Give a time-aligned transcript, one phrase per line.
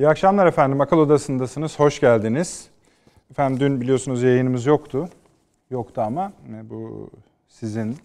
[0.00, 0.80] İyi akşamlar efendim.
[0.80, 1.78] Akıl Odası'ndasınız.
[1.78, 2.70] Hoş geldiniz.
[3.30, 5.08] Efendim dün biliyorsunuz yayınımız yoktu.
[5.70, 7.10] Yoktu ama e, bu
[7.48, 7.96] sizin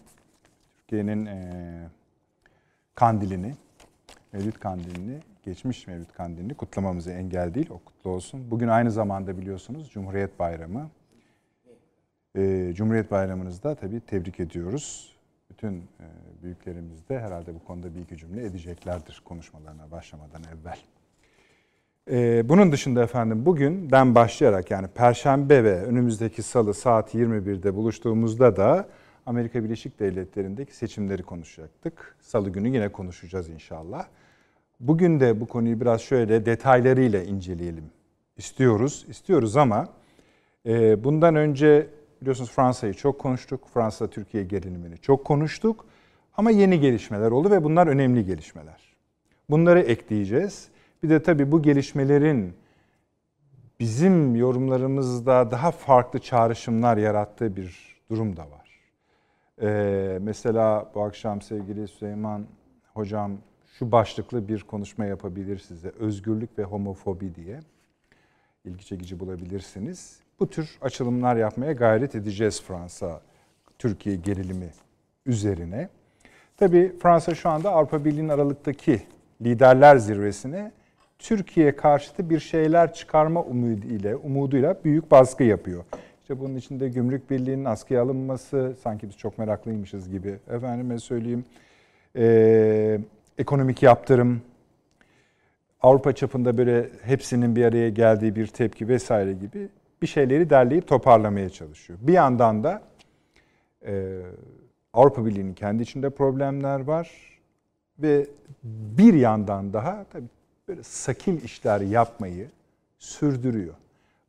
[0.78, 1.90] Türkiye'nin e,
[2.96, 3.56] kandilini,
[4.34, 7.70] Mevlüt kandilini, geçmiş Mevlüt kandilini kutlamamızı engel değil.
[7.70, 8.52] O kutlu olsun.
[8.52, 10.90] Bugün aynı zamanda biliyorsunuz Cumhuriyet Bayramı.
[12.36, 15.16] E, Cumhuriyet Bayramınızda tabii tebrik ediyoruz.
[15.50, 16.06] Bütün e,
[16.44, 20.78] büyüklerimiz de herhalde bu konuda bir iki cümle edeceklerdir konuşmalarına başlamadan evvel.
[22.12, 28.88] Ee, bunun dışında efendim bugünden başlayarak yani Perşembe ve önümüzdeki Salı saat 21'de buluştuğumuzda da
[29.26, 32.16] Amerika Birleşik Devletleri'ndeki seçimleri konuşacaktık.
[32.22, 34.06] Salı günü yine konuşacağız inşallah.
[34.80, 37.86] Bugün de bu konuyu biraz şöyle detaylarıyla inceleyelim
[38.38, 39.06] istiyoruz.
[39.10, 39.88] İstiyoruz ama
[40.66, 41.88] e, bundan önce
[42.22, 43.68] biliyorsunuz Fransa'yı çok konuştuk.
[43.74, 45.86] Fransa-Türkiye gerilimini çok konuştuk.
[46.38, 48.96] Ama yeni gelişmeler oldu ve bunlar önemli gelişmeler.
[49.50, 50.75] Bunları ekleyeceğiz.
[51.06, 52.54] Bir de tabii bu gelişmelerin
[53.80, 58.80] bizim yorumlarımızda daha farklı çağrışımlar yarattığı bir durum da var.
[59.62, 62.46] Ee, mesela bu akşam sevgili Süleyman
[62.94, 63.32] Hocam
[63.80, 65.90] şu başlıklı bir konuşma yapabilir size.
[66.00, 67.60] Özgürlük ve homofobi diye.
[68.64, 70.20] ilgi çekici bulabilirsiniz.
[70.40, 73.22] Bu tür açılımlar yapmaya gayret edeceğiz Fransa,
[73.80, 74.70] Türkiye gerilimi
[75.26, 75.90] üzerine.
[76.58, 79.02] Tabii Fransa şu anda Avrupa Birliği'nin aralıktaki
[79.42, 80.72] liderler zirvesine
[81.20, 85.84] Türkiye karşıtı bir şeyler çıkarma umuduyla, umuduyla büyük baskı yapıyor.
[86.22, 90.40] İşte bunun içinde gümrük birliğinin askıya alınması, sanki biz çok meraklıymışız gibi.
[90.50, 91.46] Efendime söyleyeyim,
[92.16, 93.00] e,
[93.38, 94.42] ekonomik yaptırım,
[95.82, 99.70] Avrupa çapında böyle hepsinin bir araya geldiği bir tepki vesaire gibi
[100.02, 102.00] bir şeyleri derleyip toparlamaya çalışıyor.
[102.02, 102.82] Bir yandan da
[103.86, 104.22] e,
[104.94, 107.12] Avrupa Birliği'nin kendi içinde problemler var
[108.00, 108.28] ve
[108.64, 110.28] bir yandan daha tabii
[110.68, 112.50] böyle sakil işler yapmayı
[113.00, 113.74] sürdürüyor.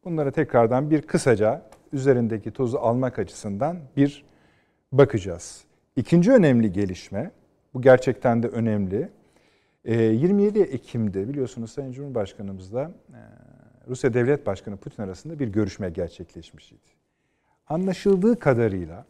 [0.04, 4.24] Bunlara tekrardan bir kısaca üzerindeki tozu almak açısından bir
[4.92, 5.64] bakacağız.
[5.96, 7.30] İkinci önemli gelişme,
[7.74, 9.08] bu gerçekten de önemli.
[9.84, 13.20] 27 ee, Ekim'de biliyorsunuz Sayın Cumhurbaşkanımızla e,
[13.88, 16.76] Rusya Devlet Başkanı Putin arasında bir görüşme gerçekleşmişti.
[17.68, 19.04] Anlaşıldığı kadarıyla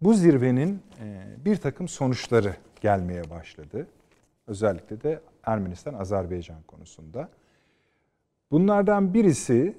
[0.00, 3.86] bu zirvenin e, bir takım sonuçları gelmeye başladı.
[4.46, 7.28] Özellikle de Ermenistan-Azerbaycan konusunda.
[8.50, 9.76] Bunlardan birisi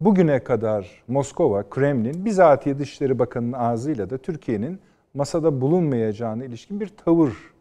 [0.00, 4.80] bugüne kadar Moskova, Kremlin bizatihi Dışişleri Bakanı'nın ağzıyla da Türkiye'nin
[5.14, 7.52] masada bulunmayacağına ilişkin bir tavır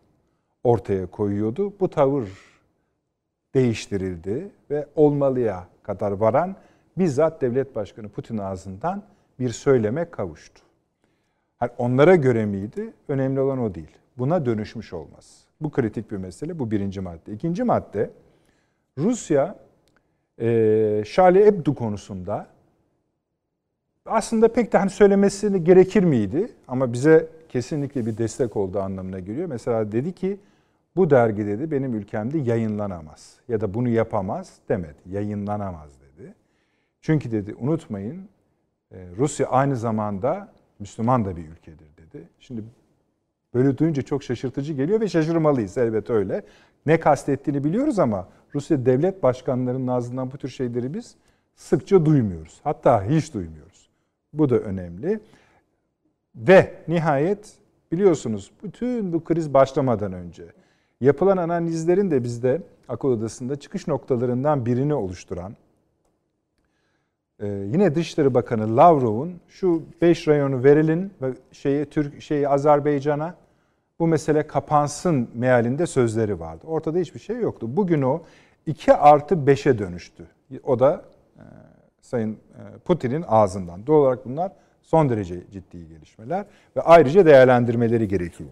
[0.63, 1.73] ortaya koyuyordu.
[1.79, 2.29] Bu tavır
[3.53, 6.55] değiştirildi ve olmalıya kadar varan
[6.97, 9.03] bizzat devlet başkanı Putin ağzından
[9.39, 10.61] bir söyleme kavuştu.
[11.61, 12.93] Yani onlara göre miydi?
[13.07, 13.97] Önemli olan o değil.
[14.21, 15.43] Buna dönüşmüş olmaz.
[15.61, 16.59] Bu kritik bir mesele.
[16.59, 17.33] Bu birinci madde.
[17.33, 18.09] İkinci madde
[18.97, 19.55] Rusya
[20.41, 22.47] e, Charlie Hebdo konusunda
[24.05, 26.51] aslında pek de hani söylemesini gerekir miydi?
[26.67, 29.47] Ama bize kesinlikle bir destek olduğu anlamına geliyor.
[29.47, 30.39] Mesela dedi ki
[30.95, 34.99] bu dergi dedi benim ülkemde yayınlanamaz ya da bunu yapamaz demedi.
[35.09, 36.33] Yayınlanamaz dedi.
[37.01, 38.29] Çünkü dedi unutmayın
[38.91, 42.27] e, Rusya aynı zamanda Müslüman da bir ülkedir dedi.
[42.39, 42.63] Şimdi
[43.53, 46.43] böyle duyunca çok şaşırtıcı geliyor ve şaşırmalıyız elbet öyle.
[46.85, 51.15] Ne kastettiğini biliyoruz ama Rusya devlet başkanlarının ağzından bu tür şeyleri biz
[51.55, 52.59] sıkça duymuyoruz.
[52.63, 53.89] Hatta hiç duymuyoruz.
[54.33, 55.19] Bu da önemli.
[56.35, 57.53] Ve nihayet
[57.91, 60.45] biliyorsunuz bütün bu kriz başlamadan önce
[61.01, 65.55] yapılan analizlerin de bizde akıl odasında çıkış noktalarından birini oluşturan
[67.41, 73.35] ee, yine Dışişleri Bakanı Lavrov'un şu 5 rayonu verilin ve şeyi Türk şeyi Azerbaycan'a
[74.01, 76.67] bu mesele kapansın mealinde sözleri vardı.
[76.67, 77.67] Ortada hiçbir şey yoktu.
[77.69, 78.21] Bugün o
[78.65, 80.27] 2 artı 5'e dönüştü.
[80.63, 81.01] O da
[81.37, 81.43] e,
[82.01, 83.87] Sayın e, Putin'in ağzından.
[83.87, 84.51] Doğal olarak bunlar
[84.81, 86.45] son derece ciddi gelişmeler
[86.75, 88.49] ve ayrıca değerlendirmeleri gerekiyor.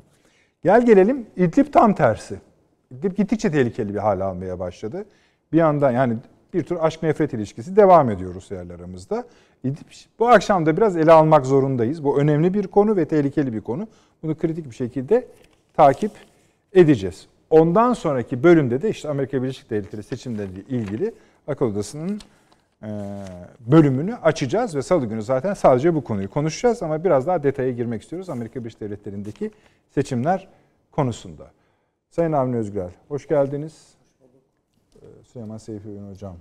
[0.63, 2.39] Gel gelelim İdlib tam tersi.
[2.91, 5.05] İdlib gittikçe tehlikeli bir hal almaya başladı.
[5.51, 6.17] Bir yandan yani
[6.53, 9.25] bir tür aşk nefret ilişkisi devam ediyor Rusya aramızda.
[10.19, 12.03] Bu akşam da biraz ele almak zorundayız.
[12.03, 13.87] Bu önemli bir konu ve tehlikeli bir konu.
[14.23, 15.27] Bunu kritik bir şekilde
[15.79, 16.11] takip
[16.73, 17.27] edeceğiz.
[17.49, 21.13] Ondan sonraki bölümde de işte Amerika Birleşik Devletleri seçimleriyle ilgili
[21.47, 22.21] akıl odasının
[22.83, 22.87] e,
[23.59, 28.01] bölümünü açacağız ve salı günü zaten sadece bu konuyu konuşacağız ama biraz daha detaya girmek
[28.01, 29.51] istiyoruz Amerika Birleşik Devletleri'ndeki
[29.89, 30.47] seçimler
[30.91, 31.51] konusunda.
[32.09, 33.93] Sayın Avni Özgürel, hoş geldiniz.
[34.95, 36.35] Ee, Süleyman Seyfi Ün Hocam,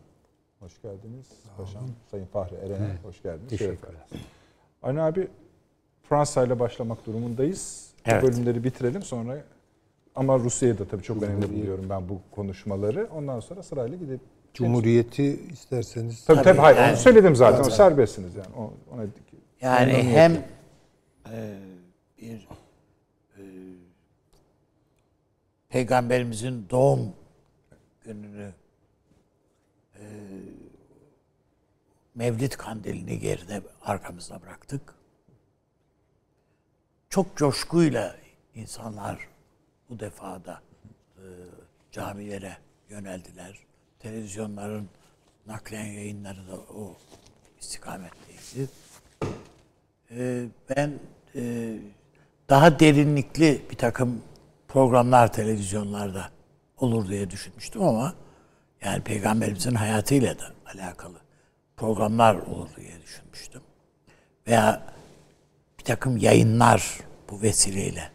[0.61, 1.27] hoş geldiniz.
[1.57, 3.51] Paşam, Sayın Fahri Eren'e hoş geldiniz.
[3.51, 4.07] Teşekkürler.
[4.83, 5.29] Aynı abi
[6.03, 7.88] Fransa ile başlamak durumundayız.
[8.05, 8.23] Evet.
[8.23, 9.45] Bu bölümleri bitirelim sonra
[10.15, 13.09] Ama Rusya'yı da tabii çok önemli buluyorum ben bu konuşmaları.
[13.15, 14.21] Ondan sonra sırayla gidip
[14.55, 17.61] Cumhuriyeti isterseniz Tabii tabii, Tabii, hayır yani- onu söyledim zaten.
[17.61, 17.77] O Zaten.
[17.77, 18.49] serbestsiniz yani.
[18.57, 19.03] O, ona
[19.61, 20.21] Yani Memnuniyetle.
[20.21, 20.33] hem
[21.33, 21.59] e,
[22.19, 22.49] bir
[23.39, 23.43] e,
[25.69, 27.13] peygamberimizin doğum
[28.05, 28.53] gününü
[29.95, 30.05] e,
[32.15, 34.98] Mevlid kandilini geride arkamızda bıraktık.
[37.11, 38.17] Çok coşkuyla
[38.55, 39.29] insanlar
[39.91, 40.61] bu defada
[41.17, 41.25] e,
[41.93, 42.57] camilere
[42.89, 43.59] yöneldiler.
[43.99, 44.89] Televizyonların
[45.47, 46.97] naklen yayınları da o
[47.61, 48.71] istikametteydi.
[50.11, 50.45] Ee,
[50.77, 50.93] ben
[51.35, 51.75] e,
[52.49, 54.23] daha derinlikli bir takım
[54.69, 56.31] programlar televizyonlarda
[56.79, 58.15] olur diye düşünmüştüm ama
[58.85, 61.19] yani peygamberimizin hayatıyla da alakalı
[61.77, 63.63] programlar olur diye düşünmüştüm.
[64.47, 64.98] Veya
[65.89, 66.99] takım yayınlar
[67.31, 68.11] bu vesileyle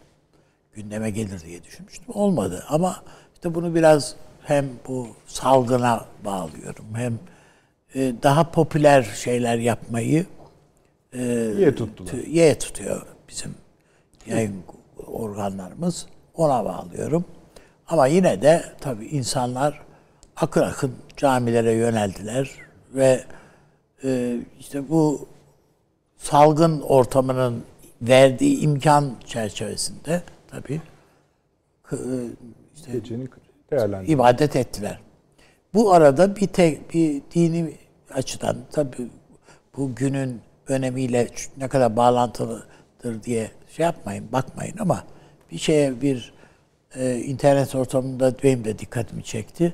[0.74, 2.06] gündeme gelir diye düşünmüştüm.
[2.14, 3.04] Olmadı ama
[3.34, 7.20] işte bunu biraz hem bu salgına bağlıyorum hem
[7.96, 10.26] e, daha popüler şeyler yapmayı
[11.14, 12.10] iyi tuttular.
[12.12, 13.56] tü- ye tutuyor bizim
[14.28, 14.64] yayın
[15.08, 16.08] organlarımız.
[16.36, 17.26] Ona bağlıyorum.
[17.88, 19.82] Ama yine de tabii insanlar
[20.36, 22.52] akın akın camilere yöneldiler
[22.94, 23.24] ve
[24.04, 25.28] e, işte bu
[26.24, 27.64] salgın ortamının
[28.02, 30.82] verdiği imkan çerçevesinde tabii
[31.92, 31.98] e,
[32.76, 32.92] işte
[34.08, 35.00] ibadet ettiler.
[35.74, 37.74] Bu arada bir tek bir dini
[38.14, 39.08] açıdan tabii
[39.78, 41.28] bu günün önemiyle
[41.58, 45.04] ne kadar bağlantılıdır diye şey yapmayın, bakmayın ama
[45.52, 46.34] bir şeye bir
[46.96, 49.74] e, internet ortamında benim de dikkatimi çekti.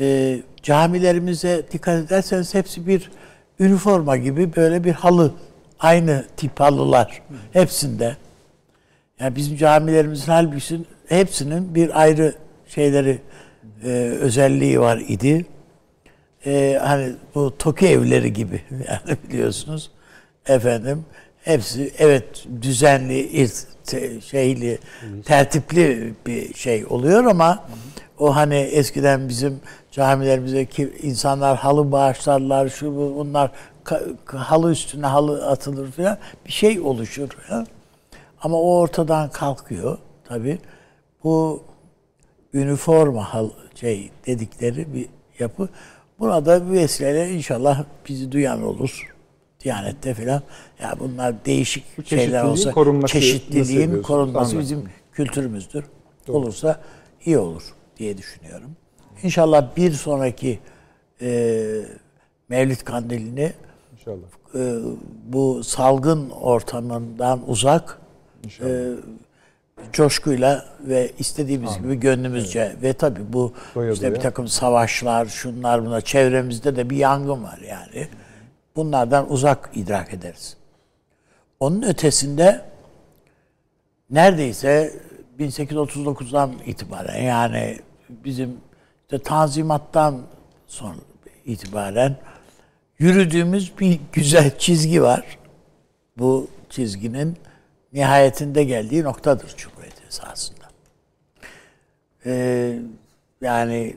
[0.00, 3.10] E, camilerimize dikkat ederseniz hepsi bir
[3.60, 5.32] üniforma gibi böyle bir halı.
[5.80, 8.16] Aynı tip halılar hepsinde.
[9.20, 12.34] Yani bizim camilerimizin halbuki hepsinin bir ayrı
[12.68, 13.18] şeyleri
[13.84, 13.88] e,
[14.20, 15.46] özelliği var idi.
[16.46, 19.90] E, hani bu Toki evleri gibi yani biliyorsunuz
[20.46, 21.04] efendim
[21.44, 23.48] hepsi evet düzenli
[24.30, 24.78] şeyli
[25.24, 27.64] tertipli bir şey oluyor ama
[28.18, 29.60] o hani eskiden bizim
[29.92, 33.50] camilerimizdeki insanlar halı bağışlarlar şu bu bunlar
[34.26, 37.28] halı üstüne halı atılır falan bir şey oluşur.
[37.50, 37.66] Ya.
[38.42, 40.58] Ama o ortadan kalkıyor tabi.
[41.24, 41.62] Bu
[42.54, 45.06] üniforma hal şey dedikleri bir
[45.38, 45.68] yapı.
[46.18, 49.14] Buna da bir vesileyle inşallah bizi duyan olur.
[49.64, 50.42] Diyanette filan.
[50.80, 54.60] Ya bunlar değişik şeyler çeşitliliğin olsa korunması çeşitliliğin korunması anladım.
[54.60, 55.84] bizim kültürümüzdür.
[56.28, 56.80] Olursa
[57.24, 57.62] iyi olur
[57.98, 58.70] diye düşünüyorum.
[59.22, 60.58] İnşallah bir sonraki
[61.20, 61.28] e,
[62.48, 63.52] Mevlid Kandili'ni
[64.06, 64.26] İnşallah.
[64.54, 64.78] e,
[65.24, 67.98] bu salgın ortamından uzak
[68.44, 68.70] İnşallah.
[68.70, 68.94] e,
[69.92, 74.14] coşkuyla ve istediğimiz gibi gönlümüzce ve tabii bu Doya işte doya.
[74.14, 78.08] bir takım savaşlar şunlar bunlar çevremizde de bir yangın var yani.
[78.76, 80.56] Bunlardan uzak idrak ederiz.
[81.60, 82.60] Onun ötesinde
[84.10, 84.92] neredeyse
[85.38, 88.56] 1839'dan itibaren yani bizim
[89.02, 90.20] işte Tanzimat'tan
[90.66, 90.94] sonra
[91.44, 92.16] itibaren
[92.98, 95.38] yürüdüğümüz bir güzel çizgi var.
[96.18, 97.36] Bu çizginin
[97.92, 100.66] nihayetinde geldiği noktadır Cumhuriyet esasında.
[102.26, 102.78] Ee,
[103.40, 103.96] yani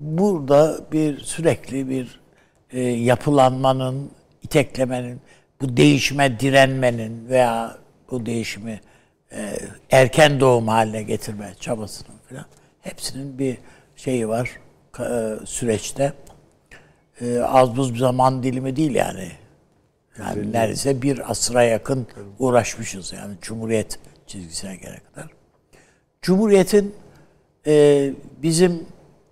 [0.00, 2.20] burada bir sürekli bir
[2.70, 4.10] e, yapılanmanın,
[4.42, 5.20] iteklemenin,
[5.60, 7.78] bu değişime direnmenin veya
[8.10, 8.80] bu değişimi
[9.32, 9.58] e,
[9.90, 12.46] erken doğum haline getirme çabasının falan
[12.80, 13.58] hepsinin bir
[13.96, 14.50] şeyi var
[15.00, 16.12] e, süreçte.
[17.20, 19.32] E, az buz bir zaman dilimi değil yani.
[20.18, 22.06] Yani neredeyse bir asıra yakın
[22.38, 25.30] uğraşmışız yani Cumhuriyet çizgisine gelene kadar.
[26.22, 26.94] Cumhuriyet'in
[27.66, 28.86] e, bizim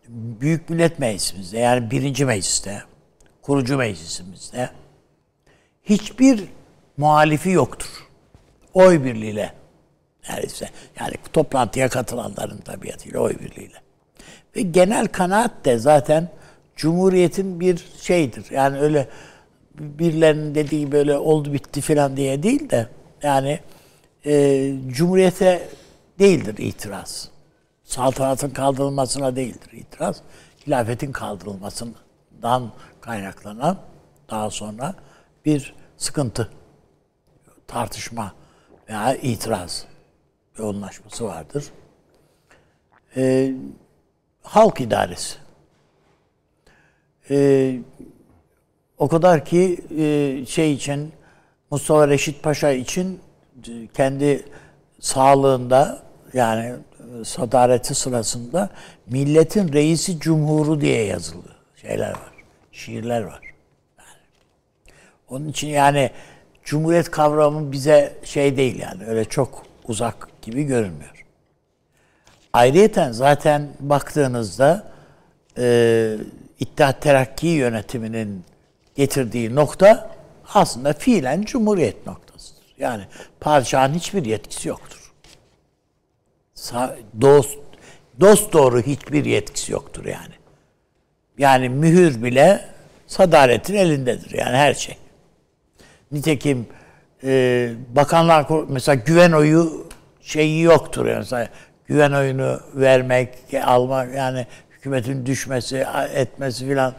[0.09, 2.83] Büyük Millet Meclisimizde yani birinci mecliste,
[3.43, 4.71] kurucu meclisimizde
[5.83, 6.45] hiçbir
[6.97, 7.89] muhalifi yoktur.
[8.75, 9.53] Oy birliğiyle
[10.29, 10.69] neredeyse.
[11.01, 13.77] Yani toplantıya katılanların tabiatıyla oy birliğiyle.
[14.57, 16.29] Ve genel kanaat de zaten
[16.77, 18.47] Cumhuriyet'in bir şeydir.
[18.51, 19.09] Yani öyle
[19.75, 22.89] birilerinin dediği böyle oldu bitti falan diye değil de
[23.23, 23.61] yani
[24.27, 25.69] e, Cumhuriyet'e
[26.19, 27.29] değildir itiraz.
[27.85, 30.23] Saltanatın kaldırılmasına değildir itiraz.
[30.67, 33.79] Hilafetin kaldırılmasından kaynaklanan
[34.31, 34.95] daha sonra
[35.45, 36.51] bir sıkıntı,
[37.67, 38.35] tartışma
[38.89, 39.87] veya itiraz
[40.59, 41.65] yoğunlaşması vardır.
[43.17, 43.53] E,
[44.43, 45.46] halk idaresi.
[47.31, 47.79] E,
[48.99, 51.13] o kadar ki e, şey için
[51.71, 53.21] Mustafa Reşit Paşa için
[53.69, 54.45] e, kendi
[55.01, 56.03] sağlığında
[56.33, 56.75] yani
[57.21, 58.71] e, sadareti sırasında
[59.07, 62.33] milletin reisi cumhuru diye yazılı şeyler var.
[62.73, 63.41] Şiirler var.
[65.29, 66.11] Onun için yani
[66.65, 71.25] cumhuriyet kavramı bize şey değil yani öyle çok uzak gibi görünmüyor.
[72.53, 74.93] Ayrıyeten zaten baktığınızda
[75.59, 76.17] e,
[76.61, 78.45] İttihat Terakki yönetiminin
[78.95, 80.11] getirdiği nokta
[80.55, 82.65] aslında fiilen cumhuriyet noktasıdır.
[82.79, 83.05] Yani
[83.41, 85.13] padişahın hiçbir yetkisi yoktur.
[87.21, 87.59] Dost
[88.21, 90.35] dost doğru hiçbir yetkisi yoktur yani.
[91.39, 92.65] Yani mühür bile
[93.07, 94.97] sadaretin elindedir yani her şey.
[96.13, 96.67] Nitekim
[97.25, 99.87] e, bakanlar mesela güven oyu
[100.21, 101.49] şeyi yoktur yani
[101.87, 103.29] güven oyunu vermek,
[103.65, 104.47] almak yani
[104.87, 106.95] hükümetin düşmesi, etmesi filan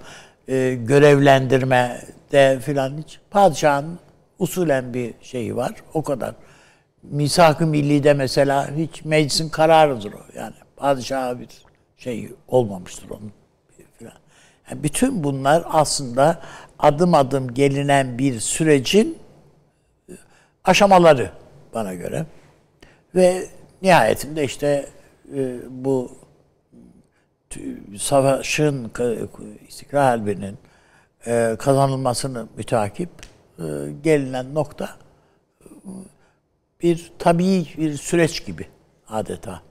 [0.48, 2.01] e, görevlendirme
[2.32, 4.00] de filan hiç padişahın
[4.39, 5.74] usulen bir şeyi var.
[5.94, 6.36] O kadar.
[7.03, 10.20] Misak-ı Milli'de mesela hiç meclisin kararıdır o.
[10.36, 11.48] Yani padişaha bir
[11.98, 13.32] şey olmamıştır onun
[13.98, 14.13] filan.
[14.70, 16.41] Yani bütün bunlar aslında
[16.79, 19.17] adım adım gelinen bir sürecin
[20.63, 21.32] aşamaları
[21.74, 22.25] bana göre.
[23.15, 23.44] Ve
[23.82, 24.86] nihayetinde işte
[25.36, 26.26] e, bu
[27.97, 28.91] savaşın
[29.67, 30.57] İstiklal Harbi'nin
[31.27, 33.09] e, kazanılmasını mütakip
[33.59, 33.63] e,
[34.03, 34.89] gelinen nokta
[36.83, 38.67] bir tabii bir süreç gibi
[39.09, 39.61] adeta.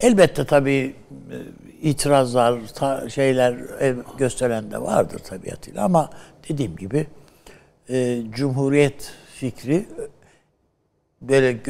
[0.00, 0.96] Elbette tabii
[1.30, 1.36] e,
[1.82, 6.10] itirazlar, ta- şeyler e, gösteren de vardır tabiatıyla ama
[6.48, 7.06] dediğim gibi
[7.88, 9.86] e, Cumhuriyet fikri e,
[11.20, 11.60] böyle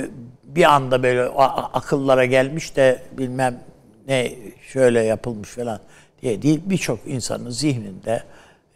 [0.45, 3.61] bir anda böyle akıllara gelmiş de bilmem
[4.09, 4.35] ne
[4.69, 5.81] şöyle yapılmış falan
[6.23, 8.23] diye değil birçok insanın zihninde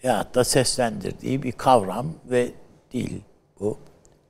[0.02, 2.50] ya da seslendirdiği bir kavram ve
[2.92, 3.20] değil
[3.60, 3.78] bu.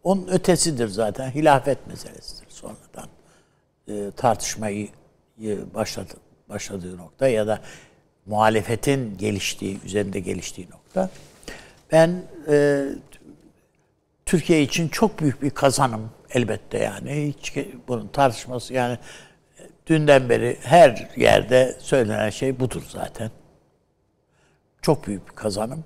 [0.05, 3.09] Onun ötesidir zaten hilafet meselesidir sonradan
[3.89, 4.89] e, tartışmayı
[5.75, 6.15] başladı,
[6.49, 7.61] başladığı nokta ya da
[8.27, 11.11] muhalefetin geliştiği, üzerinde geliştiği nokta.
[11.93, 12.85] Ben e,
[14.27, 17.35] Türkiye için çok büyük bir kazanım elbette yani.
[17.39, 17.55] Hiç
[17.89, 18.99] bunun tartışması yani
[19.87, 23.31] dünden beri her yerde söylenen şey budur zaten.
[24.83, 25.85] Çok büyük bir kazanım.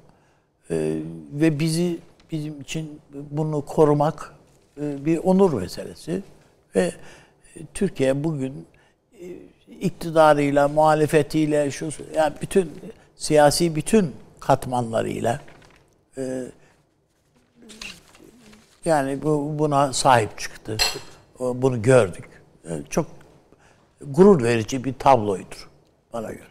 [0.70, 0.98] Ee,
[1.32, 1.98] ve bizi
[2.32, 4.34] bizim için bunu korumak
[4.80, 6.22] e, bir onur meselesi.
[6.74, 6.92] Ve
[7.56, 8.66] e, Türkiye bugün
[9.20, 9.26] e,
[9.80, 12.72] iktidarıyla, muhalefetiyle, şu yani bütün
[13.16, 15.40] siyasi bütün katmanlarıyla
[18.84, 20.76] yani bu buna sahip çıktı.
[21.40, 22.24] Bunu gördük.
[22.90, 23.06] Çok
[24.00, 25.70] gurur verici bir tabloydur
[26.12, 26.48] bana göre.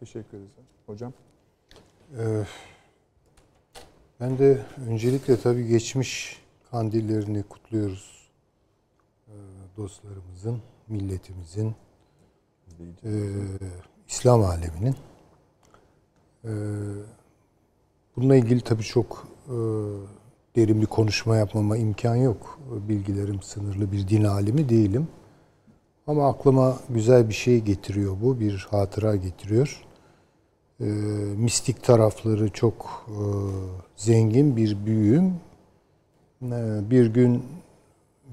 [0.00, 0.50] Teşekkür ederiz.
[0.86, 1.12] Hocam.
[4.20, 8.28] Ben de öncelikle tabii geçmiş kandillerini kutluyoruz.
[9.28, 9.32] Ee,
[9.76, 11.74] Dostlarımızın, milletimizin,
[13.04, 13.10] e,
[14.08, 14.96] İslam aleminin.
[16.44, 16.48] Ee,
[18.16, 19.52] Bununla ilgili tabii çok e,
[20.56, 22.58] derin bir konuşma yapmama imkan yok.
[22.88, 25.08] Bilgilerim sınırlı bir din alimi değilim.
[26.06, 29.82] Ama aklıma güzel bir şey getiriyor bu, bir hatıra getiriyor.
[30.80, 30.84] Ee,
[31.36, 33.18] mistik tarafları çok e,
[33.96, 35.34] zengin bir büyüğüm.
[36.42, 37.44] Ee, bir gün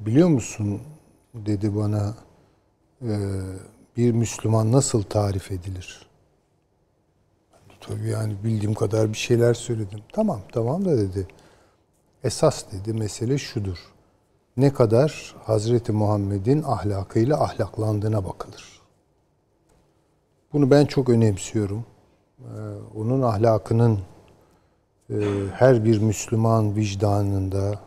[0.06, 0.82] biliyor musun
[1.34, 2.16] dedi bana
[3.02, 3.14] e,
[3.98, 6.10] bir Müslüman nasıl tarif edilir?
[7.82, 10.00] Tabii yani bildiğim kadar bir şeyler söyledim.
[10.14, 11.28] Tamam tamam da dedi.
[12.24, 13.78] Esas dedi mesele şudur.
[14.60, 18.82] Ne kadar Hazreti Muhammed'in ahlakıyla ahlaklandığına bakılır.
[20.54, 21.86] Bunu ben çok önemsiyorum.
[22.40, 22.44] Ee,
[22.96, 24.00] onun ahlakının
[25.10, 25.16] e,
[25.54, 27.80] her bir Müslüman vicdanında,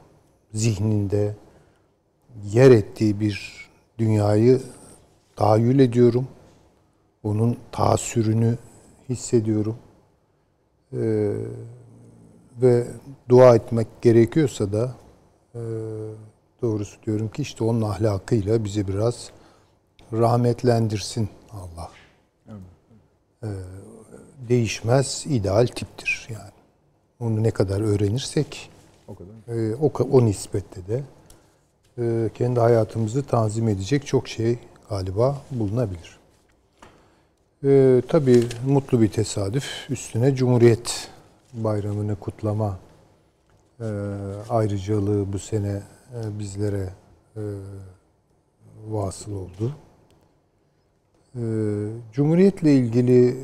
[0.54, 1.36] zihninde
[2.44, 4.62] yer ettiği bir dünyayı
[5.36, 6.28] tahayyül ediyorum.
[7.22, 8.58] Onun taasürünü
[9.08, 9.76] hissediyorum.
[10.92, 11.32] Ee,
[12.62, 12.86] ve
[13.28, 14.94] dua etmek gerekiyorsa da
[15.54, 15.60] e,
[16.62, 19.30] doğrusu diyorum ki işte onun ahlakıyla bizi biraz
[20.12, 21.90] rahmetlendirsin Allah.
[23.42, 23.46] Ee,
[24.48, 26.52] değişmez ideal tiptir yani.
[27.20, 28.70] Onu ne kadar öğrenirsek
[29.08, 29.56] O kadar.
[29.56, 31.02] e, o, o nispette de
[31.98, 36.18] e, kendi hayatımızı tanzim edecek çok şey galiba bulunabilir.
[37.64, 41.08] E, tabii mutlu bir tesadüf üstüne Cumhuriyet
[41.52, 42.78] Bayramı'nı kutlama
[43.80, 43.84] e,
[44.50, 45.82] ayrıcalığı bu sene
[46.38, 46.88] bizlere
[47.36, 47.42] e,
[48.88, 49.72] vasıl oldu.
[51.34, 51.42] E,
[52.12, 53.36] Cumhuriyetle ilgili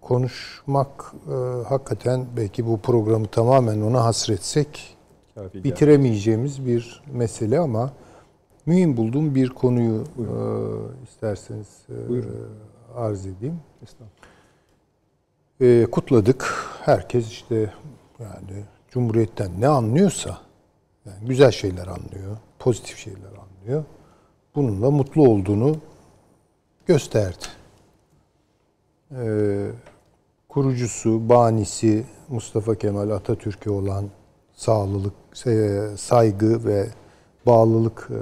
[0.00, 1.32] konuşmak e,
[1.68, 4.96] hakikaten belki bu programı tamamen ona hasretsek
[5.34, 5.64] geldi.
[5.64, 7.92] bitiremeyeceğimiz bir mesele ama
[8.66, 10.26] mühim bulduğum bir konuyu e,
[11.04, 11.96] isterseniz e,
[12.96, 13.60] arz edeyim.
[15.60, 16.54] E, kutladık.
[16.80, 17.72] Herkes işte
[18.20, 20.45] yani Cumhuriyet'ten ne anlıyorsa
[21.06, 23.84] yani güzel şeyler anlıyor, pozitif şeyler anlıyor.
[24.54, 25.76] Bununla mutlu olduğunu
[26.86, 27.44] gösterdi.
[29.12, 29.70] Ee,
[30.48, 34.04] kurucusu, banisi Mustafa Kemal Atatürk'e olan
[34.52, 35.12] sağlılık,
[35.46, 36.88] e, saygı ve
[37.46, 38.20] bağlılık e,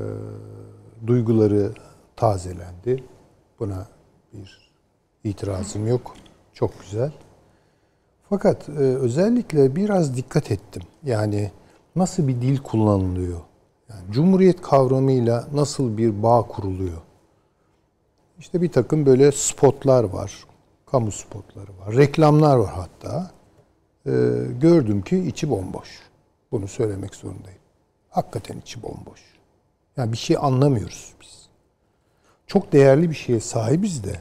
[1.07, 1.73] duyguları
[2.17, 3.05] tazelendi.
[3.61, 3.87] Buna
[4.33, 4.73] bir
[5.25, 6.15] itirazım yok.
[6.53, 7.13] Çok güzel.
[8.29, 10.83] Fakat e, özellikle biraz dikkat ettim.
[11.03, 11.51] Yani
[11.97, 13.41] nasıl bir dil kullanılıyor?
[13.89, 17.03] Yani Cumhuriyet kavramıyla nasıl bir bağ kuruluyor?
[18.39, 20.45] İşte bir takım böyle spotlar var.
[20.87, 21.97] Kamu spotları var.
[21.97, 23.31] Reklamlar var hatta.
[24.07, 24.11] Ee,
[24.61, 26.01] gördüm ki içi bomboş.
[26.53, 27.59] Bunu söylemek zorundayım.
[28.11, 29.21] Hakikaten içi bomboş.
[29.97, 31.49] Yani bir şey anlamıyoruz biz.
[32.47, 34.21] Çok değerli bir şeye sahibiz de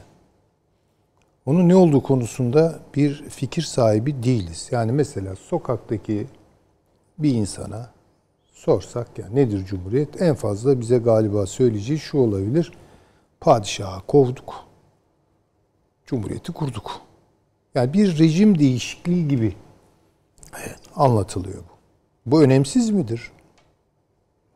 [1.46, 4.68] onun ne olduğu konusunda bir fikir sahibi değiliz.
[4.70, 6.26] Yani mesela sokaktaki
[7.18, 7.90] bir insana
[8.52, 10.22] sorsak ya nedir Cumhuriyet?
[10.22, 12.72] En fazla bize galiba söyleyeceği şu olabilir.
[13.40, 14.54] Padişahı kovduk.
[16.06, 17.00] Cumhuriyeti kurduk.
[17.74, 19.54] Yani bir rejim değişikliği gibi
[20.96, 21.74] anlatılıyor bu.
[22.26, 23.32] Bu önemsiz midir?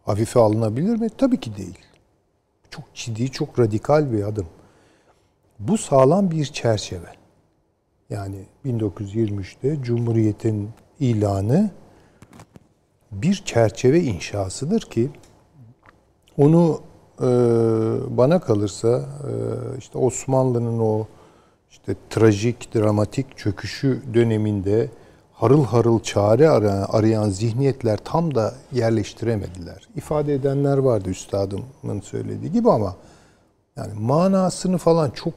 [0.04, 1.08] Hafife alınabilir mi?
[1.18, 1.78] Tabii ki değil.
[2.70, 4.46] Çok ciddi, çok radikal bir adım.
[5.58, 7.12] Bu sağlam bir çerçeve.
[8.10, 11.70] Yani 1923'te Cumhuriyet'in ilanı
[13.12, 15.10] bir çerçeve inşasıdır ki
[16.38, 16.80] onu
[17.20, 17.26] e,
[18.16, 19.32] bana kalırsa e,
[19.78, 21.06] işte Osmanlı'nın o
[21.70, 24.88] işte trajik, dramatik çöküşü döneminde
[25.32, 29.88] harıl harıl çare arayan zihniyetler tam da yerleştiremediler.
[29.96, 32.96] İfade edenler vardı üstadımın söylediği gibi ama
[33.76, 35.34] yani manasını falan çok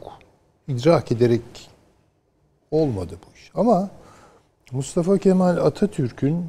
[0.68, 1.42] idrak ederek
[2.72, 3.52] olmadı bu iş.
[3.56, 3.90] Ama
[4.72, 6.46] Mustafa Kemal Atatürk'ün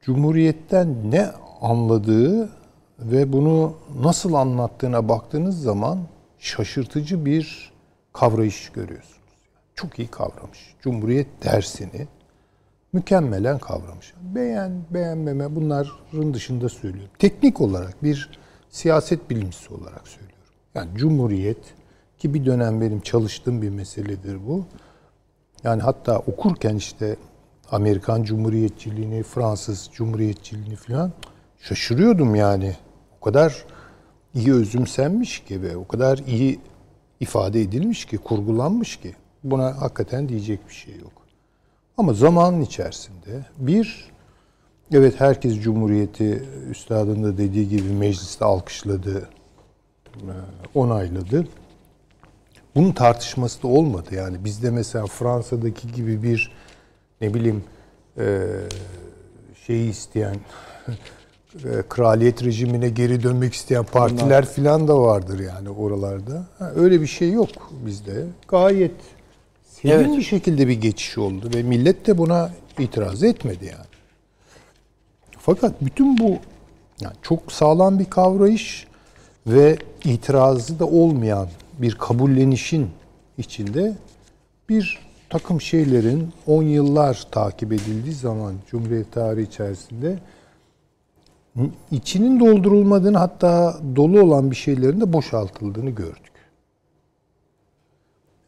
[0.00, 2.50] Cumhuriyet'ten ne anladığı
[2.98, 5.98] ve bunu nasıl anlattığına baktığınız zaman
[6.38, 7.72] şaşırtıcı bir
[8.12, 9.20] kavrayış görüyorsunuz.
[9.74, 10.74] Çok iyi kavramış.
[10.80, 12.08] Cumhuriyet dersini
[12.92, 14.14] mükemmelen kavramış.
[14.22, 17.10] Beğen, beğenmeme bunların dışında söylüyorum.
[17.18, 18.30] Teknik olarak bir
[18.70, 20.44] siyaset bilimcisi olarak söylüyorum.
[20.74, 21.74] Yani Cumhuriyet
[22.18, 24.64] ki bir dönem benim çalıştığım bir meseledir bu.
[25.64, 27.16] Yani hatta okurken işte
[27.72, 31.12] Amerikan Cumhuriyetçiliğini, Fransız Cumhuriyetçiliğini falan
[31.58, 32.76] şaşırıyordum yani.
[33.20, 33.64] O kadar
[34.34, 36.60] iyi özümsenmiş ki ve o kadar iyi
[37.20, 41.12] ifade edilmiş ki, kurgulanmış ki buna hakikaten diyecek bir şey yok.
[41.96, 44.10] Ama zamanın içerisinde bir,
[44.92, 49.28] evet herkes Cumhuriyeti üstadın da dediği gibi mecliste alkışladı,
[50.16, 50.32] e,
[50.74, 51.46] onayladı.
[52.74, 54.14] Bunun tartışması da olmadı.
[54.14, 56.52] Yani bizde mesela Fransa'daki gibi bir
[57.20, 57.64] ne bileyim
[58.18, 58.46] e,
[59.66, 60.36] şeyi isteyen
[61.54, 66.46] e, kraliyet rejimine geri dönmek isteyen partiler filan da vardır yani oralarda.
[66.58, 68.26] Ha, öyle bir şey yok bizde.
[68.48, 68.94] Gayet
[69.82, 70.18] serin evet.
[70.18, 73.90] bir şekilde bir geçiş oldu ve millet de buna itiraz etmedi yani.
[75.38, 76.36] Fakat bütün bu
[77.00, 78.86] yani çok sağlam bir kavrayış
[79.46, 82.90] ve itirazı da olmayan bir kabullenişin
[83.38, 83.96] içinde
[84.68, 90.18] bir takım şeylerin 10 yıllar takip edildiği zaman Cumhuriyet tarihi içerisinde
[91.90, 96.30] içinin doldurulmadığını hatta dolu olan bir şeylerin de boşaltıldığını gördük.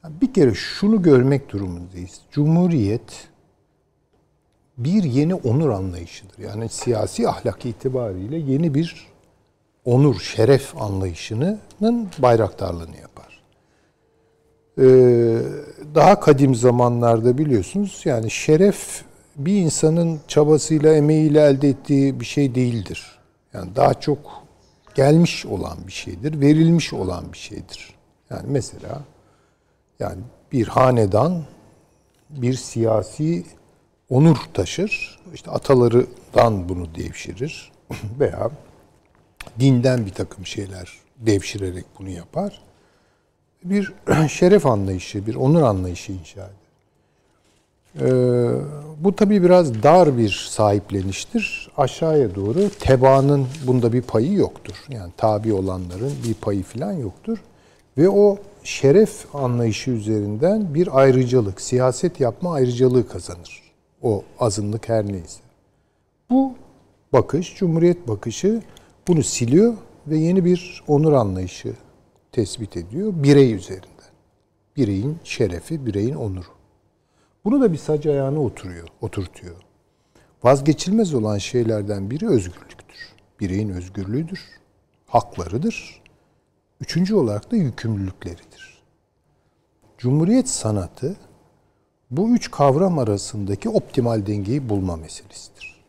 [0.04, 2.20] Bir kere şunu görmek durumundayız.
[2.30, 3.28] Cumhuriyet
[4.78, 6.38] bir yeni onur anlayışıdır.
[6.38, 9.06] Yani siyasi ahlak itibariyle yeni bir
[9.84, 11.60] onur, şeref anlayışının
[12.18, 13.11] bayraktarlığını yapar.
[14.78, 15.38] Ee,
[15.94, 19.04] daha kadim zamanlarda biliyorsunuz yani şeref
[19.36, 23.18] bir insanın çabasıyla, emeğiyle elde ettiği bir şey değildir.
[23.52, 24.18] Yani daha çok
[24.94, 27.94] gelmiş olan bir şeydir, verilmiş olan bir şeydir.
[28.30, 29.02] Yani mesela
[30.00, 30.20] yani
[30.52, 31.42] bir hanedan
[32.30, 33.44] bir siyasi
[34.10, 35.20] onur taşır.
[35.34, 37.72] İşte atalarından bunu devşirir
[38.20, 38.50] veya
[39.60, 42.62] dinden bir takım şeyler devşirerek bunu yapar.
[43.64, 43.92] Bir
[44.28, 46.62] şeref anlayışı, bir onur anlayışı inşa eder.
[48.00, 48.54] Ee,
[49.00, 51.70] bu tabii biraz dar bir sahipleniştir.
[51.76, 54.74] Aşağıya doğru tebaanın bunda bir payı yoktur.
[54.88, 57.38] Yani tabi olanların bir payı falan yoktur.
[57.98, 63.62] Ve o şeref anlayışı üzerinden bir ayrıcalık, siyaset yapma ayrıcalığı kazanır.
[64.02, 65.40] O azınlık her neyse.
[66.30, 66.54] Bu
[67.12, 68.62] bakış, Cumhuriyet bakışı
[69.08, 69.74] bunu siliyor
[70.06, 71.72] ve yeni bir onur anlayışı
[72.32, 74.12] tespit ediyor birey üzerinden.
[74.76, 76.46] Bireyin şerefi, bireyin onuru.
[77.44, 79.56] Bunu da bir sac ayağına oturuyor, oturtuyor.
[80.42, 83.14] Vazgeçilmez olan şeylerden biri özgürlüktür.
[83.40, 84.40] Bireyin özgürlüğüdür,
[85.06, 86.02] haklarıdır.
[86.80, 88.82] Üçüncü olarak da yükümlülükleridir.
[89.98, 91.16] Cumhuriyet sanatı
[92.10, 95.82] bu üç kavram arasındaki optimal dengeyi bulma meselesidir.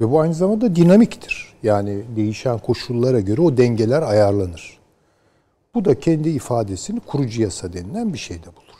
[0.00, 1.54] Ve bu aynı zamanda dinamiktir.
[1.62, 4.78] Yani değişen koşullara göre o dengeler ayarlanır.
[5.76, 8.78] Bu da kendi ifadesini kurucu yasa denilen bir şeyde bulur.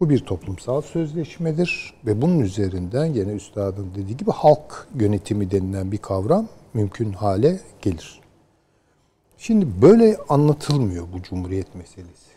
[0.00, 5.98] Bu bir toplumsal sözleşmedir ve bunun üzerinden gene üstadın dediği gibi halk yönetimi denilen bir
[5.98, 8.20] kavram mümkün hale gelir.
[9.38, 12.30] Şimdi böyle anlatılmıyor bu cumhuriyet meselesi.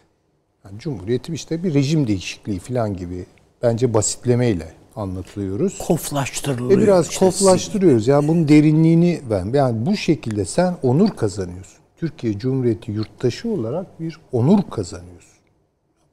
[0.66, 3.26] Yani cumhuriyeti işte bir rejim değişikliği falan gibi
[3.64, 5.78] bence basitlemeyle anlatılıyoruz.
[5.78, 6.80] Koflaştırılıyor.
[6.80, 7.26] Ve biraz işte.
[7.26, 8.08] koflaştırıyoruz.
[8.08, 9.46] Yani bunun derinliğini ver.
[9.54, 11.83] Yani bu şekilde sen onur kazanıyorsun.
[11.98, 15.40] Türkiye Cumhuriyeti yurttaşı olarak bir onur kazanıyorsun.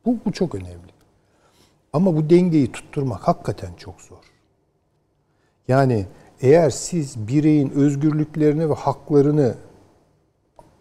[0.06, 0.90] Bu, bu çok önemli.
[1.92, 4.24] Ama bu dengeyi tutturmak hakikaten çok zor.
[5.68, 6.06] Yani
[6.40, 9.54] eğer siz bireyin özgürlüklerini ve haklarını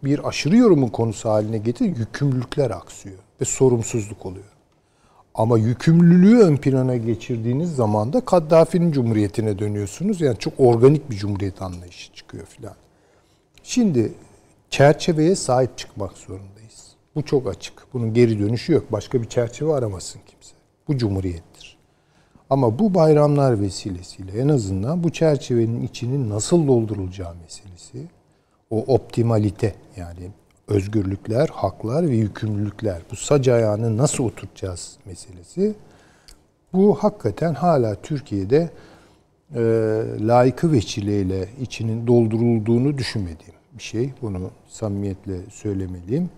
[0.04, 4.44] bir aşırı yorumun konusu haline getir, yükümlülükler aksıyor ve sorumsuzluk oluyor.
[5.34, 10.20] Ama yükümlülüğü ön plana geçirdiğiniz zaman da Kaddafi'nin cumhuriyetine dönüyorsunuz.
[10.20, 12.74] Yani çok organik bir cumhuriyet anlayışı çıkıyor filan.
[13.62, 14.12] Şimdi
[14.70, 16.94] çerçeveye sahip çıkmak zorundayız.
[17.14, 17.86] Bu çok açık.
[17.92, 18.92] Bunun geri dönüşü yok.
[18.92, 20.54] Başka bir çerçeve aramasın kimse.
[20.88, 21.78] Bu cumhuriyettir.
[22.50, 28.06] Ama bu bayramlar vesilesiyle en azından bu çerçevenin içinin nasıl doldurulacağı meselesi,
[28.70, 30.30] o optimalite yani
[30.68, 33.02] özgürlükler, haklar ve yükümlülükler.
[33.10, 35.74] Bu sac ayağını nasıl oturtacağız meselesi.
[36.72, 38.70] Bu hakikaten hala Türkiye'de
[39.54, 39.60] e,
[40.20, 44.12] layıkı veçileyle içinin doldurulduğunu düşünmediğim bir şey.
[44.22, 46.30] Bunu samimiyetle söylemeliyim.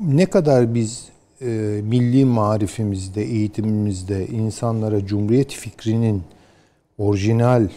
[0.00, 1.08] Ne kadar biz
[1.40, 1.46] e,
[1.84, 6.22] milli marifimizde, eğitimimizde insanlara Cumhuriyet fikrinin
[6.98, 7.68] orijinal e,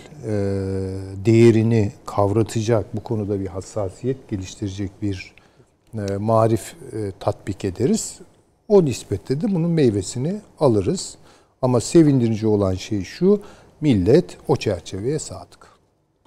[1.25, 5.34] değerini kavratacak, bu konuda bir hassasiyet geliştirecek bir
[5.93, 6.75] e, marif
[7.19, 8.19] tatbik ederiz.
[8.67, 11.17] O nispette de bunun meyvesini alırız.
[11.62, 13.41] Ama sevindirici olan şey şu,
[13.82, 15.67] millet o çerçeveye sadık.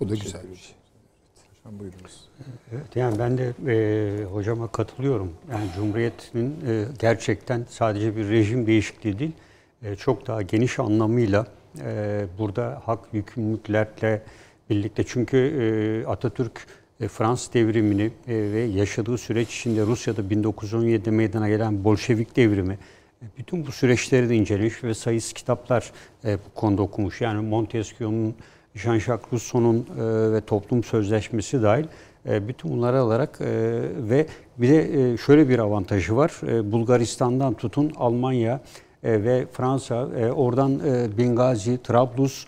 [0.00, 0.80] Bu da güzel bir şey.
[1.64, 2.29] Hocam buyurunuz.
[2.73, 5.33] Evet, yani ben de e, hocama katılıyorum.
[5.51, 9.33] Yani Cumhuriyet'in e, gerçekten sadece bir rejim değişikliği değil,
[9.83, 11.46] e, çok daha geniş anlamıyla
[11.85, 14.23] e, burada hak yükümlülüklerle
[14.70, 16.66] birlikte çünkü e, Atatürk
[17.01, 22.79] e, Fransız devrimini e, ve yaşadığı süreç içinde Rusya'da 1917'de meydana gelen Bolşevik devrimi
[23.23, 25.92] e, bütün bu süreçleri de incelemiş ve sayısız kitaplar
[26.25, 27.20] e, bu konuda okumuş.
[27.20, 28.35] Yani Montesquieu'nun,
[28.74, 31.85] Jean-Jacques Rousseau'nun e, ve Toplum Sözleşmesi dahil
[32.28, 33.46] e, bütün bunları alarak e,
[34.11, 34.26] ve
[34.59, 36.33] bir de şöyle bir avantajı var.
[36.72, 38.61] Bulgaristan'dan tutun Almanya,
[39.04, 40.80] ve Fransa, oradan
[41.18, 42.46] Bingazi, Trablus,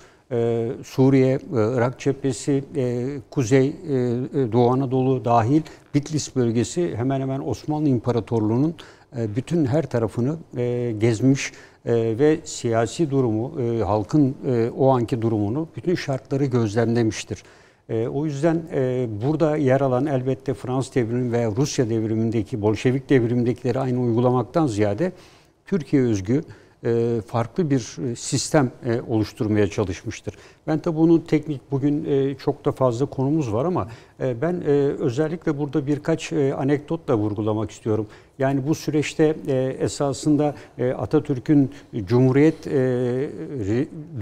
[0.84, 2.64] Suriye, Irak cephesi,
[3.30, 3.76] Kuzey,
[4.52, 5.62] Doğu Anadolu dahil
[5.94, 8.74] Bitlis bölgesi hemen hemen Osmanlı İmparatorluğu'nun
[9.12, 10.36] bütün her tarafını
[10.98, 11.52] gezmiş
[11.86, 17.42] e, ve siyasi durumu, e, halkın e, o anki durumunu, bütün şartları gözlemlemiştir.
[17.88, 23.78] E, o yüzden e, burada yer alan elbette Fransız devrimi ve Rusya devrimindeki, Bolşevik devrimindekileri
[23.80, 25.12] aynı uygulamaktan ziyade
[25.66, 26.42] Türkiye özgü
[27.26, 30.34] farklı bir e, sistem e, oluşturmaya çalışmıştır.
[30.66, 33.88] Ben tabi bunun teknik bugün çok da fazla konumuz var ama
[34.20, 34.62] ben
[35.00, 38.06] özellikle burada birkaç anekdotla vurgulamak istiyorum.
[38.38, 39.36] Yani bu süreçte
[39.78, 40.54] esasında
[40.98, 41.70] Atatürk'ün
[42.04, 42.64] Cumhuriyet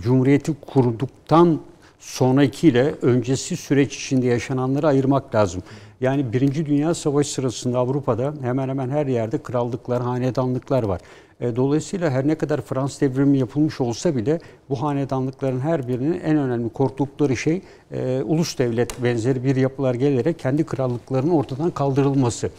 [0.03, 1.61] Cumhuriyeti kurduktan
[1.99, 5.63] sonraki ile öncesi süreç içinde yaşananları ayırmak lazım.
[6.01, 11.01] Yani Birinci Dünya Savaşı sırasında Avrupa'da hemen hemen her yerde krallıklar, hanedanlıklar var.
[11.41, 16.37] E, dolayısıyla her ne kadar Fransız devrimi yapılmış olsa bile bu hanedanlıkların her birinin en
[16.37, 22.51] önemli korktukları şey e, ulus devlet benzeri bir yapılar gelerek kendi krallıklarının ortadan kaldırılması.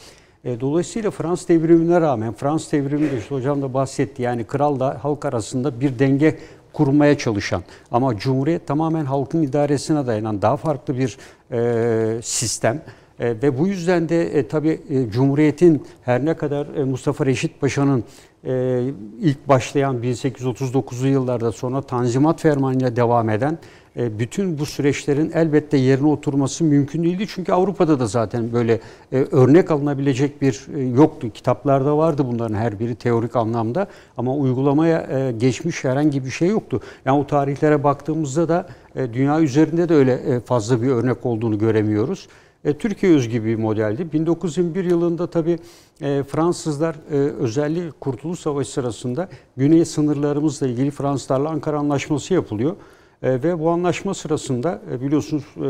[0.45, 5.25] E, dolayısıyla Fransız devrimine rağmen, Fransız devrimi de işte hocam da bahsetti yani kralla halk
[5.25, 6.37] arasında bir denge
[6.73, 11.17] kurmaya çalışan ama Cumhuriyet tamamen halkın idaresine dayanan daha farklı bir
[11.51, 12.81] e, sistem.
[13.21, 17.61] E, ve bu yüzden de e, tabii e, Cumhuriyet'in her ne kadar e, Mustafa Reşit
[17.61, 18.03] Paşa'nın
[18.45, 18.83] e,
[19.19, 23.57] ilk başlayan 1839'lu yıllarda sonra Tanzimat Fermanı'yla devam eden
[23.97, 27.25] e, bütün bu süreçlerin elbette yerine oturması mümkün değildi.
[27.27, 28.79] Çünkü Avrupa'da da zaten böyle
[29.11, 31.29] e, örnek alınabilecek bir e, yoktu.
[31.33, 36.81] Kitaplarda vardı bunların her biri teorik anlamda ama uygulamaya e, geçmiş herhangi bir şey yoktu.
[37.05, 41.59] Yani o tarihlere baktığımızda da e, dünya üzerinde de öyle e, fazla bir örnek olduğunu
[41.59, 42.27] göremiyoruz.
[42.65, 44.11] E, Türkiye özgü bir modeldi.
[44.13, 45.59] 1921 yılında tabii
[46.01, 52.75] e, Fransızlar e, özellikle Kurtuluş Savaşı sırasında güney sınırlarımızla ilgili Fransızlarla Ankara Anlaşması yapılıyor.
[53.23, 55.61] E, ve bu anlaşma sırasında e, biliyorsunuz e,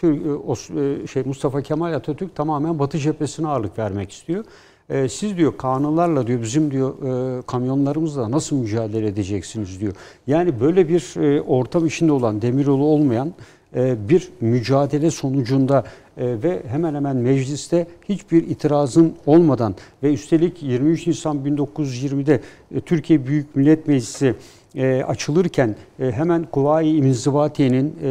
[0.00, 4.44] Tür- e, Os- e, şey Mustafa Kemal Atatürk tamamen Batı cephesine ağırlık vermek istiyor.
[4.90, 6.94] E, siz diyor kanunlarla diyor bizim diyor
[7.38, 9.92] e, kamyonlarımızla nasıl mücadele edeceksiniz diyor.
[10.26, 13.32] Yani böyle bir e, ortam içinde olan demiryolu olmayan
[13.76, 15.84] e, bir mücadele sonucunda
[16.18, 22.40] ve hemen hemen mecliste hiçbir itirazın olmadan ve üstelik 23 Nisan 1920'de
[22.74, 24.34] e, Türkiye Büyük Millet Meclisi
[24.74, 28.10] e, açılırken e, hemen Kuvayi İnzibatiye'nin e,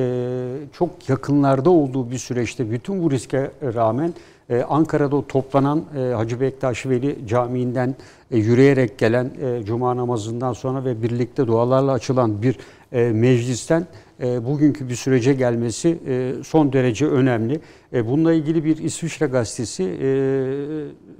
[0.73, 4.13] çok yakınlarda olduğu bir süreçte bütün bu riske rağmen
[4.69, 7.95] Ankara'da toplanan e, Hacı Bektaş Veli Camii'nden
[8.31, 9.31] yürüyerek gelen
[9.65, 12.57] Cuma namazından sonra ve birlikte dualarla açılan bir
[12.91, 13.87] e, meclisten
[14.23, 17.59] e, bugünkü bir sürece gelmesi e, son derece önemli.
[17.93, 20.07] E, bununla ilgili bir İsviçre gazetesi e,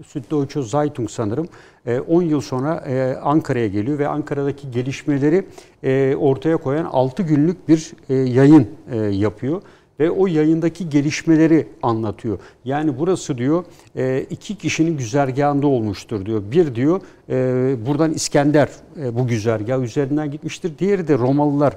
[0.07, 1.47] Süddeutsche Zeitung sanırım
[1.85, 5.45] e, 10 yıl sonra e, Ankara'ya geliyor ve Ankara'daki gelişmeleri
[5.83, 9.61] e, ortaya koyan 6 günlük bir e, yayın e, yapıyor
[9.99, 12.39] ve o yayındaki gelişmeleri anlatıyor.
[12.65, 16.43] Yani burası diyor e, iki kişinin güzergahında olmuştur diyor.
[16.51, 18.69] Bir diyor e, buradan İskender
[19.01, 20.71] e, bu güzergah üzerinden gitmiştir.
[20.79, 21.73] Diğeri de Romalılar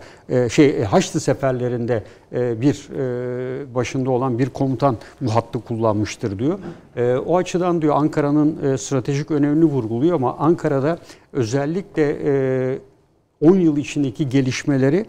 [0.49, 2.03] şey Haçlı seferlerinde
[2.33, 2.89] bir
[3.75, 6.59] başında olan bir komutan bu hattı kullanmıştır diyor.
[7.27, 10.99] O açıdan diyor Ankara'nın stratejik önemini vurguluyor ama Ankara'da
[11.33, 12.79] özellikle e,
[13.41, 15.07] 10 yıl içindeki gelişmeleri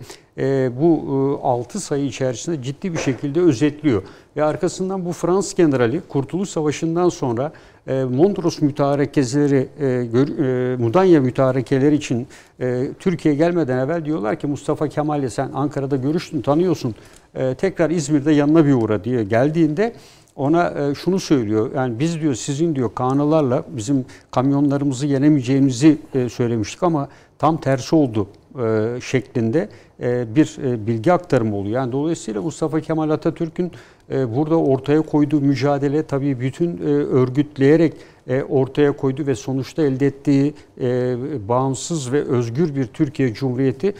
[0.81, 4.03] bu e, 6 sayı içerisinde ciddi bir şekilde özetliyor.
[4.35, 7.51] Ve arkasından bu Fransız generali Kurtuluş Savaşı'ndan sonra
[7.87, 12.27] e, Mondros mütarekeleri, e, e, Mudanya mütarekeleri için
[12.59, 16.95] e, Türkiye gelmeden evvel diyorlar ki Mustafa Kemal'le sen Ankara'da görüştün, tanıyorsun.
[17.35, 19.93] E, tekrar İzmir'de yanına bir uğra diye geldiğinde
[20.35, 21.71] ona e, şunu söylüyor.
[21.75, 27.07] Yani biz diyor sizin diyor kanılarla bizim kamyonlarımızı yenemeyeceğimizi e, söylemiştik ama
[27.39, 28.27] tam tersi oldu
[28.59, 29.69] e, şeklinde
[30.01, 31.75] e, bir e, bilgi aktarımı oluyor.
[31.75, 33.71] Yani dolayısıyla Mustafa Kemal Atatürk'ün
[34.09, 36.77] burada ortaya koyduğu mücadele tabii bütün
[37.11, 37.93] örgütleyerek
[38.49, 40.53] ortaya koydu ve sonuçta elde ettiği
[41.47, 43.93] bağımsız ve özgür bir Türkiye Cumhuriyeti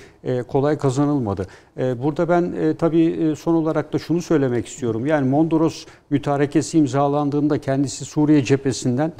[0.48, 1.48] kolay kazanılmadı.
[1.78, 5.06] Burada ben tabii son olarak da şunu söylemek istiyorum.
[5.06, 9.14] Yani Mondros mütarekesi imzalandığında kendisi Suriye cephesinden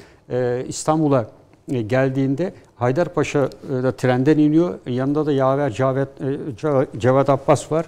[0.68, 1.41] İstanbul'a
[1.72, 4.80] e, geldiğinde Haydarpaşa'da trenden iniyor.
[4.86, 7.86] Yanında da Yaver Cavet, e, Cevat Abbas var.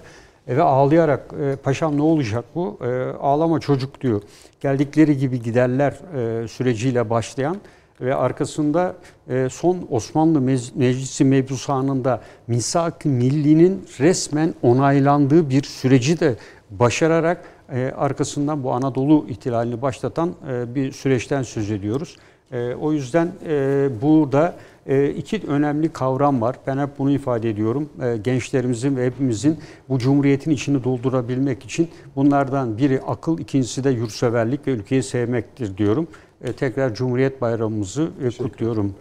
[0.48, 2.78] Ve ağlayarak e, paşam ne olacak bu?
[3.20, 4.22] Ağlama çocuk diyor.
[4.60, 5.94] Geldikleri gibi giderler
[6.48, 7.56] süreciyle başlayan
[8.00, 8.94] ve arkasında
[9.50, 16.36] son Osmanlı Mec- Meclisi mebusanında Misak-ı Milli'nin resmen onaylandığı bir süreci de
[16.70, 17.44] başararak
[17.96, 20.34] arkasından bu Anadolu ihtilalini başlatan
[20.74, 22.16] bir süreçten söz ediyoruz.
[22.52, 24.54] E, o yüzden e, burada
[24.86, 26.56] e, iki önemli kavram var.
[26.66, 27.88] Ben hep bunu ifade ediyorum.
[28.02, 34.66] E, gençlerimizin ve hepimizin bu cumhuriyetin içini doldurabilmek için bunlardan biri akıl, ikincisi de yurtseverlik
[34.66, 36.08] ve ülkeyi sevmektir diyorum.
[36.44, 38.94] E, tekrar Cumhuriyet Bayramımızı e, kutluyorum.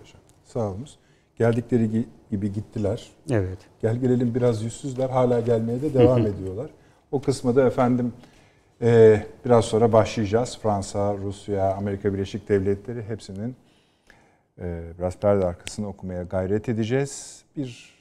[0.46, 0.98] Sağ olunuz.
[1.38, 3.08] Geldikleri gi- gibi gittiler.
[3.32, 3.58] Evet.
[3.82, 5.10] Gel gelelim biraz yüzsüzler.
[5.10, 6.70] Hala gelmeye de devam ediyorlar.
[7.12, 8.14] O kısmı da efendim
[8.84, 10.60] e, biraz sonra başlayacağız.
[10.64, 13.56] Fransa, Rusya, Amerika Birleşik Devletleri hepsinin
[14.62, 17.44] e, biraz perde arkasını okumaya gayret edeceğiz.
[17.58, 17.94] Bir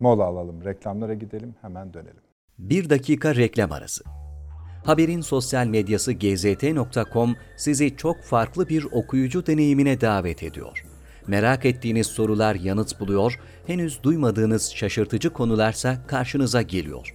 [0.00, 2.22] mola alalım, reklamlara gidelim, hemen dönelim.
[2.58, 4.04] Bir dakika reklam arası.
[4.84, 10.84] Haberin sosyal medyası gzt.com sizi çok farklı bir okuyucu deneyimine davet ediyor.
[11.26, 17.14] Merak ettiğiniz sorular yanıt buluyor, henüz duymadığınız şaşırtıcı konularsa karşınıza geliyor.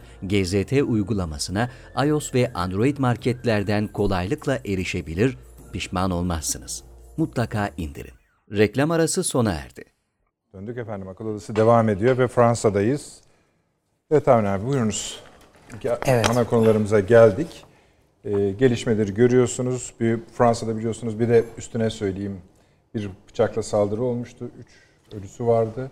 [0.23, 1.69] GZT uygulamasına
[2.05, 5.37] iOS ve Android marketlerden kolaylıkla erişebilir,
[5.73, 6.83] pişman olmazsınız.
[7.17, 8.13] Mutlaka indirin.
[8.51, 9.83] Reklam arası sona erdi.
[10.53, 13.21] Döndük efendim, akıl odası devam ediyor ve Fransa'dayız.
[14.11, 15.19] Evet Avni abi buyurunuz.
[16.05, 16.29] Evet.
[16.29, 17.65] Ana konularımıza geldik.
[18.23, 19.93] E, gelişmeleri görüyorsunuz.
[19.99, 22.41] Bir, Fransa'da biliyorsunuz bir de üstüne söyleyeyim
[22.95, 24.51] bir bıçakla saldırı olmuştu.
[24.59, 24.67] Üç
[25.13, 25.91] ölüsü vardı.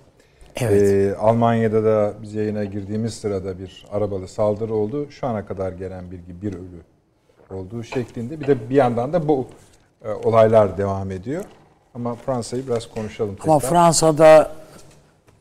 [0.61, 0.81] Evet.
[0.81, 5.11] Ee, Almanya'da da biz yayına girdiğimiz sırada bir arabalı saldırı oldu.
[5.11, 6.81] Şu ana kadar gelen bilgi bir ölü
[7.51, 8.39] olduğu şeklinde.
[8.39, 9.47] Bir de bir yandan da bu
[10.05, 11.45] e, olaylar devam ediyor.
[11.95, 13.69] Ama Fransa'yı biraz konuşalım Ama tekrar.
[13.69, 14.51] Fransa'da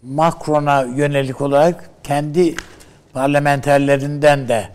[0.03, 2.55] Macron'a yönelik olarak kendi
[3.13, 4.69] parlamenterlerinden de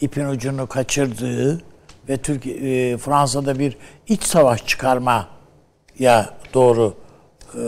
[0.00, 1.62] ipin ucunu kaçırdığı
[2.08, 3.76] ve Türkiye e, Fransa'da bir
[4.06, 5.28] iç savaş çıkarmaya
[6.54, 6.94] doğru
[7.54, 7.62] e,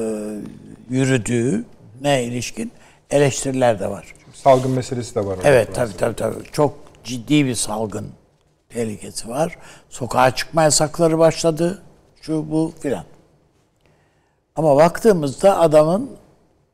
[0.91, 1.65] yürüdüğü
[2.01, 2.73] ne ilişkin
[3.11, 4.15] eleştiriler de var.
[4.35, 5.39] Salgın meselesi de var.
[5.45, 6.45] Evet tabii tabii tabii.
[6.53, 8.09] Çok ciddi bir salgın
[8.69, 9.59] tehlikesi var.
[9.89, 11.83] Sokağa çıkma yasakları başladı.
[12.21, 13.05] Şu bu filan.
[14.57, 16.11] Ama baktığımızda adamın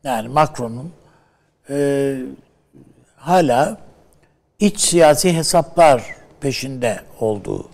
[0.03, 0.91] yani Macron'un
[1.69, 2.15] e,
[3.15, 3.77] hala
[4.59, 6.03] iç siyasi hesaplar
[6.41, 7.69] peşinde olduğu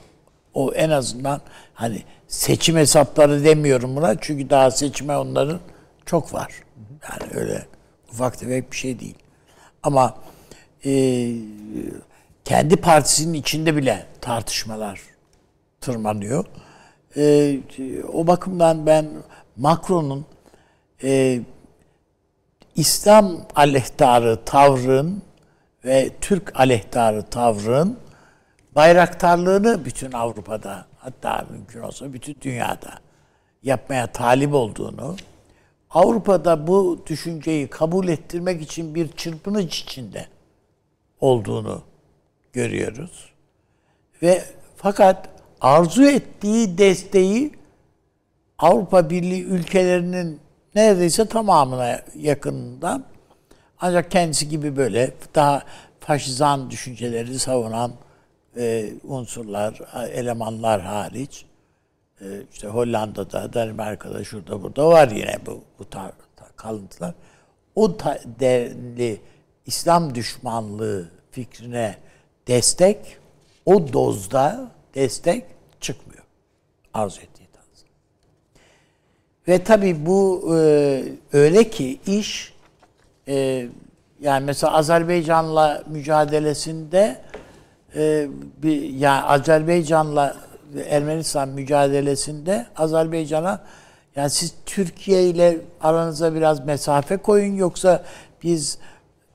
[0.54, 1.42] o en azından
[1.74, 5.60] hani seçim hesapları demiyorum buna çünkü daha seçime onların
[6.06, 6.54] çok var.
[7.04, 7.66] Yani öyle
[8.12, 9.16] ufak tefek bir şey değil.
[9.84, 10.18] Ama
[10.86, 10.92] e,
[12.46, 15.02] kendi partisinin içinde bile tartışmalar
[15.82, 16.46] tırmanıyor.
[17.18, 17.58] E,
[18.14, 19.10] o bakımdan ben
[19.58, 20.26] Macron'un
[21.04, 21.42] e,
[22.76, 25.22] İslam aleyhtarı tavrın
[25.86, 27.98] ve Türk aleyhtarı tavrın
[28.76, 33.00] bayraktarlığını bütün Avrupa'da hatta mümkün olsa bütün dünyada
[33.64, 35.16] yapmaya talip olduğunu
[35.90, 40.28] Avrupa'da bu düşünceyi kabul ettirmek için bir çırpınış içinde
[41.22, 41.82] olduğunu
[42.54, 43.30] görüyoruz.
[44.22, 44.44] Ve
[44.76, 45.30] fakat
[45.62, 47.52] arzu ettiği desteği
[48.60, 50.40] Avrupa Birliği ülkelerinin
[50.76, 53.06] neredeyse tamamına yakınından
[53.80, 55.64] ancak kendisi gibi böyle daha
[56.00, 57.92] faşizan düşünceleri savunan
[58.58, 59.82] e, unsurlar,
[60.14, 61.46] elemanlar hariç
[62.54, 67.14] işte Hollanda'da, Danimarka'da, şurada burada var yine bu, bu tar, tar- kalıntılar.
[67.76, 69.22] O ta, denli
[69.66, 71.96] İslam düşmanlığı fikrine
[72.48, 73.18] destek,
[73.66, 75.46] o dozda destek
[75.82, 76.24] çıkmıyor.
[76.94, 77.90] Arzu ettiği tarzda.
[79.48, 81.04] Ve tabii bu e,
[81.34, 82.54] öyle ki iş
[83.28, 83.68] e,
[84.22, 87.22] yani mesela Azerbaycan'la mücadelesinde
[87.96, 88.28] e,
[88.64, 90.49] bir yani Azerbaycan'la
[90.90, 93.62] Ermenistan mücadelesinde Azerbaycan'a
[94.16, 98.04] yani siz Türkiye ile aranıza biraz mesafe koyun yoksa
[98.44, 98.78] biz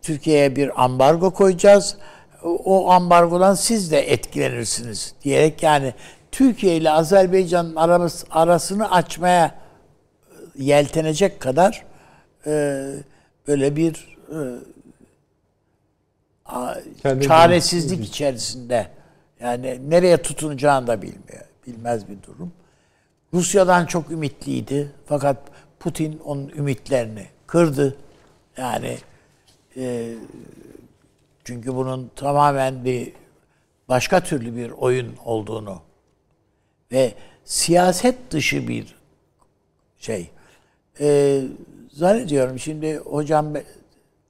[0.03, 1.97] Türkiye'ye bir ambargo koyacağız.
[2.45, 5.95] O, ambargodan siz de etkilenirsiniz diyerek yani
[6.33, 9.55] Türkiye ile Azerbaycan'ın aramız, arasını açmaya
[10.59, 11.85] yeltenecek kadar
[12.47, 12.83] e,
[13.49, 14.37] böyle bir e,
[16.47, 16.75] a-
[17.29, 18.87] çaresizlik içerisinde
[19.45, 21.45] yani nereye tutunacağını da bilmiyor.
[21.67, 22.53] Bilmez bir durum.
[23.35, 24.93] Rusya'dan çok ümitliydi.
[25.07, 25.37] Fakat
[25.81, 27.97] Putin onun ümitlerini kırdı.
[28.57, 28.99] Yani
[29.77, 30.15] e,
[31.45, 33.13] çünkü bunun tamamen bir
[33.89, 35.83] başka türlü bir oyun olduğunu
[36.93, 38.97] ve siyaset dışı bir
[39.99, 40.31] şey.
[41.01, 41.41] E,
[41.93, 43.55] zannediyorum şimdi hocam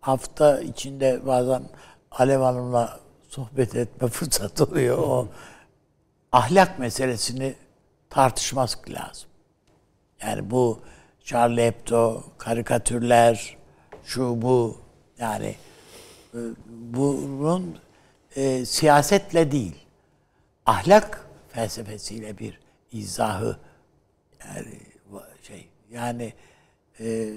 [0.00, 1.62] hafta içinde bazen
[2.10, 3.03] Alev Hanım'la
[3.34, 4.98] sohbet etme fırsatı oluyor.
[4.98, 5.28] O
[6.32, 7.54] ahlak meselesini
[8.10, 9.28] tartışmak lazım.
[10.22, 10.80] Yani bu
[11.24, 13.56] Charlie Hebdo, karikatürler,
[14.04, 14.78] şu bu
[15.18, 15.56] yani
[16.34, 17.78] e, bunun
[18.36, 19.74] e, siyasetle değil,
[20.66, 22.60] ahlak felsefesiyle bir
[22.92, 23.58] izahı
[24.44, 24.80] yani
[25.42, 26.32] şey yani
[27.00, 27.34] e,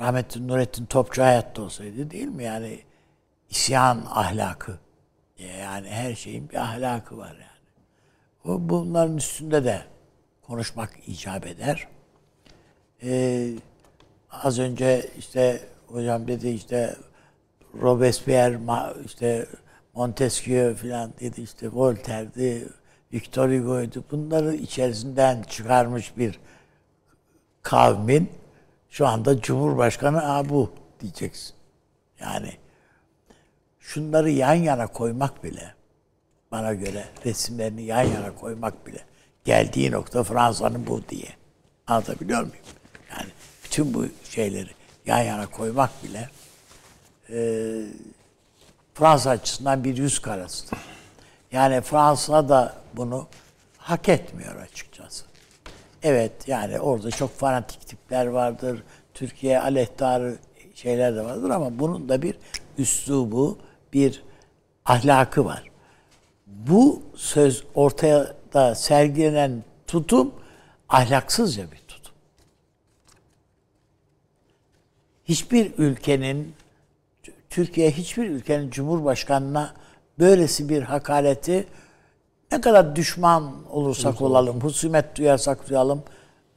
[0.00, 2.80] rahmetli Nurettin Topçu hayatta olsaydı değil mi yani
[3.50, 4.78] isyan ahlakı
[5.38, 7.50] yani her şeyin bir ahlakı var yani.
[8.44, 9.82] O bunların üstünde de
[10.42, 11.88] konuşmak icap eder.
[13.02, 13.50] Ee,
[14.30, 16.96] az önce işte hocam dedi işte
[17.82, 18.58] Robespierre,
[19.04, 19.46] işte
[19.94, 22.68] Montesquieu falan dedi işte Voltaire'di,
[23.12, 24.04] Victor Hugo'ydu.
[24.10, 26.40] Bunları içerisinden çıkarmış bir
[27.62, 28.30] kavmin
[28.90, 31.54] şu anda Cumhurbaşkanı Aa, bu diyeceksin.
[32.20, 32.52] Yani
[33.90, 35.74] şunları yan yana koymak bile
[36.50, 39.04] bana göre resimlerini yan yana koymak bile
[39.44, 41.28] geldiği nokta Fransa'nın bu diye.
[41.86, 42.64] Anlatabiliyor muyum?
[43.10, 43.30] Yani
[43.64, 44.70] bütün bu şeyleri
[45.06, 46.28] yan yana koymak bile
[47.30, 47.38] e,
[48.94, 50.78] Fransa açısından bir yüz karasıdır.
[51.52, 53.28] Yani Fransa da bunu
[53.78, 55.24] hak etmiyor açıkçası.
[56.02, 58.82] Evet yani orada çok fanatik tipler vardır.
[59.14, 60.38] Türkiye aleyhtarı
[60.74, 62.34] şeyler de vardır ama bunun da bir
[62.78, 63.58] üslubu,
[63.92, 64.22] bir
[64.84, 65.64] ahlakı var.
[66.46, 70.34] Bu söz ortaya da sergilenen tutum
[70.88, 72.14] ahlaksızca bir tutum.
[75.24, 76.54] Hiçbir ülkenin
[77.50, 79.74] Türkiye hiçbir ülkenin cumhurbaşkanına
[80.18, 81.66] böylesi bir hakareti
[82.52, 86.02] ne kadar düşman olursak olalım, husumet duyarsak duyalım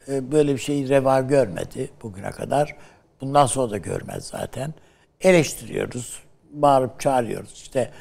[0.07, 2.75] e, böyle bir şeyi reva görmedi bugüne kadar.
[3.21, 4.73] Bundan sonra da görmez zaten.
[5.21, 6.22] Eleştiriyoruz,
[6.53, 7.53] bağırıp çağırıyoruz.
[7.53, 7.91] İşte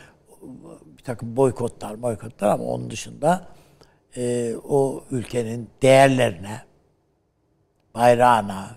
[0.99, 3.49] bir takım boykotlar, boykotlar ama onun dışında
[4.17, 6.63] e, o ülkenin değerlerine,
[7.95, 8.71] bayrağına,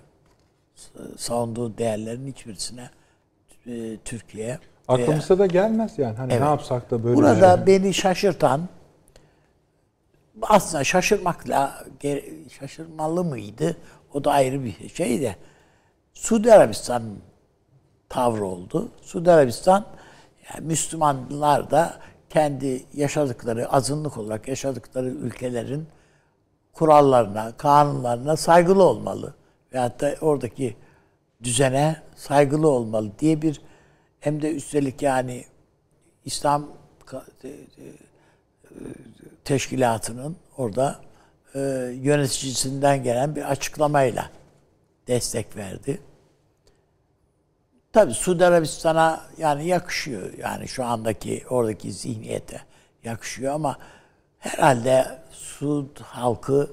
[1.17, 2.89] savunduğu değerlerin hiçbirisine
[3.67, 6.17] e, Türkiye Aklımıza da gelmez yani.
[6.17, 6.41] Hani Evet.
[6.41, 7.67] ne yapsak da böyle Burada şey.
[7.67, 8.69] beni şaşırtan
[10.41, 11.83] aslında şaşırmakla
[12.59, 13.77] şaşırmalı mıydı?
[14.13, 15.35] O da ayrı bir şey de.
[16.13, 17.19] Suudi Arabistan'ın
[18.15, 18.89] tavrı oldu.
[19.01, 19.85] Suudi Arabistan
[20.49, 21.97] yani Müslümanlar da
[22.29, 25.87] kendi yaşadıkları, azınlık olarak yaşadıkları ülkelerin
[26.73, 29.33] kurallarına, kanunlarına saygılı olmalı.
[29.73, 30.75] Veyahut da oradaki
[31.43, 33.61] düzene saygılı olmalı diye bir
[34.19, 35.45] hem de üstelik yani
[36.25, 36.67] İslam
[37.13, 37.49] e,
[39.43, 40.99] teşkilatının orada
[41.55, 41.59] e,
[42.01, 44.29] yöneticisinden gelen bir açıklamayla
[45.07, 46.01] destek verdi.
[47.95, 50.33] Tabi Suudi Arabistan'a yani yakışıyor.
[50.37, 52.61] Yani şu andaki oradaki zihniyete
[53.03, 53.77] yakışıyor ama
[54.39, 56.71] herhalde Suud halkı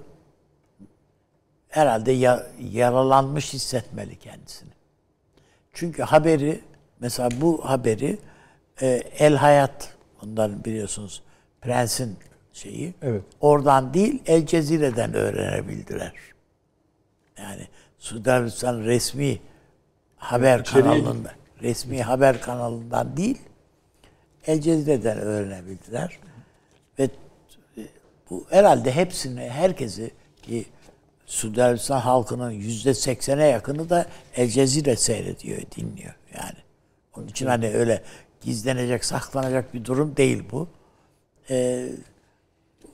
[1.68, 4.70] herhalde ya- yaralanmış hissetmeli kendisini.
[5.73, 6.61] Çünkü haberi
[7.01, 8.18] mesela bu haberi
[8.81, 8.87] e,
[9.18, 11.23] El Hayat onların biliyorsunuz
[11.61, 12.16] Prens'in
[12.53, 12.95] şeyi.
[13.03, 13.23] Evet.
[13.41, 16.12] Oradan değil El Cezire'den öğrenebildiler.
[17.39, 17.68] Yani
[17.99, 19.39] Suudi Arabistan resmi
[20.23, 23.39] haber İçeriye kanalında resmi haber kanalından değil
[24.47, 26.18] El Cezire'den öğrenebildiler.
[26.99, 27.09] Ve
[28.31, 30.11] bu herhalde hepsini, herkesi
[30.43, 30.66] ki
[31.27, 34.07] Suudi Arabistan halkının yüzde seksene yakını da
[34.37, 36.59] El Cezire seyrediyor, dinliyor yani.
[37.16, 38.03] Onun için hani öyle
[38.41, 40.68] gizlenecek, saklanacak bir durum değil bu.
[41.51, 41.89] Ee,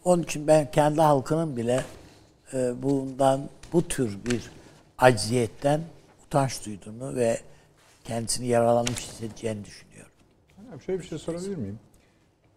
[0.04, 1.84] onun için ben kendi halkının bile
[2.54, 4.50] e, bundan bu tür bir
[4.98, 5.80] acziyetten
[6.28, 7.40] utanç duyduğunu ve
[8.04, 10.12] kendisini yaralanmış hissedeceğini düşünüyorum.
[10.56, 11.78] Hocam şöyle bir şey sorabilir miyim?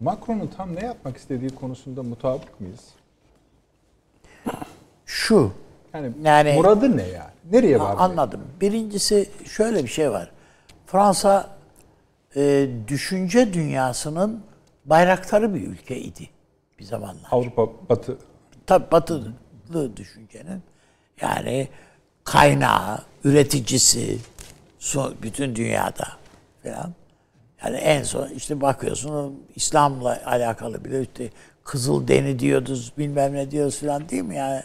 [0.00, 2.80] Macron'un tam ne yapmak istediği konusunda mutabık mıyız?
[5.06, 5.52] Şu,
[5.94, 7.30] Yani, Yani- muradı ne yani?
[7.50, 7.96] Nereye var?
[7.98, 8.40] anladım.
[8.60, 10.32] Birincisi şöyle bir şey var.
[10.86, 11.50] Fransa
[12.36, 14.44] e, düşünce dünyasının
[14.84, 16.28] bayraktarı bir ülkeydi
[16.78, 17.28] bir zamanlar.
[17.30, 18.18] Avrupa, Batı
[18.66, 20.62] Tabii batılı düşüncenin
[21.20, 21.68] yani
[22.24, 24.18] kaynağı, üreticisi
[25.22, 26.08] bütün dünyada
[26.62, 26.94] falan.
[27.64, 31.30] Yani en son işte bakıyorsun İslam'la alakalı bile işte
[31.64, 34.62] Kızıl Deni diyoruz bilmem ne diyoruz falan değil mi yani?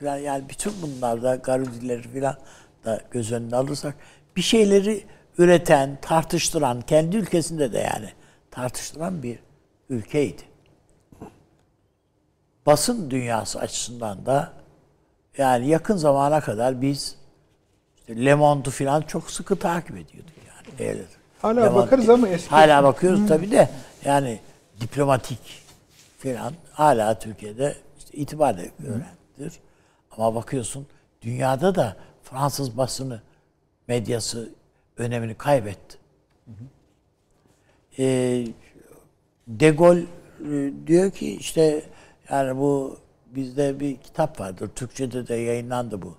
[0.00, 2.36] Falan yani bütün bunlarda Garudileri falan
[2.84, 3.94] da göz önüne alırsak
[4.36, 5.04] bir şeyleri
[5.38, 8.08] üreten, tartıştıran, kendi ülkesinde de yani
[8.50, 9.38] tartıştıran bir
[9.88, 10.50] ülkeydi
[12.66, 14.52] basın dünyası açısından da
[15.38, 17.16] yani yakın zamana kadar biz
[17.96, 20.88] işte Le Monde'u falan çok sıkı takip ediyorduk yani.
[20.90, 21.02] Öyle.
[21.42, 23.68] Hala Le Monde- bakarız ama eski- Hala bakıyoruz tabii de
[24.04, 24.40] yani
[24.80, 25.62] diplomatik
[26.18, 29.60] falan hala Türkiye'de işte itibar görendir.
[30.16, 30.86] Ama bakıyorsun
[31.22, 33.22] dünyada da Fransız basını
[33.88, 34.48] medyası
[34.96, 35.96] önemini kaybetti.
[37.98, 38.46] Ee,
[39.48, 40.00] De Gaulle
[40.50, 41.82] e, diyor ki işte
[42.30, 42.98] yani bu
[43.34, 44.70] bizde bir kitap vardır.
[44.74, 46.16] Türkçe'de de yayınlandı bu.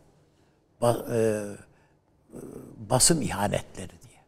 [0.82, 1.20] Ba- e,
[2.90, 4.20] basın ihanetleri diye.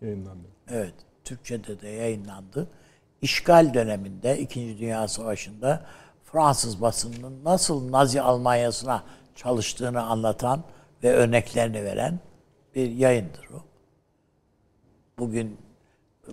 [0.00, 0.48] yayınlandı.
[0.70, 0.94] Evet.
[1.24, 2.68] Türkçe'de de yayınlandı.
[3.22, 5.86] İşgal döneminde, İkinci Dünya Savaşı'nda
[6.24, 9.04] Fransız basınının nasıl Nazi Almanya'sına
[9.34, 10.64] çalıştığını anlatan
[11.02, 12.20] ve örneklerini veren
[12.74, 13.62] bir yayındır o.
[15.18, 15.58] Bugün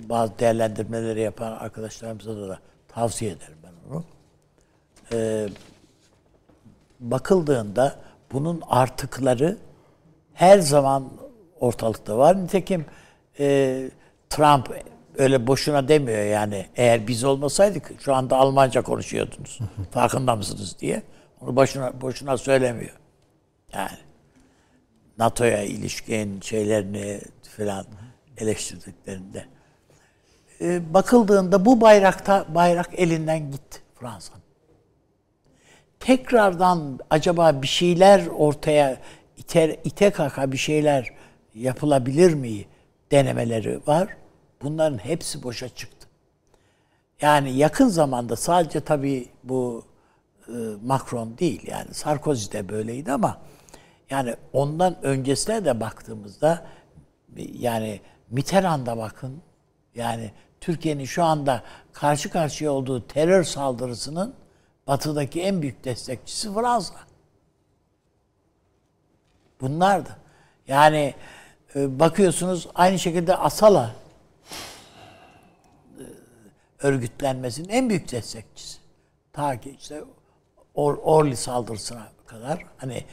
[0.02, 4.04] bazı değerlendirmeleri yapan arkadaşlarımıza da, da tavsiye ederim ben onu.
[5.14, 5.48] Ee,
[7.12, 7.96] bakıldığında
[8.32, 9.58] bunun artıkları
[10.34, 11.10] her zaman
[11.60, 12.44] ortalıkta var.
[12.44, 12.86] Nitekim
[13.40, 13.90] e,
[14.30, 14.70] Trump
[15.18, 19.60] öyle boşuna demiyor yani eğer biz olmasaydık şu anda Almanca konuşuyordunuz.
[19.92, 21.04] Farkında mısınız diye.
[21.42, 22.96] Onu boşuna boşuna söylemiyor.
[23.74, 23.98] Yani
[25.18, 27.22] NATO'ya ilişkin şeylerini
[27.58, 27.86] falan
[28.38, 29.46] eleştirdiklerinde.
[30.62, 34.45] E, bakıldığında bu bayrakta bayrak elinden gitti Fransa'nın.
[36.00, 38.98] Tekrardan acaba bir şeyler ortaya
[39.38, 41.14] iter, ite kaka bir şeyler
[41.56, 42.66] yapılabilir mi
[43.12, 44.08] denemeleri var.
[44.62, 46.08] Bunların hepsi boşa çıktı.
[47.22, 49.86] Yani yakın zamanda sadece tabii bu
[50.48, 50.54] e,
[50.86, 53.42] Macron değil yani Sarkozy de böyleydi ama
[54.10, 56.66] yani ondan öncesine de baktığımızda
[57.54, 59.42] yani Mitterrand'a bakın
[59.96, 60.32] yani
[60.62, 64.34] Türkiye'nin şu anda karşı karşıya olduğu terör saldırısının
[64.88, 66.96] batıdaki en büyük destekçisi Fransa.
[69.62, 70.18] Bunlardı.
[70.68, 71.14] Yani
[71.76, 73.96] e, bakıyorsunuz aynı şekilde Asala
[76.00, 76.04] e,
[76.80, 78.78] örgütlenmesinin en büyük destekçisi.
[79.34, 80.04] Ta ki işte
[80.74, 83.06] Or Orly saldırısına kadar hani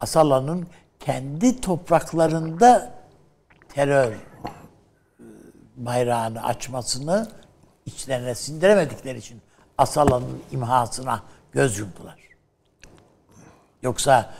[0.00, 0.66] Asala'nın
[1.00, 2.92] kendi topraklarında
[3.68, 4.18] terör e,
[5.76, 7.28] bayrağını açmasını
[7.86, 9.42] içlerine sindiremedikleri için
[9.80, 11.22] Asala'nın imhasına
[11.52, 12.16] göz yumdular.
[13.82, 14.34] Yoksa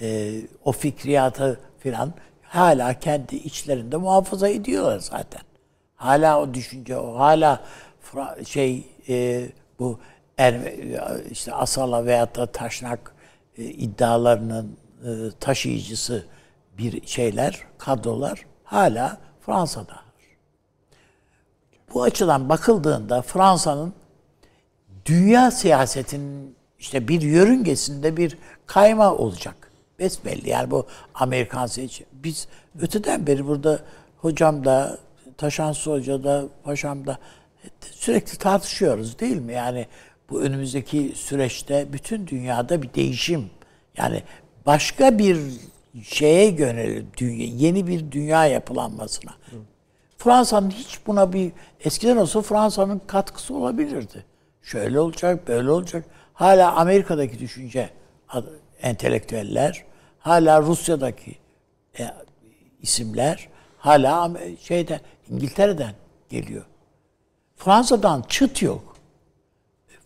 [0.00, 0.32] e,
[0.64, 2.12] o fikriyatı filan
[2.42, 5.40] hala kendi içlerinde muhafaza ediyorlar zaten.
[5.96, 7.64] Hala o düşünce o, hala
[8.46, 9.98] şey e, bu
[10.38, 10.54] er,
[11.30, 13.14] işte Asala veyahut da Taşnak
[13.58, 16.26] e, iddialarının e, taşıyıcısı
[16.78, 19.96] bir şeyler, kadrolar hala Fransa'da.
[21.94, 23.94] Bu açıdan bakıldığında Fransa'nın
[25.06, 29.70] dünya siyasetinin işte bir yörüngesinde bir kayma olacak.
[29.98, 32.06] Besbelli yani bu Amerikan seçim.
[32.12, 32.48] Biz
[32.80, 33.80] öteden beri burada
[34.18, 34.98] hocam da,
[35.36, 37.18] Taşansı Hoca da, paşam da
[37.80, 39.52] sürekli tartışıyoruz değil mi?
[39.52, 39.86] Yani
[40.30, 43.50] bu önümüzdeki süreçte bütün dünyada bir değişim.
[43.96, 44.22] Yani
[44.66, 45.38] başka bir
[46.02, 49.32] şeye yönelir, dünya, yeni bir dünya yapılanmasına.
[50.18, 54.24] Fransa'nın hiç buna bir eskiden olsa Fransa'nın katkısı olabilirdi.
[54.62, 56.04] Şöyle olacak, böyle olacak.
[56.34, 57.90] Hala Amerika'daki düşünce
[58.82, 59.84] entelektüeller,
[60.18, 61.38] hala Rusya'daki
[61.98, 62.08] e,
[62.82, 63.48] isimler,
[63.78, 65.94] hala şeyde İngiltere'den
[66.28, 66.64] geliyor.
[67.56, 68.96] Fransa'dan çıt yok.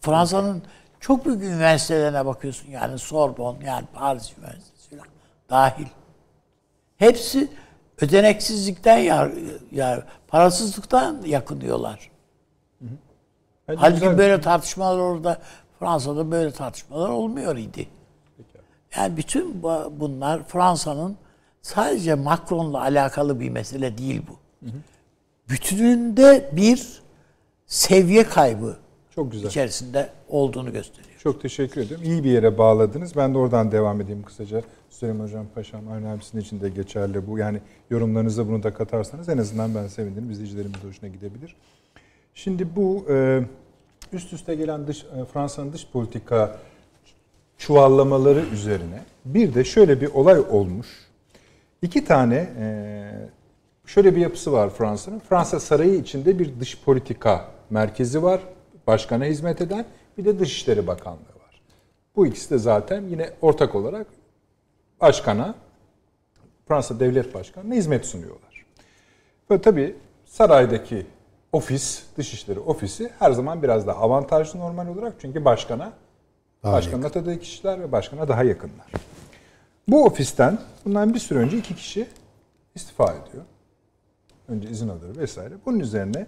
[0.00, 0.62] Fransa'nın
[1.00, 5.00] çok büyük üniversitelerine bakıyorsun yani Sorbonne yani Paris Üniversitesi
[5.50, 5.86] dahil.
[6.96, 7.48] Hepsi
[8.00, 9.30] ödeneksizlikten ya,
[9.72, 12.10] ya parasızlıktan yakınıyorlar.
[13.68, 15.38] Bence Halbuki güzel- böyle tartışmalar orada
[15.78, 17.88] Fransa'da böyle tartışmalar olmuyor idi.
[18.96, 21.16] Yani bütün bu- bunlar Fransa'nın
[21.62, 24.36] sadece Macron'la alakalı bir mesele değil bu.
[25.48, 27.02] Bütününde bir
[27.66, 28.76] seviye kaybı
[29.14, 29.48] Çok güzel.
[29.48, 31.06] içerisinde olduğunu gösteriyor.
[31.18, 32.06] Çok teşekkür ediyorum.
[32.06, 33.16] İyi bir yere bağladınız.
[33.16, 34.62] Ben de oradan devam edeyim kısaca.
[34.90, 37.38] Süleyman Hocam, Paşam, Avni abisinin için de geçerli bu.
[37.38, 37.60] Yani
[37.90, 40.30] yorumlarınıza bunu da katarsanız en azından ben sevinirim.
[40.30, 41.56] İzleyicilerimiz de hoşuna gidebilir.
[42.36, 43.40] Şimdi bu e,
[44.12, 46.58] üst üste gelen dış e, Fransa'nın dış politika
[47.58, 50.86] çuvallamaları üzerine bir de şöyle bir olay olmuş.
[51.82, 52.68] İki tane e,
[53.86, 55.18] şöyle bir yapısı var Fransa'nın.
[55.18, 58.40] Fransa sarayı içinde bir dış politika merkezi var.
[58.86, 59.86] Başkana hizmet eden
[60.18, 61.62] bir de Dışişleri Bakanlığı var.
[62.16, 64.06] Bu ikisi de zaten yine ortak olarak
[65.00, 65.54] başkana
[66.68, 68.66] Fransa Devlet Başkanı'na hizmet sunuyorlar.
[69.50, 71.06] Ve tabii saraydaki
[71.52, 75.92] ofis, Dışişleri Ofisi her zaman biraz daha avantajlı normal olarak çünkü başkana
[76.62, 78.86] Daha başkanın atadığı kişiler ve başkana daha yakınlar.
[79.88, 82.06] Bu ofisten bundan bir süre önce iki kişi
[82.74, 83.44] istifa ediyor.
[84.48, 85.54] Önce izin alır vesaire.
[85.66, 86.26] Bunun üzerine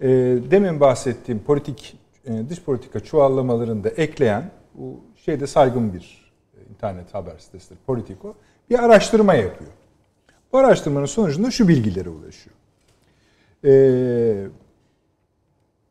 [0.00, 0.08] e,
[0.50, 7.14] demin bahsettiğim politik e, dış politika çuvallamalarını da ekleyen bu şeyde saygın bir e, internet
[7.14, 8.34] haber sitesidir Politico
[8.70, 9.70] bir araştırma yapıyor.
[10.52, 12.56] Bu araştırmanın sonucunda şu bilgilere ulaşıyor.
[13.64, 13.72] E,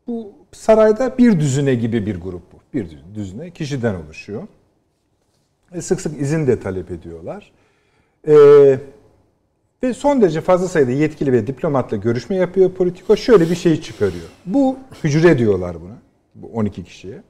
[0.08, 2.58] bu sarayda bir düzine gibi bir grup bu.
[2.74, 4.48] Bir düzine kişiden oluşuyor.
[5.74, 7.52] E, sık sık izin de talep ediyorlar.
[8.28, 8.36] E,
[9.84, 13.18] ve son derece fazla sayıda yetkili ve diplomatla görüşme yapıyor Politico.
[13.18, 14.28] Şöyle bir şey çıkarıyor.
[14.46, 15.98] Bu hücre diyorlar buna.
[16.36, 17.24] Bu 12 kişiye.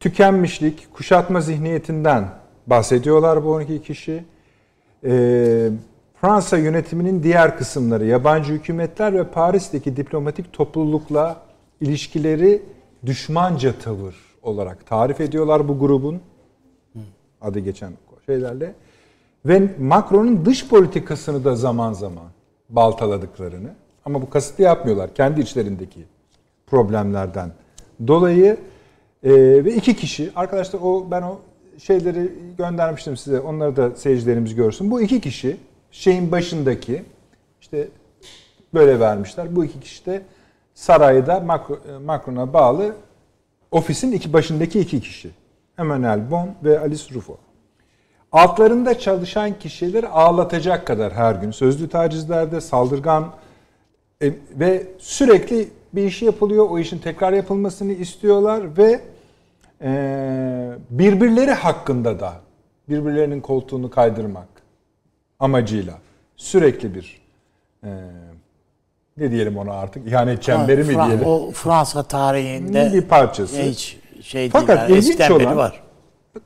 [0.00, 2.28] Tükenmişlik, kuşatma zihniyetinden
[2.66, 4.24] bahsediyorlar bu 12 kişi.
[5.04, 5.70] Ee,
[6.20, 11.42] Fransa yönetiminin diğer kısımları, yabancı hükümetler ve Paris'teki diplomatik toplulukla
[11.80, 12.62] ilişkileri
[13.06, 16.20] düşmanca tavır olarak tarif ediyorlar bu grubun
[17.40, 17.92] adı geçen
[18.26, 18.74] şeylerle.
[19.46, 22.26] Ve Macron'un dış politikasını da zaman zaman
[22.68, 25.14] baltaladıklarını ama bu kasıtlı yapmıyorlar.
[25.14, 26.00] Kendi içlerindeki
[26.66, 27.50] problemlerden
[28.06, 28.56] dolayı
[29.22, 29.30] e,
[29.64, 31.38] ve iki kişi arkadaşlar o ben o
[31.78, 33.40] şeyleri göndermiştim size.
[33.40, 34.90] Onları da seyircilerimiz görsün.
[34.90, 35.56] Bu iki kişi
[35.90, 37.04] şeyin başındaki
[37.60, 37.88] işte
[38.74, 39.56] böyle vermişler.
[39.56, 40.22] Bu iki kişi de
[40.74, 42.94] sarayda Macron- Macron'a bağlı
[43.70, 45.30] ofisin iki başındaki iki kişi.
[45.78, 47.36] Emmanuel Bon ve Alice Ruffo.
[48.32, 53.32] Altlarında çalışan kişileri ağlatacak kadar her gün sözlü tacizlerde saldırgan
[54.22, 56.70] e, ve sürekli bir iş yapılıyor.
[56.70, 59.00] O işin tekrar yapılmasını istiyorlar ve
[59.82, 59.90] e,
[60.90, 62.32] birbirleri hakkında da
[62.88, 64.48] birbirlerinin koltuğunu kaydırmak
[65.38, 65.98] amacıyla
[66.36, 67.20] sürekli bir
[67.84, 67.88] e,
[69.16, 71.24] ne diyelim ona artık ihanet çemberi mi diyelim?
[71.26, 73.62] O Fransa tarihinde bir parçası.
[73.62, 75.02] hiç şey Fakat değil.
[75.04, 75.12] Yani.
[75.12, 75.82] ilginç olan- var.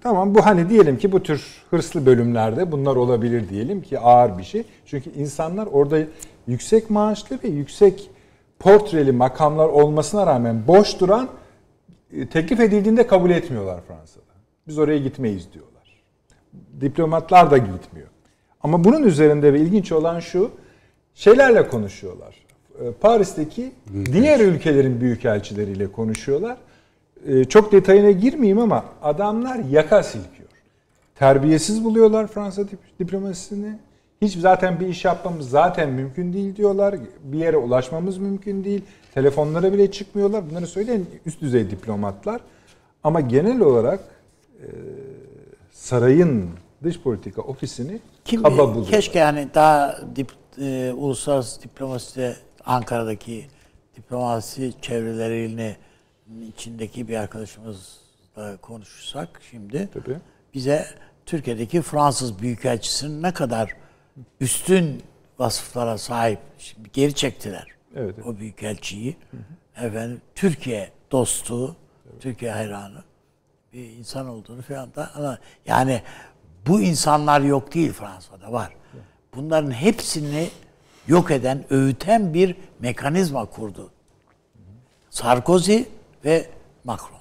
[0.01, 4.45] Tamam bu hani diyelim ki bu tür hırslı bölümlerde bunlar olabilir diyelim ki ağır bir
[4.45, 4.65] şey.
[4.87, 5.99] Çünkü insanlar orada
[6.47, 8.11] yüksek maaşlı ve yüksek
[8.59, 11.29] portreli makamlar olmasına rağmen boş duran
[12.13, 14.25] e, teklif edildiğinde kabul etmiyorlar Fransa'da.
[14.69, 16.03] Biz oraya gitmeyiz diyorlar.
[16.81, 18.09] Diplomatlar da gitmiyor.
[18.63, 20.51] Ama bunun üzerinde ve ilginç olan şu
[21.15, 22.35] şeylerle konuşuyorlar.
[22.81, 23.73] E, Paris'teki
[24.13, 26.57] diğer ülkelerin büyükelçileriyle konuşuyorlar.
[27.27, 30.49] E, Çok detayına girmeyeyim ama adamlar yaka silkiyor.
[31.15, 33.79] Terbiyesiz buluyorlar Fransa dip- diplomasisini.
[34.23, 36.95] Hiç zaten bir iş yapmamız zaten mümkün değil diyorlar.
[37.25, 38.83] Bir yere ulaşmamız mümkün değil.
[39.15, 40.51] Telefonlara bile çıkmıyorlar.
[40.51, 42.41] Bunları söyleyen üst düzey diplomatlar.
[43.05, 44.01] Ama genel olarak
[44.61, 44.67] e,
[45.73, 46.49] sarayın
[46.83, 48.87] dış politika ofisini Kim kaba buluyorlar.
[48.91, 53.47] keşke yani daha dip, e, uluslararası diplomaside Ankara'daki
[53.97, 55.77] diplomasi çevrelerini
[56.49, 60.17] içindeki bir arkadaşımızla konuşursak şimdi Tabii.
[60.55, 60.87] bize
[61.27, 63.77] Türkiye'deki Fransız Büyükelçisi'nin ne kadar
[64.41, 65.03] üstün
[65.39, 67.67] vasıflara sahip şimdi geri çektiler.
[67.97, 68.27] Evet, evet.
[68.27, 69.17] O büyükelçiyi.
[69.77, 71.77] Efendim Türkiye dostu,
[72.21, 73.05] Türkiye hayranı
[73.73, 76.03] bir insan olduğunu falan da ama yani
[76.67, 78.73] bu insanlar yok değil Fransa'da var.
[79.37, 80.49] Bunların hepsini
[81.07, 83.91] yok eden, öğüten bir mekanizma kurdu.
[85.11, 85.83] Sarkozy
[86.25, 86.47] ve
[86.85, 87.19] Macron.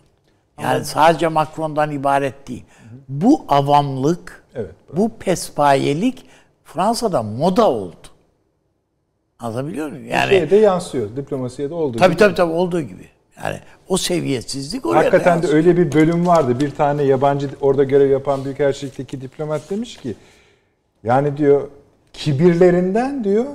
[0.61, 2.63] Yani sadece Macron'dan ibaret değil.
[3.09, 6.25] Bu avamlık, Evet, bu pespayelik
[6.63, 7.95] Fransa'da moda oldu.
[9.39, 10.07] Anlatabiliyor muyum?
[10.07, 11.15] Yani Şeye de yansıyor.
[11.15, 12.19] Diplomasiye de olduğu tabii gibi.
[12.19, 13.07] tabii tabii olduğu gibi.
[13.43, 15.53] Yani o seviyesizlik oraya Hakikaten de yansıyor.
[15.53, 16.59] öyle bir bölüm vardı.
[16.59, 20.15] Bir tane yabancı orada görev yapan büyükelçilikteki diplomat demiş ki
[21.03, 21.67] yani diyor
[22.13, 23.45] kibirlerinden diyor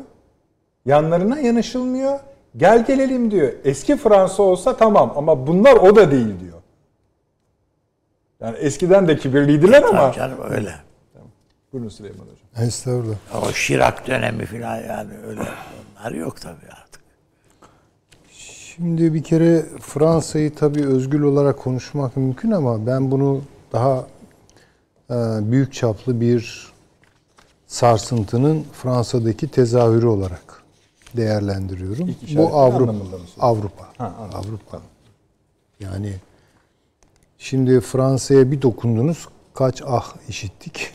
[0.87, 2.19] yanlarına yanaşılmıyor.
[2.57, 3.53] Gel gelelim diyor.
[3.65, 6.57] Eski Fransa olsa tamam ama bunlar o da değil diyor.
[8.41, 10.01] Yani eskiden de kibirliydiler ama.
[10.01, 10.75] Tabii canım öyle.
[11.73, 12.67] Buyurun Süleyman Hocam.
[12.67, 13.17] Estağfurullah.
[13.49, 15.41] O Şirak dönemi falan yani öyle
[16.01, 16.86] onlar yok tabii artık.
[18.77, 24.07] Şimdi bir kere Fransa'yı tabii özgül olarak konuşmak mümkün ama ben bunu daha
[25.11, 25.15] e,
[25.51, 26.73] büyük çaplı bir
[27.67, 30.63] sarsıntının Fransa'daki tezahürü olarak
[31.17, 32.15] değerlendiriyorum.
[32.37, 32.95] Bu Avrupa.
[33.41, 33.85] Avrupa.
[33.99, 34.39] Ha, anladım.
[34.39, 34.81] Avrupa.
[35.81, 36.13] Yani
[37.39, 40.95] şimdi Fransa'ya bir dokundunuz kaç ah işittik.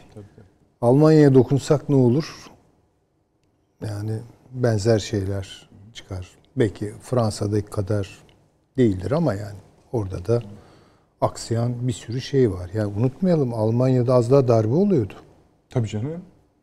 [0.82, 2.52] Almanya'ya dokunsak ne olur?
[3.82, 4.20] Yani
[4.52, 6.41] benzer şeyler çıkar.
[6.56, 8.10] Belki Fransa'daki kadar
[8.78, 9.58] değildir ama yani
[9.92, 10.42] orada da
[11.22, 12.70] aksayan bir sürü şey var.
[12.74, 15.14] Yani unutmayalım Almanya'da az daha darbe oluyordu.
[15.70, 16.08] Tabii canım.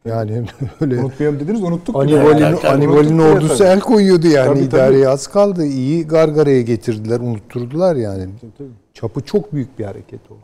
[0.04, 0.44] Yani
[0.80, 1.96] öyle Unutmayalım dediniz unuttuk.
[1.96, 3.68] Anibal'in, tabii, tabii, ordusu tabii.
[3.68, 4.64] el koyuyordu yani Tabii, tabii.
[4.68, 5.64] idareye az kaldı.
[5.66, 8.28] İyi gargaraya getirdiler, unutturdular yani.
[8.58, 8.68] tabii.
[8.94, 10.34] Çapı çok büyük bir hareket o.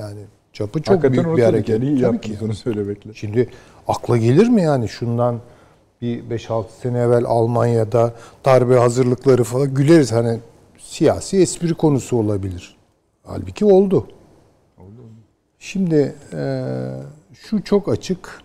[0.00, 0.20] Yani
[0.52, 1.68] çapı çok Hakikaten büyük bir hareket.
[1.68, 2.38] Yani iyi Tabii ki.
[2.44, 3.14] onu söylemekle.
[3.14, 3.48] Şimdi
[3.88, 5.40] akla gelir mi yani şundan
[6.02, 10.38] bir 5-6 sene evvel Almanya'da darbe hazırlıkları falan güleriz hani
[10.78, 12.76] siyasi espri konusu olabilir.
[13.24, 14.06] Halbuki oldu.
[15.58, 16.72] Şimdi eee,
[17.34, 18.42] şu çok açık.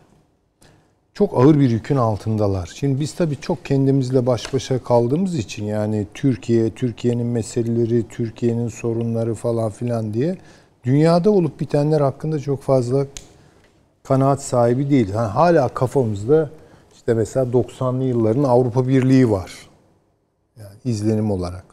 [1.13, 2.71] Çok ağır bir yükün altındalar.
[2.75, 9.33] Şimdi biz tabii çok kendimizle baş başa kaldığımız için yani Türkiye, Türkiye'nin meseleleri, Türkiye'nin sorunları
[9.35, 10.37] falan filan diye
[10.83, 13.05] dünyada olup bitenler hakkında çok fazla
[14.03, 15.09] kanaat sahibi değil.
[15.09, 16.49] Yani hala kafamızda
[17.07, 19.69] işte mesela 90'lı yılların Avrupa Birliği var.
[20.57, 21.65] Yani izlenim olarak.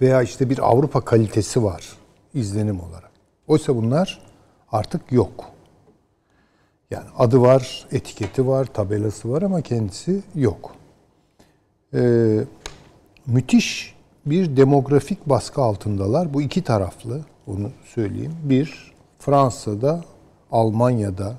[0.00, 1.98] Veya işte bir Avrupa kalitesi var
[2.34, 3.10] izlenim olarak.
[3.46, 4.22] Oysa bunlar
[4.72, 5.44] artık yok.
[6.90, 10.74] Yani adı var, etiketi var, tabelası var ama kendisi yok.
[11.94, 12.44] Ee,
[13.26, 13.94] müthiş
[14.26, 16.34] bir demografik baskı altındalar.
[16.34, 18.36] Bu iki taraflı, onu söyleyeyim.
[18.42, 20.04] Bir, Fransa'da,
[20.52, 21.36] Almanya'da,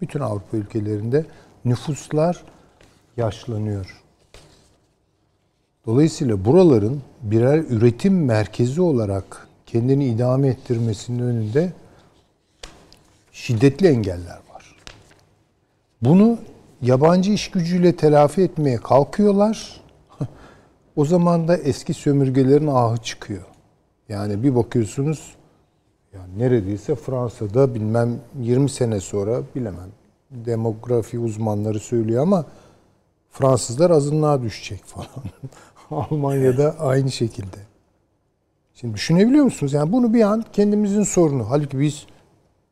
[0.00, 1.26] bütün Avrupa ülkelerinde
[1.64, 2.44] nüfuslar
[3.16, 4.02] yaşlanıyor.
[5.86, 11.72] Dolayısıyla buraların birer üretim merkezi olarak kendini idame ettirmesinin önünde
[13.32, 14.76] şiddetli engeller var.
[16.02, 16.38] Bunu
[16.82, 19.80] yabancı iş gücüyle telafi etmeye kalkıyorlar.
[20.96, 23.44] o zaman da eski sömürgelerin ahı çıkıyor.
[24.08, 25.34] Yani bir bakıyorsunuz
[26.14, 29.99] yani neredeyse Fransa'da bilmem 20 sene sonra bilemem
[30.30, 32.44] demografi uzmanları söylüyor ama
[33.30, 35.24] Fransızlar azınlığa düşecek falan.
[35.90, 37.56] Almanya'da aynı şekilde.
[38.74, 39.72] Şimdi düşünebiliyor musunuz?
[39.72, 41.50] Yani bunu bir an kendimizin sorunu.
[41.50, 42.06] Halbuki biz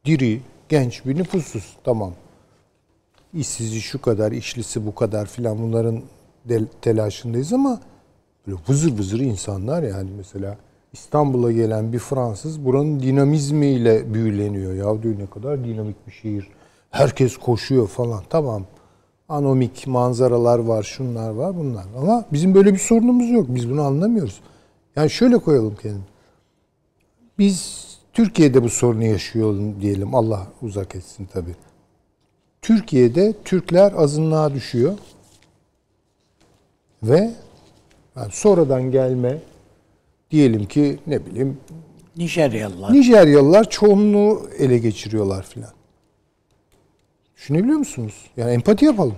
[0.04, 1.76] diri, genç bir nüfusuz.
[1.84, 2.12] Tamam.
[3.34, 6.02] İşsizi şu kadar, işlisi bu kadar filan bunların
[6.82, 7.80] telaşındayız ama
[8.46, 10.56] böyle vızır vızır insanlar yani mesela
[10.92, 14.72] İstanbul'a gelen bir Fransız buranın dinamizmiyle büyüleniyor.
[14.72, 16.48] Ya diyor ne kadar dinamik bir şehir.
[16.90, 18.22] Herkes koşuyor falan.
[18.30, 18.64] Tamam.
[19.28, 21.84] Anomik manzaralar var, şunlar var, bunlar.
[21.98, 23.46] Ama bizim böyle bir sorunumuz yok.
[23.48, 24.40] Biz bunu anlamıyoruz.
[24.96, 26.02] Yani şöyle koyalım kendini.
[27.38, 30.14] Biz Türkiye'de bu sorunu yaşıyorum diyelim.
[30.14, 31.54] Allah uzak etsin tabii.
[32.62, 34.98] Türkiye'de Türkler azınlığa düşüyor.
[37.02, 37.30] Ve
[38.16, 39.38] yani sonradan gelme
[40.30, 41.58] diyelim ki ne bileyim
[42.16, 42.92] Nijeryalılar.
[42.92, 45.77] Nijeryalılar çoğunluğu ele geçiriyorlar filan.
[47.38, 48.30] Düşünebiliyor musunuz?
[48.36, 49.16] Yani empati yapalım.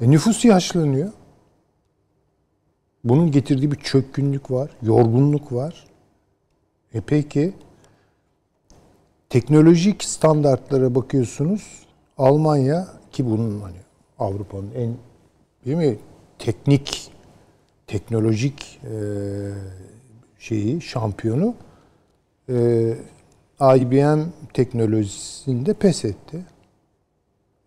[0.00, 1.12] E, nüfus yaşlanıyor.
[3.04, 5.86] Bunun getirdiği bir çökkünlük var, yorgunluk var.
[6.94, 7.52] E peki
[9.28, 11.86] teknolojik standartlara bakıyorsunuz.
[12.18, 13.78] Almanya ki bunun hani
[14.18, 14.96] Avrupa'nın en
[15.64, 15.98] değil mi
[16.38, 17.12] teknik
[17.86, 18.94] teknolojik e,
[20.38, 21.54] şeyi şampiyonu
[22.48, 22.54] e,
[23.62, 24.20] IBM
[24.54, 26.38] teknolojisinde pes etti.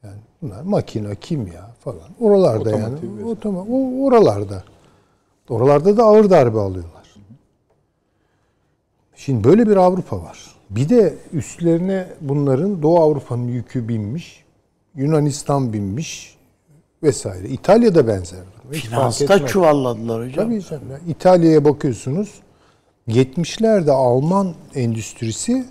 [0.04, 2.10] Yani bunlar makine, kimya falan.
[2.20, 2.84] Oralarda yani.
[2.84, 3.30] Otomotiv vesaire.
[3.30, 4.64] Otoma, o oralarda.
[5.50, 7.16] Oralarda da ağır darbe alıyorlar.
[9.16, 10.56] Şimdi böyle bir Avrupa var.
[10.70, 14.46] Bir de üstlerine bunların Doğu Avrupa'nın yükü binmiş.
[14.96, 16.38] Yunanistan binmiş
[17.04, 17.50] vesaire.
[17.50, 18.40] İtalya'da benzer.
[18.72, 20.46] Finansta çuvalladılar hocam.
[20.46, 20.92] Tabii canım.
[20.92, 21.00] ya.
[21.08, 22.42] İtalya'ya bakıyorsunuz.
[23.08, 25.66] 70'lerde Alman endüstrisi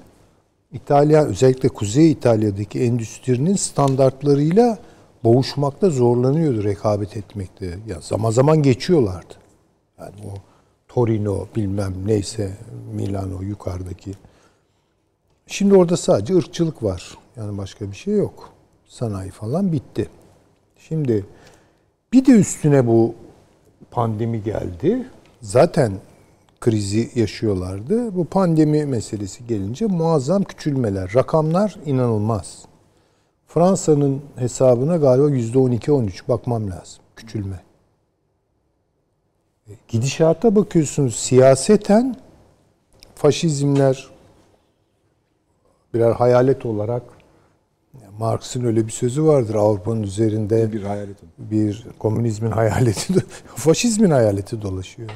[0.75, 4.79] İtalya özellikle Kuzey İtalya'daki endüstrinin standartlarıyla
[5.25, 7.79] boğuşmakta zorlanıyordu rekabet etmekte.
[7.87, 9.35] Ya zaman zaman geçiyorlardı.
[9.99, 10.35] Yani o
[10.89, 12.51] Torino bilmem neyse
[12.93, 14.13] Milano yukarıdaki.
[15.47, 17.19] Şimdi orada sadece ırkçılık var.
[17.37, 18.51] Yani başka bir şey yok.
[18.89, 20.09] Sanayi falan bitti.
[20.79, 21.25] Şimdi
[22.13, 23.15] bir de üstüne bu
[23.91, 25.07] pandemi geldi.
[25.43, 25.93] Zaten
[26.65, 28.17] krizi yaşıyorlardı.
[28.17, 31.15] Bu pandemi meselesi gelince muazzam küçülmeler.
[31.15, 32.63] Rakamlar inanılmaz.
[33.47, 37.03] Fransa'nın hesabına galiba %12-13 bakmam lazım.
[37.17, 37.61] Küçülme.
[39.69, 42.17] E, Gidişata bakıyorsunuz siyaseten
[43.15, 44.11] faşizmler
[45.95, 47.03] birer hayalet olarak
[48.19, 51.31] Marx'ın öyle bir sözü vardır Avrupa'nın üzerinde Bir hayalet oldu.
[51.39, 53.15] bir komünizmin hayaleti,
[53.57, 55.11] faşizmin hayaleti dolaşıyor.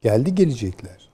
[0.00, 1.10] Geldi gelecekler.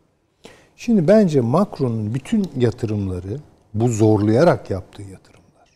[0.76, 3.40] Şimdi bence Macron'un bütün yatırımları
[3.74, 5.70] bu zorlayarak yaptığı yatırımlar.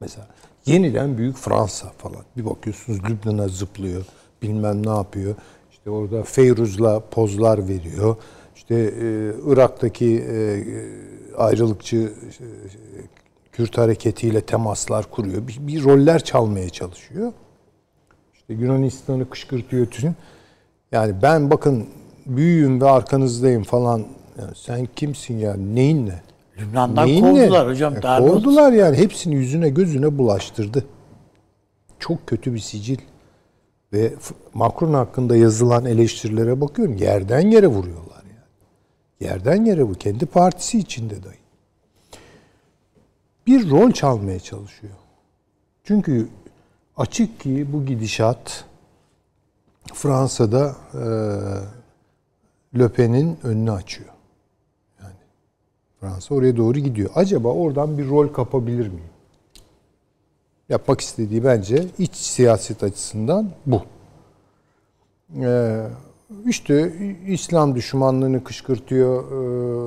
[0.00, 0.26] Mesela
[0.66, 2.24] yeniden büyük Fransa falan.
[2.36, 4.04] Bir bakıyorsunuz Lübnan'a zıplıyor.
[4.42, 5.34] Bilmem ne yapıyor.
[5.70, 8.16] İşte orada Feyruz'la pozlar veriyor.
[8.56, 10.64] İşte e, Irak'taki e,
[11.36, 12.46] ayrılıkçı e,
[13.52, 15.48] Kürt hareketiyle temaslar kuruyor.
[15.48, 17.32] Bir, bir roller çalmaya çalışıyor.
[18.34, 20.16] İşte Yunanistan'ı kışkırtıyor tüm.
[20.92, 21.88] Yani ben bakın
[22.36, 24.04] büyüğüm ve arkanızdayım falan.
[24.38, 25.56] Yani sen kimsin ya?
[25.56, 26.22] Neyin ne?
[26.58, 27.70] Lübnan'dan Neyin kovdular ne?
[27.70, 27.96] hocam.
[27.96, 28.96] E, kovdular yani.
[28.96, 30.84] Hepsini yüzüne gözüne bulaştırdı.
[31.98, 32.98] Çok kötü bir sicil.
[33.92, 34.14] Ve
[34.54, 36.96] Macron hakkında yazılan eleştirilere bakıyorum.
[36.96, 39.30] Yerden yere vuruyorlar yani.
[39.30, 39.94] Yerden yere bu.
[39.94, 41.40] Kendi partisi içinde dahi.
[43.46, 44.94] Bir rol çalmaya çalışıyor.
[45.84, 46.28] Çünkü
[46.96, 48.64] açık ki bu gidişat
[49.94, 51.04] Fransa'da e,
[52.78, 54.08] Le Pen'in önünü açıyor.
[55.02, 55.14] Yani
[56.00, 57.10] Fransa oraya doğru gidiyor.
[57.14, 59.10] Acaba oradan bir rol kapabilir miyim?
[60.68, 63.82] Yapmak istediği bence iç siyaset açısından bu.
[65.40, 65.86] Ee,
[66.46, 66.92] işte
[67.26, 69.24] İslam düşmanlığını kışkırtıyor,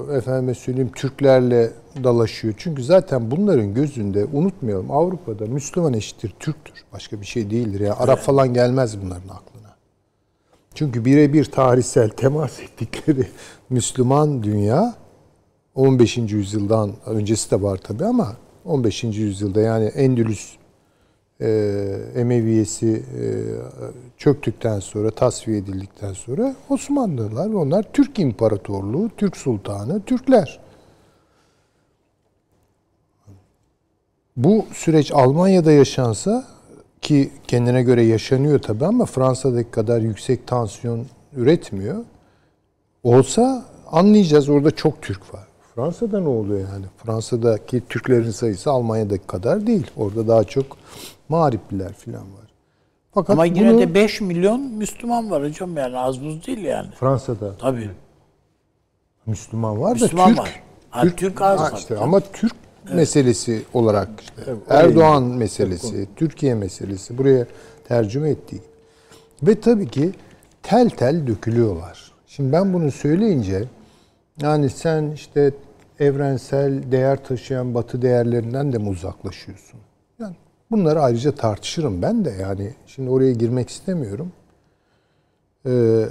[0.10, 1.72] ee, efendime söyleyeyim Türklerle
[2.04, 2.54] dalaşıyor.
[2.58, 6.74] Çünkü zaten bunların gözünde unutmayalım Avrupa'da Müslüman eşittir Türktür.
[6.94, 7.80] Başka bir şey değildir.
[7.80, 9.53] Yani Arap falan gelmez bunların aklına.
[10.76, 13.28] Çünkü birebir tarihsel temas ettikleri
[13.70, 14.96] Müslüman dünya
[15.76, 16.18] 15.
[16.18, 19.04] yüzyıldan öncesi de var tabi ama 15.
[19.04, 20.56] yüzyılda yani Endülüs
[21.42, 21.50] e,
[22.16, 23.24] Emeviyesi e,
[24.18, 30.60] çöktükten sonra, tasfiye edildikten sonra Osmanlılar onlar Türk İmparatorluğu, Türk Sultanı, Türkler.
[34.38, 36.53] Bu süreç Almanya'da yaşansa
[37.04, 41.98] ki kendine göre yaşanıyor tabii ama Fransa'daki kadar yüksek tansiyon üretmiyor.
[43.04, 45.48] Olsa anlayacağız orada çok Türk var.
[45.76, 46.86] Fransa'da ne oluyor yani?
[46.98, 49.88] Fransa'daki Türklerin sayısı Almanya'daki kadar değil.
[49.98, 50.78] Orada daha çok
[51.30, 52.44] mağripliler falan var.
[53.14, 56.88] Fakat Ama yine bunu de 5 milyon Müslüman var hocam yani az buz değil yani.
[57.00, 57.90] Fransa'da Tabii.
[59.26, 60.40] Müslüman var Müslüman da Türk.
[60.40, 60.62] var.
[60.90, 62.54] Ha, Türk az Ha, tabii, işte ama Türk
[62.94, 67.46] meselesi olarak işte Erdoğan meselesi, Türkiye meselesi buraya
[67.88, 68.62] tercüme ettiği.
[69.44, 70.12] Ve tabii ki
[70.64, 72.12] tel tel dökülüyorlar.
[72.28, 73.64] Şimdi ben bunu söyleyince
[74.42, 75.52] yani sen işte
[76.00, 79.80] evrensel değer taşıyan batı değerlerinden de mi uzaklaşıyorsun?
[80.20, 80.36] Yani
[80.72, 84.32] bunları ayrıca tartışırım ben de yani şimdi oraya girmek istemiyorum.
[85.66, 86.06] Ee,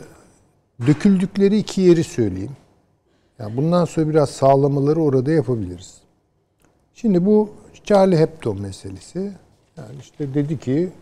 [0.87, 2.57] döküldükleri iki yeri söyleyeyim.
[3.39, 6.02] Yani bundan sonra biraz sağlamaları orada yapabiliriz.
[7.03, 7.51] Şimdi bu
[7.85, 9.33] Charlie Hebdo meselesi.
[9.77, 10.93] Yani işte dedi ki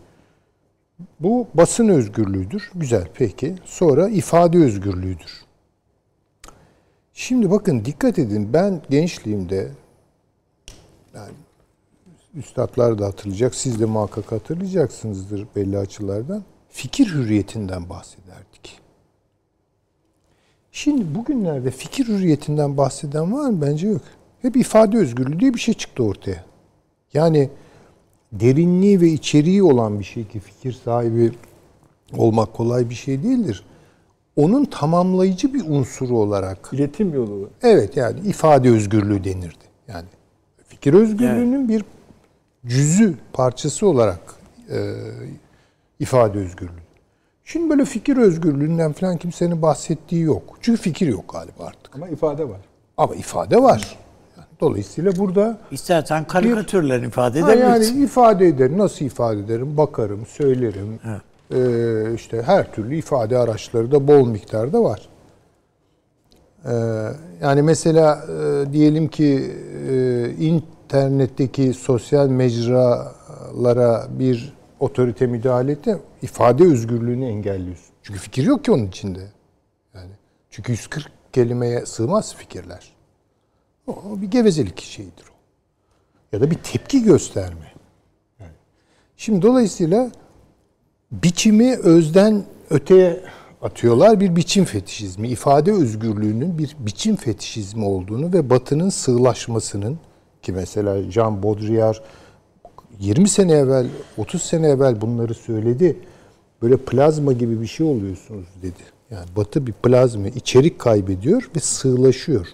[1.19, 2.71] bu basın özgürlüğüdür.
[2.75, 3.55] Güzel peki.
[3.65, 5.45] Sonra ifade özgürlüğüdür.
[7.13, 9.71] Şimdi bakın dikkat edin ben gençliğimde
[11.15, 11.33] yani
[12.33, 16.43] üstadlar da hatırlayacak, siz de muhakkak hatırlayacaksınızdır belli açılardan.
[16.69, 18.79] Fikir hürriyetinden bahsederdik.
[20.71, 23.61] Şimdi bugünlerde fikir hürriyetinden bahseden var mı?
[23.61, 24.01] Bence yok.
[24.41, 26.45] Hep ifade özgürlüğü diye bir şey çıktı ortaya.
[27.13, 27.49] Yani
[28.31, 31.31] derinliği ve içeriği olan bir şey ki fikir sahibi
[32.17, 33.63] olmak kolay bir şey değildir.
[34.35, 37.49] Onun tamamlayıcı bir unsuru olarak İletim yolu.
[37.61, 39.65] Evet yani ifade özgürlüğü denirdi.
[39.87, 40.07] Yani
[40.67, 41.85] fikir özgürlüğünün bir
[42.65, 44.19] cüzü parçası olarak
[44.69, 44.95] e,
[45.99, 46.81] ifade özgürlüğü.
[47.45, 50.57] Şimdi böyle fikir özgürlüğünden falan kimsenin bahsettiği yok.
[50.61, 51.95] Çünkü fikir yok galiba artık.
[51.95, 52.59] Ama ifade var.
[52.97, 53.97] Ama ifade var.
[54.61, 58.03] Yani dolayısıyla burada İstersen karikatürle ifade ha yani edebilirsin.
[58.03, 58.77] ifade ederim.
[58.77, 59.77] Nasıl ifade ederim?
[59.77, 60.99] Bakarım, söylerim.
[61.53, 65.09] Ee, işte her türlü ifade araçları da bol miktarda var.
[66.65, 66.71] Ee,
[67.41, 69.51] yani mesela e, diyelim ki
[69.89, 77.93] e, internetteki sosyal mecralara bir otorite müdahale etti, ifade özgürlüğünü engelliyorsun.
[78.03, 79.21] Çünkü fikir yok ki onun içinde.
[79.95, 80.11] Yani
[80.49, 83.00] çünkü 140 kelimeye sığmaz fikirler.
[83.91, 85.35] O bir gevezelik şeyidir o.
[86.35, 87.71] Ya da bir tepki gösterme.
[89.17, 90.11] Şimdi dolayısıyla
[91.11, 93.23] biçimi özden öteye
[93.61, 94.19] atıyorlar.
[94.19, 99.99] Bir biçim fetişizmi, ifade özgürlüğünün bir biçim fetişizmi olduğunu ve Batı'nın sığlaşmasının
[100.41, 101.95] ki mesela Jean Baudrillard
[102.99, 103.87] 20 sene evvel,
[104.17, 105.99] 30 sene evvel bunları söyledi.
[106.61, 108.81] Böyle plazma gibi bir şey oluyorsunuz dedi.
[109.11, 112.47] Yani Batı bir plazma, içerik kaybediyor ve sığlaşıyor.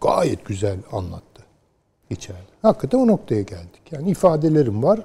[0.00, 1.42] Gayet güzel anlattı
[2.10, 2.52] içeride.
[2.62, 3.82] Hakikaten o noktaya geldik.
[3.90, 5.00] Yani ifadelerim var.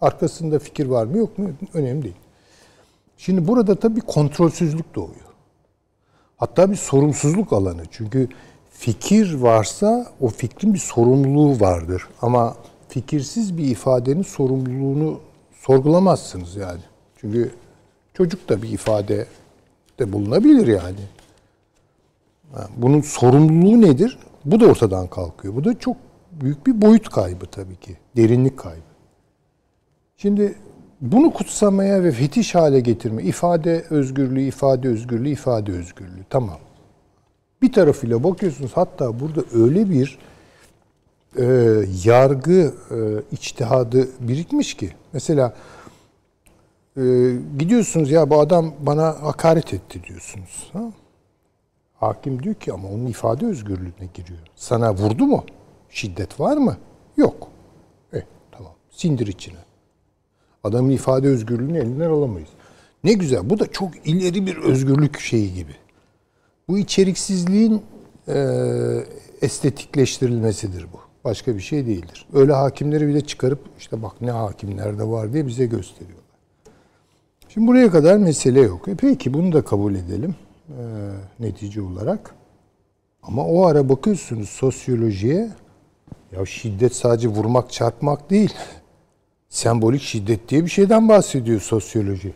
[0.00, 2.14] Arkasında fikir var mı yok mu önemli değil.
[3.16, 5.32] Şimdi burada tabii kontrolsüzlük doğuyor.
[6.36, 7.82] Hatta bir sorumsuzluk alanı.
[7.90, 8.28] Çünkü
[8.70, 12.08] fikir varsa o fikrin bir sorumluluğu vardır.
[12.22, 12.56] Ama
[12.88, 15.20] fikirsiz bir ifadenin sorumluluğunu
[15.60, 16.80] sorgulamazsınız yani.
[17.16, 17.54] Çünkü
[18.14, 19.26] çocuk da bir ifade
[19.98, 21.00] de bulunabilir yani.
[22.76, 24.18] Bunun sorumluluğu nedir?
[24.44, 25.54] Bu da ortadan kalkıyor.
[25.54, 25.96] Bu da çok
[26.32, 27.96] büyük bir boyut kaybı tabii ki.
[28.16, 28.92] Derinlik kaybı.
[30.16, 30.54] Şimdi
[31.00, 36.24] bunu kutsamaya ve fetiş hale getirme, ifade özgürlüğü, ifade özgürlüğü, ifade özgürlüğü.
[36.30, 36.58] Tamam.
[37.62, 40.18] Bir tarafıyla bakıyorsunuz hatta burada öyle bir
[41.38, 41.44] e,
[42.04, 42.96] yargı e,
[43.32, 44.92] içtihadı birikmiş ki.
[45.12, 45.54] Mesela
[46.96, 47.02] e,
[47.58, 50.70] gidiyorsunuz ya bu adam bana hakaret etti diyorsunuz.
[50.72, 50.82] Ha?
[52.02, 54.38] Hakim diyor ki ama onun ifade özgürlüğüne giriyor.
[54.56, 55.44] Sana vurdu mu?
[55.90, 56.76] Şiddet var mı?
[57.16, 57.48] Yok.
[58.14, 58.22] E
[58.52, 58.72] tamam.
[58.90, 59.58] Sindir içine.
[60.64, 62.48] Adamın ifade özgürlüğünü elinden alamayız.
[63.04, 63.50] Ne güzel.
[63.50, 65.72] Bu da çok ileri bir özgürlük şeyi gibi.
[66.68, 67.82] Bu içeriksizliğin
[68.28, 68.36] e,
[69.42, 71.00] estetikleştirilmesidir bu.
[71.24, 72.26] Başka bir şey değildir.
[72.32, 76.22] Öyle hakimleri bile çıkarıp işte bak ne hakimlerde var diye bize gösteriyorlar.
[77.48, 78.88] Şimdi buraya kadar mesele yok.
[78.88, 80.34] E peki bunu da kabul edelim
[80.78, 80.84] e,
[81.40, 82.34] netice olarak.
[83.22, 85.50] Ama o ara bakıyorsunuz sosyolojiye
[86.32, 88.54] ya şiddet sadece vurmak çarpmak değil.
[89.48, 92.34] Sembolik şiddet diye bir şeyden bahsediyor sosyoloji.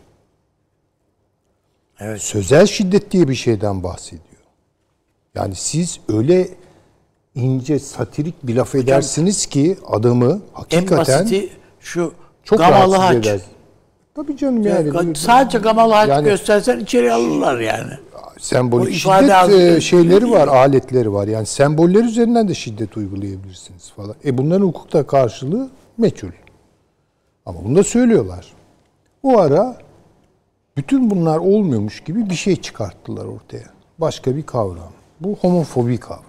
[1.99, 2.21] Evet.
[2.21, 4.21] Sözel şiddet diye bir şeyden bahsediyor.
[5.35, 6.49] Yani siz öyle
[7.35, 12.13] ince satirik bir laf edersiniz ki adamı En hakikaten basiti şu
[12.43, 13.15] çok gamalı haç.
[13.15, 13.51] edersiniz.
[14.15, 15.07] Tabii canım yani.
[15.09, 17.91] Ya, Sadece gamalı haç Yani- göstersen içeri alırlar yani.
[18.39, 21.27] Sembolik şiddet e, şeyleri var, aletleri var.
[21.27, 24.15] Yani semboller üzerinden de şiddet uygulayabilirsiniz falan.
[24.25, 26.31] E bunların hukukta karşılığı meçhul.
[27.45, 28.53] Ama bunu da söylüyorlar.
[29.23, 29.77] O ara
[30.77, 33.69] bütün bunlar olmuyormuş gibi bir şey çıkarttılar ortaya.
[33.99, 34.91] Başka bir kavram.
[35.19, 36.23] Bu homofobi kavramı.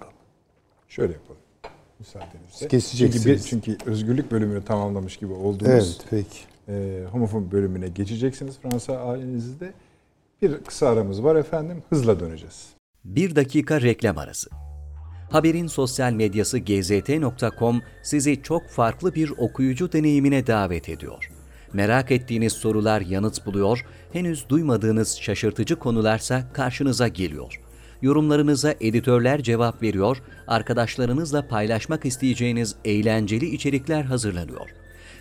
[0.87, 1.39] Şöyle yapalım.
[1.99, 2.67] Müsaadenizle.
[2.67, 3.47] Keseceksiniz.
[3.47, 6.39] Çünkü, çünkü özgürlük bölümünü tamamlamış gibi olduğunuz Evet, peki.
[6.67, 9.73] e, homofobi bölümüne geçeceksiniz Fransa ailenizde.
[10.41, 11.83] Bir kısa aramız var efendim.
[11.89, 12.67] Hızla döneceğiz.
[13.03, 14.49] Bir dakika reklam arası.
[15.31, 21.31] Haberin sosyal medyası gzt.com sizi çok farklı bir okuyucu deneyimine davet ediyor.
[21.73, 27.61] Merak ettiğiniz sorular yanıt buluyor, henüz duymadığınız şaşırtıcı konularsa karşınıza geliyor.
[28.01, 30.17] Yorumlarınıza editörler cevap veriyor,
[30.47, 34.78] arkadaşlarınızla paylaşmak isteyeceğiniz eğlenceli içerikler hazırlanıyor.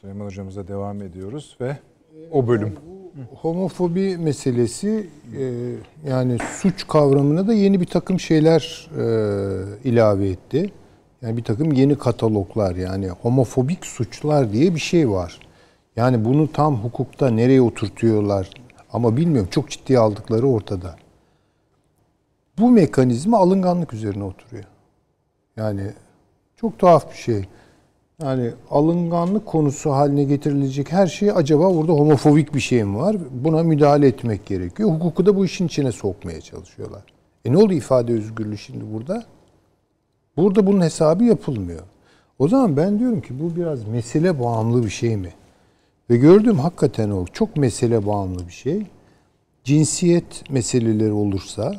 [0.00, 1.76] Süleyman hocamıza devam ediyoruz ve
[2.32, 2.76] o bölüm.
[3.34, 5.72] Homofobi meselesi e,
[6.10, 10.72] yani suç kavramına da yeni bir takım şeyler e, ilave etti.
[11.22, 15.40] Yani bir takım yeni kataloglar yani homofobik suçlar diye bir şey var.
[15.96, 18.50] Yani bunu tam hukukta nereye oturtuyorlar
[18.92, 20.96] ama bilmiyorum çok ciddiye aldıkları ortada.
[22.58, 24.64] Bu mekanizma alınganlık üzerine oturuyor.
[25.56, 25.82] Yani
[26.56, 27.44] çok tuhaf bir şey.
[28.22, 33.16] Yani alınganlık konusu haline getirilecek her şey acaba orada homofobik bir şey mi var?
[33.30, 34.90] Buna müdahale etmek gerekiyor.
[34.90, 37.02] Hukuku da bu işin içine sokmaya çalışıyorlar.
[37.44, 39.24] E ne oldu ifade özgürlüğü şimdi burada?
[40.36, 41.82] Burada bunun hesabı yapılmıyor.
[42.38, 45.32] O zaman ben diyorum ki bu biraz mesele bağımlı bir şey mi?
[46.10, 47.26] Ve gördüğüm hakikaten o.
[47.26, 48.86] Çok mesele bağımlı bir şey.
[49.64, 51.74] Cinsiyet meseleleri olursa,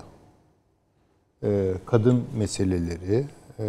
[1.44, 3.26] e, kadın meseleleri,
[3.60, 3.68] e,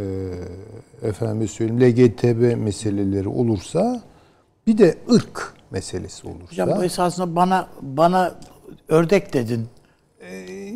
[1.02, 4.02] efendim söyleyeyim LGTB meseleleri olursa,
[4.66, 6.46] bir de ırk meselesi olursa.
[6.50, 8.34] Hocam bu esasında bana bana
[8.88, 9.66] ördek dedin.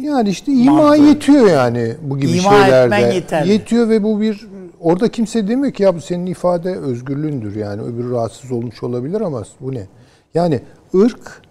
[0.00, 1.02] Yani işte ima Mantığı.
[1.02, 2.96] yetiyor yani bu gibi İma şeylerde.
[2.96, 3.52] etmen yeterli.
[3.52, 4.48] Yetiyor ve bu bir
[4.80, 9.42] orada kimse demiyor ki ya bu senin ifade özgürlüğündür yani öbürü rahatsız olmuş olabilir ama
[9.60, 9.86] bu ne?
[10.34, 10.60] Yani
[10.94, 11.42] ırk,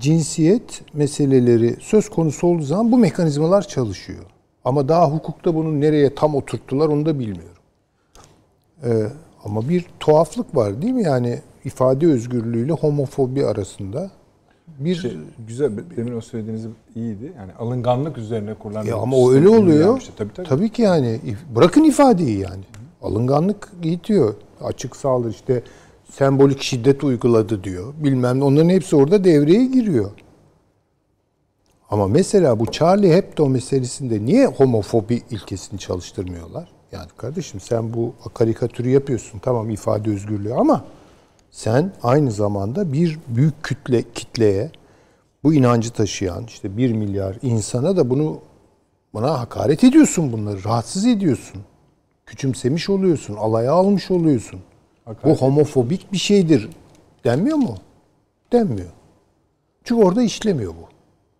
[0.00, 4.24] cinsiyet meseleleri söz konusu olduğu zaman bu mekanizmalar çalışıyor.
[4.64, 7.56] Ama daha hukukta bunu nereye tam oturttular onu da bilmiyorum.
[8.84, 9.06] Ee,
[9.44, 11.02] ama bir tuhaflık var değil mi?
[11.02, 14.10] Yani ifade özgürlüğüyle homofobi arasında
[14.78, 15.16] bir Şey,
[15.48, 15.70] güzel.
[15.96, 17.32] Demin o söylediğiniz iyiydi.
[17.38, 18.84] Yani alınganlık üzerine kurulan.
[18.84, 19.86] Ya ama o öyle oluyor.
[19.86, 20.12] yapmıştı.
[20.16, 20.68] Tabii tabii.
[20.68, 21.20] ki yani
[21.56, 22.64] bırakın ifadeyi yani.
[23.02, 24.34] Alınganlık yitiyor.
[24.60, 25.62] Açık saldırı işte
[26.10, 27.94] sembolik şiddet uyguladı diyor.
[27.98, 28.44] Bilmem ne.
[28.44, 30.10] Onların hepsi orada devreye giriyor.
[31.92, 36.68] Ama mesela bu Charlie Hebdo meselesinde niye homofobi ilkesini çalıştırmıyorlar?
[36.92, 39.38] Yani kardeşim sen bu karikatürü yapıyorsun.
[39.38, 40.84] Tamam ifade özgürlüğü ama
[41.50, 44.70] sen aynı zamanda bir büyük kütle kitleye
[45.44, 48.38] bu inancı taşıyan işte bir milyar insana da bunu
[49.14, 50.64] bana hakaret ediyorsun bunları.
[50.64, 51.62] Rahatsız ediyorsun.
[52.26, 53.34] Küçümsemiş oluyorsun.
[53.34, 54.60] Alaya almış oluyorsun.
[55.24, 56.68] bu homofobik bir şeydir.
[57.24, 57.76] Denmiyor mu?
[58.52, 58.90] Denmiyor.
[59.84, 60.91] Çünkü orada işlemiyor bu.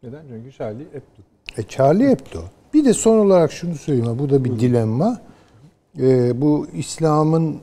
[0.02, 0.22] Neden?
[0.28, 1.22] Çünkü Charlie Hebdo.
[1.56, 2.42] E Charlie Hebdo.
[2.74, 4.18] Bir de son olarak şunu söyleyeyim.
[4.18, 5.20] Bu da bir dilemma.
[6.00, 7.60] Ee, bu İslam'ın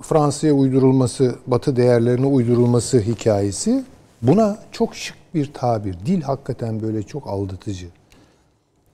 [0.00, 3.84] Fransa'ya uydurulması, Batı değerlerine uydurulması hikayesi
[4.22, 5.96] buna çok şık bir tabir.
[6.06, 7.86] Dil hakikaten böyle çok aldatıcı.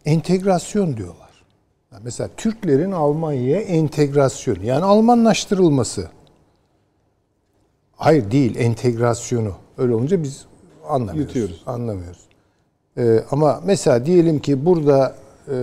[0.04, 1.44] Entegrasyon diyorlar.
[1.92, 6.08] Yani mesela Türklerin Almanya'ya entegrasyonu yani Almanlaştırılması.
[7.96, 9.52] Hayır değil entegrasyonu.
[9.78, 10.46] Öyle olunca biz
[10.88, 11.36] anlamıyoruz.
[11.36, 11.62] Yutuyoruz.
[11.66, 12.27] Anlamıyoruz.
[12.98, 15.14] Ee, ama mesela diyelim ki burada
[15.48, 15.54] e,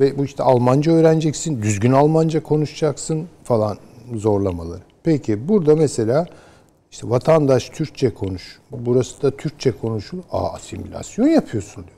[0.00, 3.78] ve bu işte Almanca öğreneceksin, düzgün Almanca konuşacaksın falan
[4.14, 4.80] zorlamaları.
[5.02, 6.26] Peki burada mesela
[6.90, 11.94] işte vatandaş Türkçe konuş, burası da Türkçe konuşul, aa asimilasyon yapıyorsun diyorlar.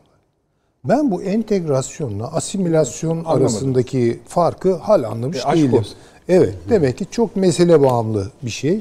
[0.85, 5.75] Ben bu entegrasyonla asimilasyon arasındaki farkı hala anlamış E, değilim.
[5.75, 5.95] olsun.
[6.29, 8.81] Evet, demek ki çok mesele bağımlı bir şey.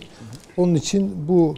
[0.58, 1.56] Onun için bu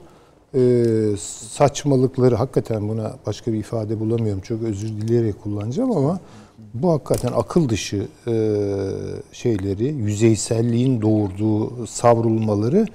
[0.58, 1.18] e,
[1.50, 4.42] saçmalıkları hakikaten buna başka bir ifade bulamıyorum.
[4.42, 6.20] Çok özür dileyerek kullanacağım ama
[6.74, 8.34] bu hakikaten akıl dışı e,
[9.32, 12.86] şeyleri, yüzeyselliğin doğurduğu savrulmaları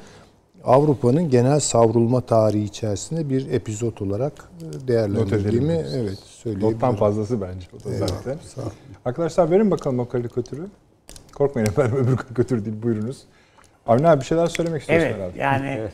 [0.65, 6.75] Avrupa'nın genel savrulma tarihi içerisinde bir epizot olarak e, değerlendirdiğimi evet söyleyebilirim.
[6.75, 8.39] Nottan fazlası bence o da zaten.
[8.55, 8.67] sağ ol.
[9.05, 10.67] Arkadaşlar verin bakalım o karikatürü.
[11.35, 13.23] Korkmayın efendim öbür karikatür değil buyurunuz.
[13.87, 15.39] Avni abi bir şeyler söylemek istiyorsun Evet herhalde.
[15.39, 15.89] yani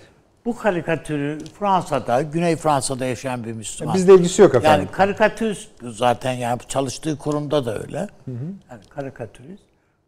[0.48, 3.94] bu karikatürü Fransa'da, Güney Fransa'da yaşayan bir Müslüman.
[3.94, 4.80] Bizde ilgisi yok efendim.
[4.80, 8.08] Yani karikatürist zaten yani çalıştığı kurumda da öyle.
[8.70, 9.62] Yani karikatürist.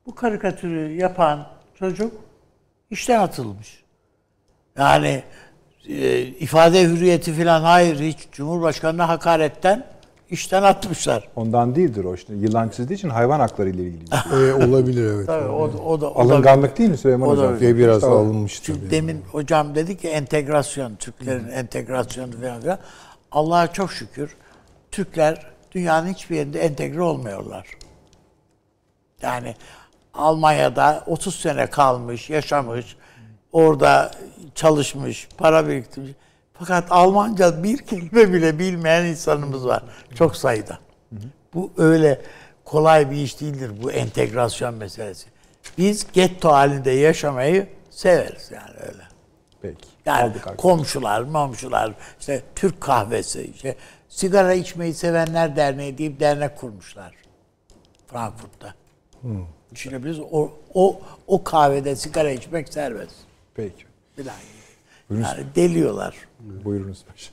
[0.07, 1.47] Bu karikatürü yapan
[1.79, 2.13] çocuk
[2.91, 3.83] işten atılmış.
[4.79, 5.23] Yani
[5.89, 9.87] e, ifade hürriyeti falan hayır hiç Cumhurbaşkanı'na hakaretten
[10.31, 11.29] işten atmışlar.
[11.37, 12.35] Ondan değildir o işte.
[12.35, 14.01] Yılan çizdiği için hayvan hakları ile ilgili.
[14.11, 14.49] bir şey.
[14.51, 15.27] Ee, olabilir evet.
[15.27, 17.61] Tabii o, da- o da Alınganlık değil mi Süleyman O Hocam?
[17.61, 18.19] Diye biraz Tamam.
[18.19, 18.91] alınmış Çünkü tabii.
[18.91, 22.79] demin hocam dedi ki entegrasyon, Türklerin entegrasyonu falan filan.
[23.33, 24.37] Allah'a çok şükür
[24.91, 27.67] Türkler dünyanın hiçbir yerinde entegre olmuyorlar.
[29.23, 29.55] Yani
[30.15, 32.97] Almanya'da 30 sene kalmış, yaşamış,
[33.53, 34.11] orada
[34.55, 36.13] çalışmış, para biriktirmiş.
[36.61, 39.83] Fakat Almanca bir kelime bile bilmeyen insanımız var.
[40.15, 40.79] Çok sayıda.
[41.55, 42.21] Bu öyle
[42.65, 45.29] kolay bir iş değildir bu entegrasyon meselesi.
[45.79, 49.03] Biz getto halinde yaşamayı severiz yani öyle.
[49.63, 49.89] Peki.
[50.07, 53.77] Yani Aldık komşular, momşular, işte Türk kahvesi, işte
[54.09, 57.15] sigara içmeyi sevenler derneği deyip dernek kurmuşlar.
[58.07, 58.75] Frankfurt'ta.
[59.75, 60.21] Düşünebiliriz.
[60.33, 63.15] O, o, o kahvede sigara içmek serbest.
[63.55, 63.85] Peki.
[64.19, 64.37] Bir daha.
[65.11, 65.31] Buyurunuz.
[65.39, 66.17] Yani deliyorlar.
[66.65, 67.31] Buyurunuz paşa.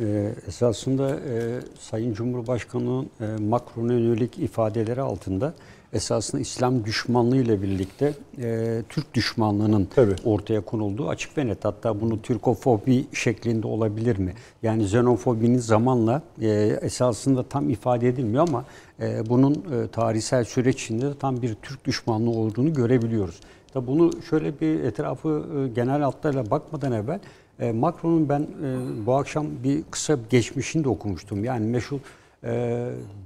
[0.00, 5.54] Ee, esasında e, Sayın Cumhurbaşkanı'nın e, Macron'a yönelik ifadeleri altında
[5.92, 10.14] esasında İslam düşmanlığı ile birlikte e, Türk düşmanlığının Tabii.
[10.24, 11.64] ortaya konulduğu açık ve net.
[11.64, 14.34] Hatta bunu Türkofobi şeklinde olabilir mi?
[14.62, 16.48] Yani xenofobinin zamanla e,
[16.82, 18.64] esasında tam ifade edilmiyor ama
[19.00, 23.40] e, bunun e, tarihsel süreç içinde de tam bir Türk düşmanlığı olduğunu görebiliyoruz.
[23.76, 27.20] Tabi bunu şöyle bir etrafı e, genel hatlarıyla bakmadan evvel
[27.60, 28.46] e, Macron'un ben e,
[29.06, 31.44] bu akşam bir kısa geçmişini de okumuştum.
[31.44, 31.98] Yani meşhur
[32.44, 32.50] e,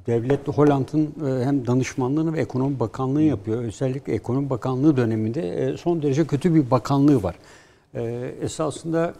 [0.07, 3.63] devlet Holland'ın hem danışmanlığını ve ekonomi bakanlığı yapıyor.
[3.63, 7.35] Özellikle ekonomi bakanlığı döneminde son derece kötü bir bakanlığı var.
[8.43, 9.15] Esasında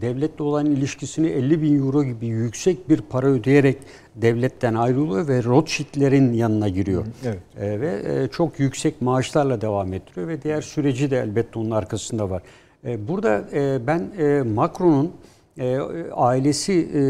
[0.00, 3.78] devletle olan ilişkisini 50 bin euro gibi yüksek bir para ödeyerek
[4.16, 7.04] devletten ayrılıyor ve Rothschild'lerin yanına giriyor.
[7.24, 7.38] Evet.
[7.60, 12.30] E, ve e, çok yüksek maaşlarla devam ettiriyor ve diğer süreci de elbette onun arkasında
[12.30, 12.42] var.
[12.84, 15.12] E, burada e, ben e, Macron'un
[15.58, 15.78] e,
[16.12, 17.02] ailesi e,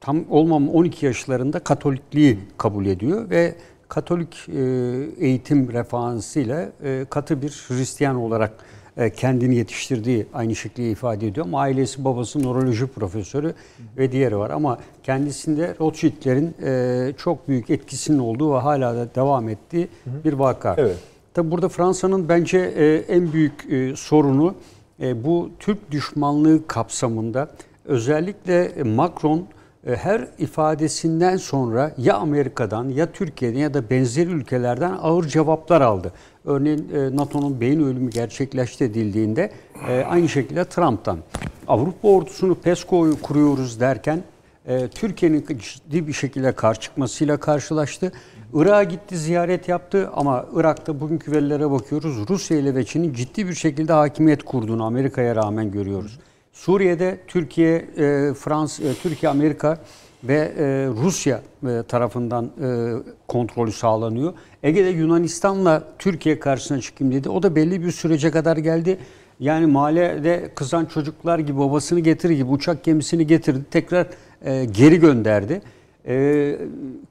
[0.00, 3.54] tam olmam 12 yaşlarında Katolikliği kabul ediyor ve
[3.88, 4.60] Katolik e,
[5.18, 8.52] eğitim referansıyla e, katı bir Hristiyan olarak
[9.16, 11.46] kendini yetiştirdiği aynı şekilde ifade ediyor.
[11.46, 13.54] Ama ailesi babası nöroloji profesörü
[13.96, 14.50] ve diğeri var.
[14.50, 19.88] Ama kendisinde Rothschild'lerin e, çok büyük etkisinin olduğu ve hala da devam ettiği
[20.24, 20.74] bir vaka.
[20.78, 20.96] Evet.
[21.34, 24.54] Tabi burada Fransa'nın bence e, en büyük e, sorunu
[25.00, 27.50] e, bu Türk düşmanlığı kapsamında
[27.84, 29.57] özellikle Macron e,
[29.96, 36.12] her ifadesinden sonra ya Amerika'dan ya Türkiye'den ya da benzeri ülkelerden ağır cevaplar aldı.
[36.44, 39.50] Örneğin e, NATO'nun beyin ölümü gerçekleştirildiğinde
[39.88, 41.18] e, aynı şekilde Trump'tan.
[41.68, 44.22] Avrupa ordusunu PESCO'yu kuruyoruz derken
[44.66, 48.12] e, Türkiye'nin ciddi bir şekilde karşı çıkmasıyla karşılaştı.
[48.54, 52.28] Irak'a gitti, ziyaret yaptı ama Irak'ta bugünkü verilere bakıyoruz.
[52.28, 56.18] Rusya ile ve Çin'in ciddi bir şekilde hakimiyet kurduğunu Amerika'ya rağmen görüyoruz.
[56.58, 59.78] Suriye'de Türkiye, e, Frans, e, Türkiye, Amerika
[60.24, 60.64] ve e,
[61.02, 62.92] Rusya e, tarafından e,
[63.28, 64.34] kontrolü sağlanıyor.
[64.62, 67.28] Ege'de Yunanistan'la Türkiye karşısına çıkayım dedi.
[67.28, 68.98] O da belli bir sürece kadar geldi.
[69.40, 73.60] Yani mahallede kızan çocuklar gibi babasını getirir gibi uçak gemisini getirdi.
[73.70, 74.06] Tekrar
[74.42, 75.62] e, geri gönderdi.
[76.06, 76.58] E,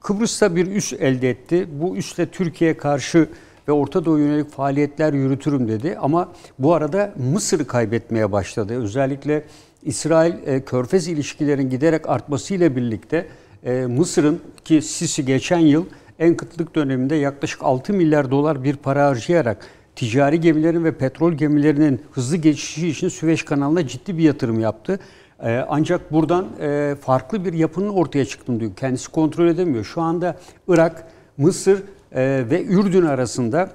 [0.00, 1.68] Kıbrıs'ta bir üs elde etti.
[1.72, 3.28] Bu üsle Türkiye'ye karşı
[3.68, 5.98] ve Orta Doğu yönelik faaliyetler yürütürüm dedi.
[6.00, 8.82] Ama bu arada Mısır'ı kaybetmeye başladı.
[8.82, 9.44] Özellikle
[9.82, 13.26] İsrail e, ilişkilerin giderek artmasıyla birlikte
[13.64, 15.84] e, Mısır'ın ki Sisi geçen yıl
[16.18, 19.66] en kıtlık döneminde yaklaşık 6 milyar dolar bir para harcayarak
[19.96, 25.00] ticari gemilerin ve petrol gemilerinin hızlı geçişi için Süveyş kanalına ciddi bir yatırım yaptı.
[25.42, 28.70] Ee, ancak buradan e, farklı bir yapının ortaya çıktığını diyor.
[28.76, 29.84] Kendisi kontrol edemiyor.
[29.84, 30.36] Şu anda
[30.68, 31.04] Irak,
[31.36, 31.82] Mısır e,
[32.16, 33.70] ve Ürdün arasında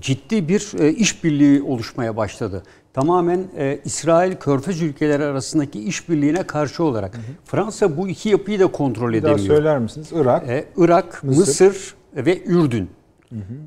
[0.00, 2.62] ciddi bir e, işbirliği oluşmaya başladı.
[2.94, 7.20] Tamamen e, İsrail, Körfez ülkeleri arasındaki işbirliğine karşı olarak.
[7.44, 9.56] Fransa bu iki yapıyı da kontrol Bir daha edemiyor.
[9.56, 10.08] söyler misiniz?
[10.14, 10.48] Irak.
[10.48, 11.38] E, Irak, Mısır.
[11.40, 12.90] Mısır, ve Ürdün.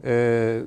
[0.06, 0.60] E,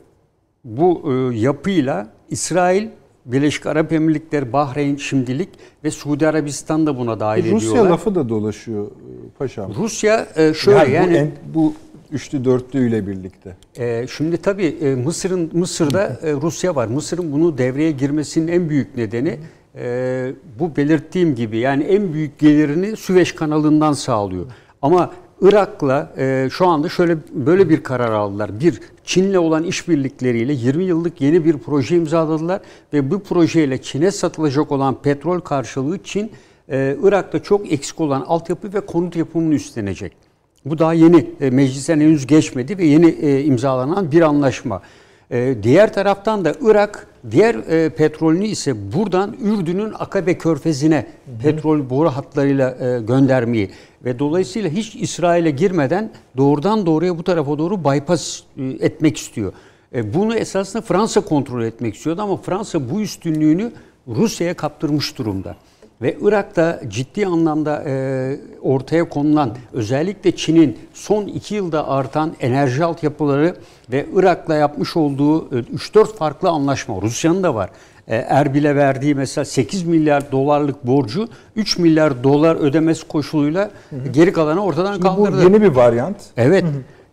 [0.65, 2.89] bu e, yapıyla İsrail,
[3.27, 5.49] Birleşik Arap Emirlikleri, Bahreyn şimdilik
[5.85, 7.91] ve Suudi Arabistan da buna dahil Rusya ediyorlar.
[7.91, 8.91] lafı da dolaşıyor e,
[9.39, 9.75] paşam.
[9.75, 11.75] Rusya e, şöyle yani, yani, bu, en- bu
[12.13, 13.57] üçlü dörtlüyle birlikte.
[13.77, 16.87] e, şimdi tabii e, Mısır'ın Mısır'da e, Rusya var.
[16.87, 19.39] Mısır'ın bunu devreye girmesinin en büyük nedeni
[19.77, 24.47] e, bu belirttiğim gibi yani en büyük gelirini Süveyş kanalından sağlıyor.
[24.83, 25.13] Ama
[25.43, 28.61] Irak'la e, şu anda şöyle böyle bir karar aldılar.
[28.61, 32.61] Bir, Çin'le olan işbirlikleriyle 20 yıllık yeni bir proje imzaladılar
[32.93, 36.33] ve bu projeyle Çin'e satılacak olan petrol karşılığı Çin,
[36.69, 40.30] e, Irak'ta çok eksik olan altyapı ve konut yapımını üstlenecek.
[40.65, 44.83] Bu daha yeni e, meclisten henüz geçmedi ve yeni e, imzalanan bir anlaşma.
[45.31, 51.07] E, diğer taraftan da Irak diğer e, petrolünü ise buradan Ürdün'ün Akabe Körfezi'ne
[51.43, 53.71] petrol boru hatlarıyla e, göndermeyi
[54.05, 59.53] ve dolayısıyla hiç İsrail'e girmeden doğrudan doğruya bu tarafa doğru bypass e, etmek istiyor.
[59.95, 63.73] E, bunu esasında Fransa kontrol etmek istiyordu ama Fransa bu üstünlüğünü
[64.09, 65.57] Rusya'ya kaptırmış durumda.
[66.03, 73.55] Ve Irak'ta ciddi anlamda e, ortaya konulan özellikle Çin'in son iki yılda artan enerji altyapıları
[73.93, 77.71] ve Irak'la yapmış olduğu e, 3-4 farklı anlaşma, Rusya'nın da var.
[78.09, 83.71] E, Erbil'e verdiği mesela 8 milyar dolarlık borcu 3 milyar dolar ödemesi koşuluyla
[84.13, 85.43] geri kalanı ortadan Bu kaldırdı.
[85.43, 86.17] yeni bir varyant.
[86.37, 86.65] Evet.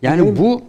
[0.02, 0.62] Yani bu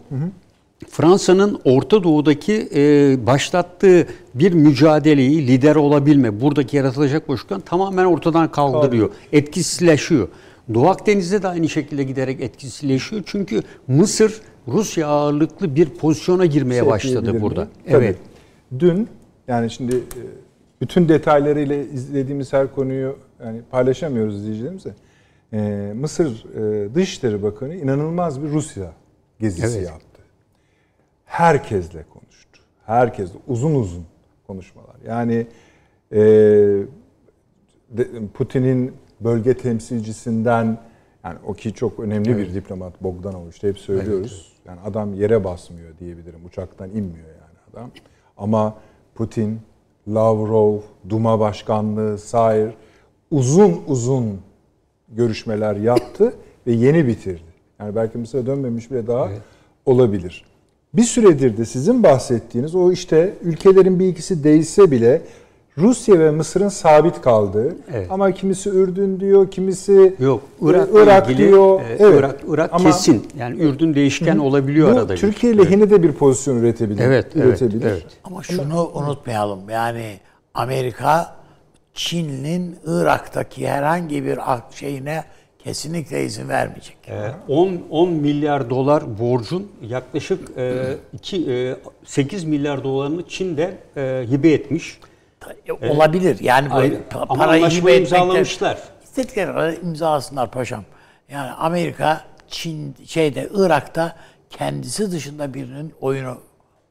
[0.87, 9.09] Fransa'nın Orta Doğu'daki e, başlattığı bir mücadeleyi lider olabilme, buradaki yaratılacak boşluktan tamamen ortadan kaldırıyor.
[9.31, 10.27] Etkisizleşiyor.
[10.73, 13.23] Doğu Akdeniz'de de aynı şekilde giderek etkisizleşiyor.
[13.25, 17.67] Çünkü Mısır Rusya ağırlıklı bir pozisyona girmeye Şey başladı burada.
[17.85, 18.05] Tabii.
[18.05, 18.17] Evet.
[18.79, 19.07] Dün
[19.47, 20.21] yani şimdi e,
[20.81, 23.15] bütün detaylarıyla izlediğimiz her konuyu
[23.45, 24.93] yani paylaşamıyoruz izleyicilerimizle.
[25.53, 28.93] Ee, Mısır e, Dışişleri Bakanı inanılmaz bir Rusya
[29.39, 29.87] gezisi Evet.
[29.87, 30.08] yaptı.
[31.29, 32.61] Herkesle konuştu.
[32.85, 34.05] Herkesle uzun uzun
[34.47, 34.95] konuşmalar.
[35.07, 35.47] Yani
[36.13, 36.83] e,
[38.33, 40.77] Putin'in bölge temsilcisinden
[41.23, 44.53] yani o ki çok önemli bir diplomat Bogdanov işte hep söylüyoruz.
[44.65, 46.45] Yani adam yere basmıyor diyebilirim.
[46.45, 47.91] Uçaktan inmiyor yani adam.
[48.37, 48.75] Ama
[49.15, 49.59] Putin,
[50.07, 50.77] Lavrov,
[51.09, 52.73] Duma Başkanlığı, Sair
[53.31, 54.41] uzun uzun
[55.09, 56.33] görüşmeler yaptı
[56.67, 57.49] ve yeni bitirdi.
[57.79, 59.29] Yani belki Mısır'a dönmemiş bile daha
[59.85, 60.48] olabilir.
[60.93, 65.21] Bir süredir de sizin bahsettiğiniz o işte ülkelerin bir ikisi değişse bile
[65.77, 68.07] Rusya ve Mısır'ın sabit kaldığı Evet.
[68.09, 71.81] ama kimisi Ürdün diyor, kimisi Yok, Irak'la Irak ilgili diyor.
[71.81, 72.19] e, evet.
[72.19, 73.27] Irak, Irak Ama kesin.
[73.39, 75.13] Yani Ürdün değişken olabiliyor bu arada.
[75.13, 75.19] bir.
[75.19, 77.03] Türkiye lehine de bir pozisyon üretebilir.
[77.03, 77.85] Evet, evet, üretebilir.
[77.85, 78.05] evet.
[78.23, 79.69] Ama şunu unutmayalım.
[79.69, 80.19] Yani
[80.53, 81.35] Amerika
[81.93, 84.39] Çin'in Irak'taki herhangi bir
[84.75, 85.23] şeyine
[85.59, 86.97] kesinlikle izin vermeyecek.
[87.07, 91.75] Ee, 10 10 milyar dolar borcun yaklaşık e, 2 e,
[92.05, 94.99] 8 milyar dolarını Çin'de e, hibe etmiş.
[95.81, 96.37] E, Olabilir.
[96.39, 98.77] Yani böyle pa- parayı hibe imzalamışlar.
[99.03, 100.83] İstedikleri imzalasınlar paşam.
[101.31, 104.15] Yani Amerika Çin şeyde Irak'ta
[104.49, 106.37] kendisi dışında birinin oyunu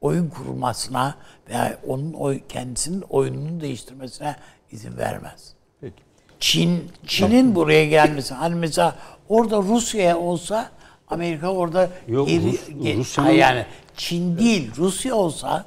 [0.01, 1.15] oyun kurulmasına
[1.49, 4.37] veya onun oy, kendisinin oyununu değiştirmesine
[4.71, 5.53] izin vermez.
[6.41, 8.95] Çin Çin'in buraya gelmesi hani mesela
[9.29, 10.71] orada Rusya'ya olsa
[11.09, 13.65] Amerika orada Yok, geri Rus- ge- Rusya'nın- Hayır, yani
[13.97, 15.65] Çin değil Rusya olsa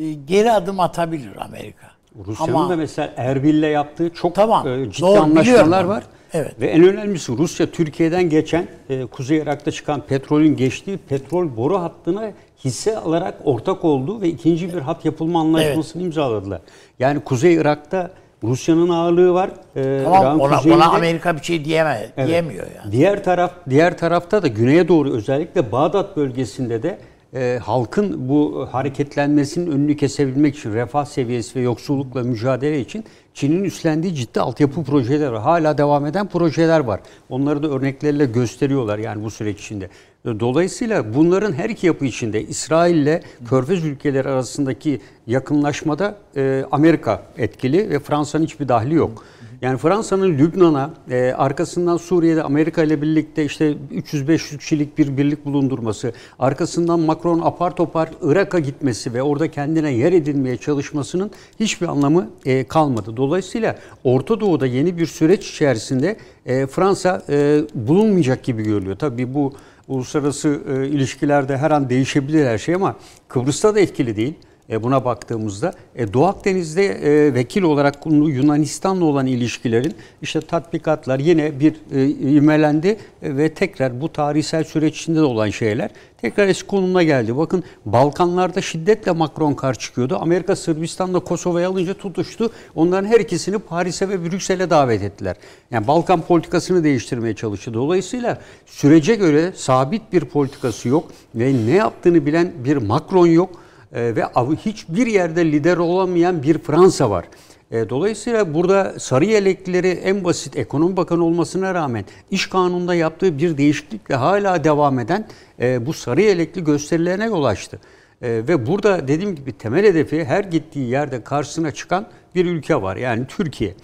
[0.00, 1.86] e, geri adım atabilir Amerika.
[2.26, 6.04] Rusya'nın Ama da mesela Erbil'le yaptığı çok Tamam, e, ciddi doğru, anlaşmalar var.
[6.32, 6.60] Evet.
[6.60, 12.30] Ve en önemlisi Rusya Türkiye'den geçen e, Kuzey Irak'ta çıkan petrolün geçtiği petrol boru hattına
[12.64, 16.60] hisse alarak ortak oldu ve ikinci bir hat yapılma anlaşmasını imzaladılar.
[16.98, 18.10] Yani Kuzey Irak'ta
[18.44, 19.50] Rusya'nın ağırlığı var.
[19.76, 22.28] E, tamam Irak'ın ona, kuzeyinde- ona Amerika bir şey diyeme, Evet.
[22.28, 22.92] diyemiyor yani.
[22.92, 26.98] Diğer taraf diğer tarafta da güneye doğru özellikle Bağdat bölgesinde de
[27.34, 33.04] e, halkın bu hareketlenmesinin önünü kesebilmek için refah seviyesi ve yoksullukla mücadele için
[33.34, 35.42] Çin'in üstlendiği ciddi altyapı projeler var.
[35.42, 37.00] Hala devam eden projeler var.
[37.30, 39.88] Onları da örnekleriyle gösteriyorlar yani bu süreç içinde.
[40.26, 47.90] Dolayısıyla bunların her iki yapı içinde İsrail ile Körfez ülkeleri arasındaki yakınlaşmada e, Amerika etkili
[47.90, 49.24] ve Fransa'nın hiçbir dahli yok.
[49.62, 56.12] Yani Fransa'nın Lübnan'a e, arkasından Suriye'de Amerika ile birlikte işte 300-500 kişilik bir birlik bulundurması,
[56.38, 61.30] arkasından Macron apar topar Irak'a gitmesi ve orada kendine yer edinmeye çalışmasının
[61.60, 63.16] hiçbir anlamı e, kalmadı.
[63.16, 66.16] Dolayısıyla Orta Doğu'da yeni bir süreç içerisinde
[66.46, 68.96] e, Fransa e, bulunmayacak gibi görülüyor.
[68.96, 69.52] Tabii bu
[69.88, 72.96] uluslararası e, ilişkilerde her an değişebilir her şey ama
[73.28, 74.34] Kıbrıs'ta da etkili değil.
[74.70, 81.18] E, buna baktığımızda e, Doğu Akdeniz'de e, vekil olarak konulu Yunanistan'la olan ilişkilerin işte tatbikatlar
[81.18, 85.90] yine bir e, ivmelendi ve tekrar bu tarihsel süreç içinde de olan şeyler
[86.20, 87.36] tekrar eski konumuna geldi.
[87.36, 90.18] Bakın Balkanlarda şiddetle Macron karşı çıkıyordu.
[90.20, 92.50] Amerika Sırbistan'la Kosova'yı alınca tutuştu.
[92.74, 95.36] Onların her ikisini Paris'e ve Brüksel'e davet ettiler.
[95.70, 97.74] Yani Balkan politikasını değiştirmeye çalıştı.
[97.74, 103.65] Dolayısıyla sürece göre sabit bir politikası yok ve ne yaptığını bilen bir Macron yok.
[103.92, 107.24] Ee, ve av- hiçbir yerde lider olamayan bir Fransa var.
[107.70, 113.56] Ee, dolayısıyla burada sarı yeleklileri en basit ekonomi bakanı olmasına rağmen iş kanununda yaptığı bir
[113.58, 115.28] değişiklikle hala devam eden
[115.60, 117.80] e, bu sarı yelekli gösterilerine yol açtı.
[118.22, 122.96] E, ve burada dediğim gibi temel hedefi her gittiği yerde karşısına çıkan bir ülke var
[122.96, 123.74] yani Türkiye.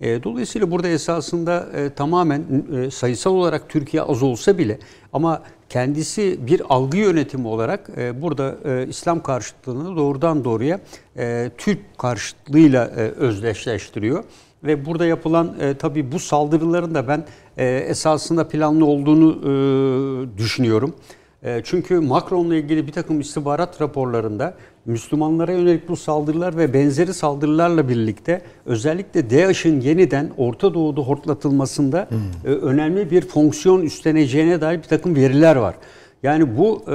[0.00, 2.42] E, dolayısıyla burada esasında e, tamamen
[2.76, 4.78] e, sayısal olarak Türkiye az olsa bile
[5.12, 10.80] ama kendisi bir algı yönetimi olarak e, burada e, İslam karşıtlığını doğrudan doğruya
[11.16, 14.24] e, Türk karşıtlığıyla e, özdeşleştiriyor.
[14.64, 17.24] Ve burada yapılan e, tabii bu saldırıların da ben
[17.56, 20.94] e, esasında planlı olduğunu e, düşünüyorum.
[21.42, 24.54] E, çünkü Macron'la ilgili bir takım istihbarat raporlarında
[24.88, 32.08] Müslümanlara yönelik bu saldırılar ve benzeri saldırılarla birlikte özellikle DAEŞ'in yeniden Orta Doğu'da hortlatılmasında
[32.44, 35.74] e, önemli bir fonksiyon üstleneceğine dair bir takım veriler var.
[36.22, 36.90] Yani bu e,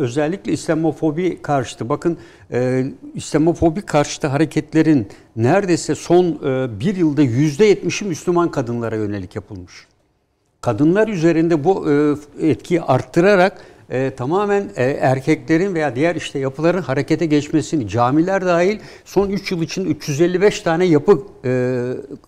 [0.00, 1.88] özellikle İslamofobi karşıtı.
[1.88, 2.18] Bakın
[2.52, 2.84] e,
[3.14, 9.86] İslamofobi karşıtı hareketlerin neredeyse son e, bir yılda yüzde yetmişi Müslüman kadınlara yönelik yapılmış.
[10.60, 12.14] Kadınlar üzerinde bu e,
[12.48, 13.60] etkiyi arttırarak
[13.90, 19.62] e, tamamen e, erkeklerin veya diğer işte yapıların harekete geçmesini, camiler dahil son 3 yıl
[19.62, 21.82] için 355 tane yapı e,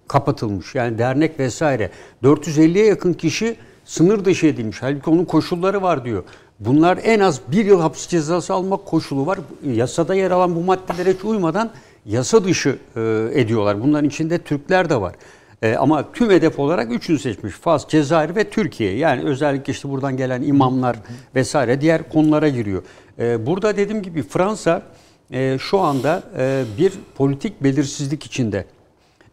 [0.09, 0.75] kapatılmış.
[0.75, 1.91] Yani dernek vesaire.
[2.23, 4.83] 450'ye yakın kişi sınır dışı edilmiş.
[4.83, 6.25] Halbuki onun koşulları var diyor.
[6.61, 9.39] Bunlar en az bir yıl hapis cezası almak koşulu var.
[9.73, 11.71] Yasada yer alan bu maddelere hiç uymadan
[12.07, 13.01] yasa dışı e,
[13.35, 13.83] ediyorlar.
[13.83, 15.15] Bunların içinde Türkler de var.
[15.63, 17.53] E, ama tüm hedef olarak üçünü seçmiş.
[17.53, 18.97] Fas, Cezayir ve Türkiye.
[18.97, 20.97] Yani özellikle işte buradan gelen imamlar
[21.35, 22.83] vesaire diğer konulara giriyor.
[23.19, 24.83] E, burada dediğim gibi Fransa
[25.31, 28.65] e, şu anda e, bir politik belirsizlik içinde.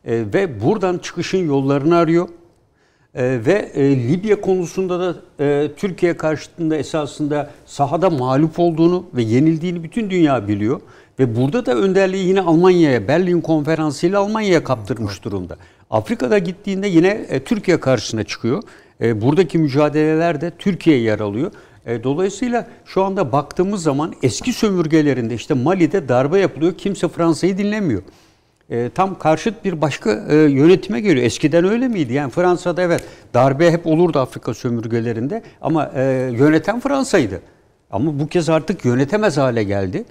[0.06, 2.28] E, ve buradan çıkışın yollarını arıyor.
[3.16, 9.84] E, ve e, Libya konusunda da e, Türkiye karşıtında esasında sahada mağlup olduğunu ve yenildiğini
[9.84, 10.82] bütün dünya biliyor.
[11.20, 15.58] Ve burada da önderliği yine Almanya'ya, Berlin Konferansı ile Almanya'ya kaptırmış durumda.
[15.90, 18.64] Afrika'da gittiğinde yine e, Türkiye karşısına çıkıyor.
[19.02, 21.52] E, buradaki mücadelelerde Türkiye yer alıyor.
[21.86, 26.74] E, dolayısıyla şu anda baktığımız zaman eski sömürgelerinde işte Mali'de darbe yapılıyor.
[26.78, 28.02] Kimse Fransa'yı dinlemiyor.
[28.96, 31.26] Tam karşıt bir başka yönetime geliyor.
[31.26, 32.14] Eskiden öyle miydi?
[32.14, 33.04] Yani Fransa'da evet
[33.34, 35.92] darbe hep olurdu Afrika sömürgelerinde ama
[36.32, 37.42] yöneten Fransa'ydı.
[37.92, 40.06] Ama bu kez artık yönetemez hale geldi.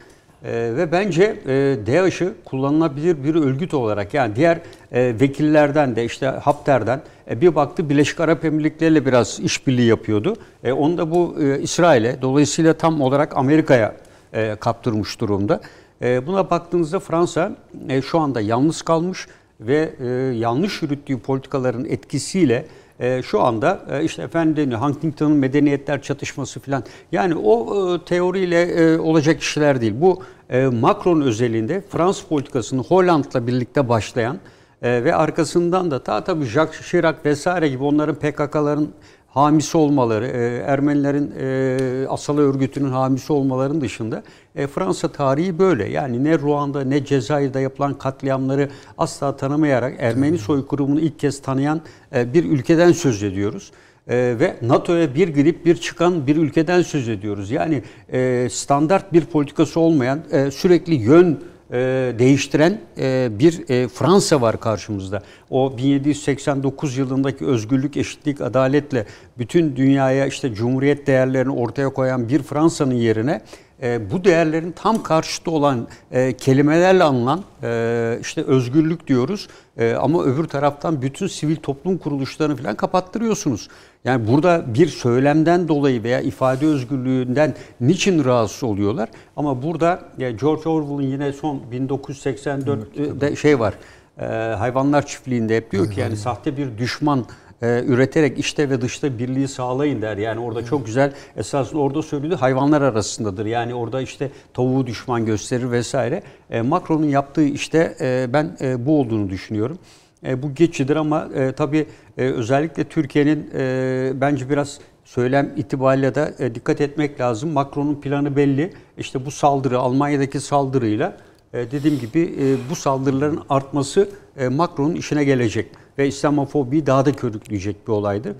[0.45, 4.59] E, ve bence e, DAEŞ'ı kullanılabilir bir örgüt olarak yani diğer
[4.93, 10.37] e, vekillerden de işte Hafter'den e, bir baktı Birleşik Arap Emirlikleri ile biraz işbirliği yapıyordu.
[10.65, 13.97] E, onu da bu e, İsrail'e dolayısıyla tam olarak Amerika'ya
[14.33, 15.61] e, kaptırmış durumda.
[16.03, 17.57] E, buna baktığınızda Fransa
[17.89, 19.27] e, şu anda yalnız kalmış
[19.61, 20.07] ve e,
[20.37, 22.67] yanlış yürüttüğü politikaların etkisiyle
[23.01, 28.99] e, şu anda e, işte efendim Huntington'un medeniyetler çatışması falan yani o e, teoriyle e,
[28.99, 29.95] olacak işler değil.
[29.97, 34.39] Bu e, Macron özelinde Fransız politikasını Hollanda'la birlikte başlayan
[34.83, 38.91] e, ve arkasından da ta tabii Jacques Chirac vesaire gibi onların PKK'ların
[39.37, 44.23] hamisi olmaları, e, Ermenilerin e, asal örgütünün hamisi olmalarının dışında
[44.55, 45.89] e, Fransa tarihi böyle.
[45.89, 51.81] Yani ne Ruanda ne Cezayir'de yapılan katliamları asla tanımayarak Ermeni soykırımını ilk kez tanıyan
[52.15, 53.73] e, bir ülkeden söz ediyoruz.
[54.09, 57.51] E, ve NATO'ya bir girip bir çıkan bir ülkeden söz ediyoruz.
[57.51, 57.83] Yani
[58.13, 61.41] e, standart bir politikası olmayan, e, sürekli yön
[61.73, 61.77] e,
[62.19, 65.23] değiştiren e, bir e, Fransa var karşımızda.
[65.51, 69.07] O 1789 yılındaki özgürlük, eşitlik, adaletle
[69.39, 73.41] bütün dünyaya işte cumhuriyet değerlerini ortaya koyan bir Fransa'nın yerine
[73.83, 79.49] e, bu değerlerin tam karşıtı olan e, kelimelerle anılan e, işte özgürlük diyoruz
[79.79, 83.69] e, ama öbür taraftan bütün sivil toplum kuruluşlarını falan kapattırıyorsunuz.
[84.05, 89.09] Yani burada bir söylemden dolayı veya ifade özgürlüğünden niçin rahatsız oluyorlar?
[89.37, 93.75] Ama burada ya George Orwell'ın yine son 1984'de şey var.
[94.21, 94.25] E,
[94.55, 97.27] hayvanlar çiftliğinde hep diyor ki yani sahte bir düşman
[97.63, 100.17] e, üreterek işte ve dışta birliği sağlayın der.
[100.17, 103.47] Yani orada çok güzel esasında orada söylüyor hayvanlar arasındadır.
[103.47, 106.23] Yani orada işte tavuğu düşman gösterir vesaire.
[106.51, 109.79] E, Macron'un yaptığı işte e, ben e, bu olduğunu düşünüyorum.
[110.27, 111.87] E, bu geçidir ama e, tabii
[112.19, 117.53] e, özellikle Türkiye'nin e, bence biraz söylem itibariyle de e, dikkat etmek lazım.
[117.53, 118.73] Macron'un planı belli.
[118.99, 121.17] İşte bu saldırı Almanya'daki saldırıyla
[121.53, 127.13] e, dediğim gibi e, bu saldırıların artması e, Macron'un işine gelecek ve İslamofobiyi daha da
[127.13, 128.37] körükleyecek bir olaydı.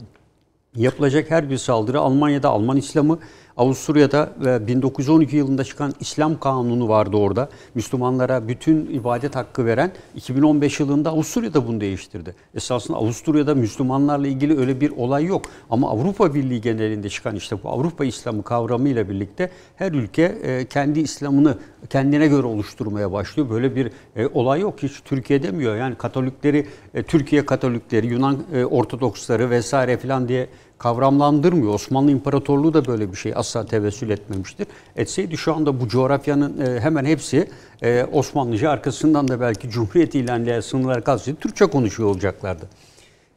[0.77, 3.19] Yapılacak her bir saldırı Almanya'da Alman İslamı,
[3.57, 4.33] Avusturya'da
[4.67, 7.49] 1912 yılında çıkan İslam Kanunu vardı orada.
[7.75, 12.35] Müslümanlara bütün ibadet hakkı veren 2015 yılında Avusturya'da bunu değiştirdi.
[12.55, 15.45] Esasında Avusturya'da Müslümanlarla ilgili öyle bir olay yok.
[15.71, 21.01] Ama Avrupa Birliği genelinde çıkan işte bu Avrupa İslamı kavramıyla birlikte her ülke e, kendi
[21.01, 21.59] İslam'ını
[21.91, 23.51] kendine göre oluşturmaya başlıyor.
[23.51, 24.83] Böyle bir e, olay yok.
[24.83, 25.77] Hiç Türkiye demiyor.
[25.77, 28.39] Yani Katolikleri, e, Türkiye Katolikleri, Yunan
[28.71, 30.49] Ortodoksları vesaire falan diye
[30.79, 31.75] kavramlandırmıyor.
[31.75, 34.67] Osmanlı İmparatorluğu da böyle bir şey asla tevessül etmemiştir.
[34.97, 37.49] Etseydi şu anda bu coğrafyanın e, hemen hepsi
[37.83, 42.69] e, Osmanlıca arkasından da belki Cumhuriyet ilanıyla sınırlar kalsaydı Türkçe konuşuyor olacaklardı.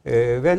[0.06, 0.58] E, ben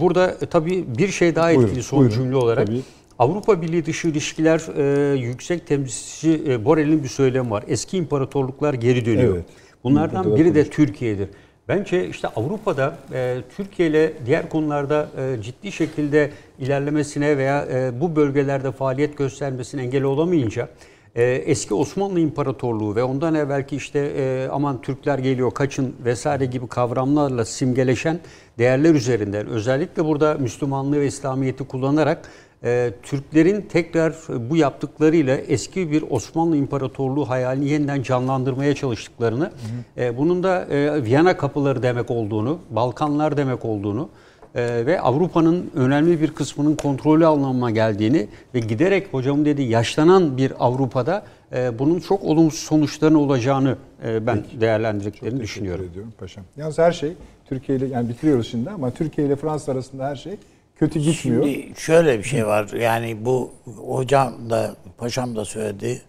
[0.00, 2.14] burada tabii bir şey daha etkili Buyurun, son buyurun.
[2.14, 2.66] cümle olarak.
[2.66, 2.80] Tabii.
[3.18, 7.64] Avrupa Birliği dışı ilişkiler e, yüksek temsilcisi e, Borrell'in bir söylemi var.
[7.68, 9.34] Eski imparatorluklar geri dönüyor.
[9.34, 9.44] Evet.
[9.84, 10.70] Bunlardan biri de.
[10.70, 11.28] Türkiye'dir.
[11.68, 18.16] Bence işte Avrupa'da e, Türkiye ile diğer konularda e, ciddi şekilde ilerlemesine veya e, bu
[18.16, 20.68] bölgelerde faaliyet göstermesine engel olamayınca
[21.16, 26.68] e, eski Osmanlı İmparatorluğu ve ondan evvelki işte e, aman Türkler geliyor kaçın vesaire gibi
[26.68, 28.20] kavramlarla simgeleşen
[28.58, 32.28] değerler üzerinden özellikle burada Müslümanlığı ve İslamiyet'i kullanarak
[32.64, 34.14] e, Türklerin tekrar
[34.50, 39.50] bu yaptıklarıyla eski bir Osmanlı İmparatorluğu hayalini yeniden canlandırmaya çalıştıklarını,
[39.96, 44.08] e, bunun da e, Viyana kapıları demek olduğunu, Balkanlar demek olduğunu
[44.54, 50.52] e, ve Avrupa'nın önemli bir kısmının kontrolü anlamına geldiğini ve giderek hocamın dediği yaşlanan bir
[50.58, 55.86] Avrupa'da e, bunun çok olumsuz sonuçlarının olacağını e, ben değerlendirdiklerini düşünüyorum.
[55.90, 56.44] Ediyorum paşam.
[56.56, 57.12] Yalnız her şey
[57.48, 60.36] Türkiye ile yani bitiriyoruz şimdi ama Türkiye ile Fransa arasında her şey
[60.76, 61.44] kötü gitmiyor.
[61.44, 62.68] Şimdi şöyle bir şey var.
[62.68, 63.52] Yani bu
[63.86, 66.02] hocam da paşam da söyledi.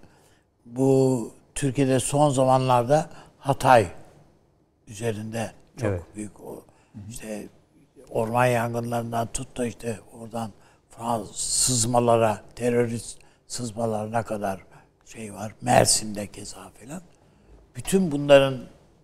[0.65, 3.88] Bu Türkiye'de son zamanlarda Hatay
[4.88, 6.02] üzerinde çok Evet.
[6.15, 6.64] büyük o
[7.10, 7.48] işte
[8.10, 10.52] orman yangınlarından tut da işte oradan
[10.89, 14.60] Fransız sızmalara, terörist sızmalarına kadar
[15.06, 15.56] şey var.
[15.61, 17.02] Mersin'de keza filan.
[17.76, 18.57] Bütün bunların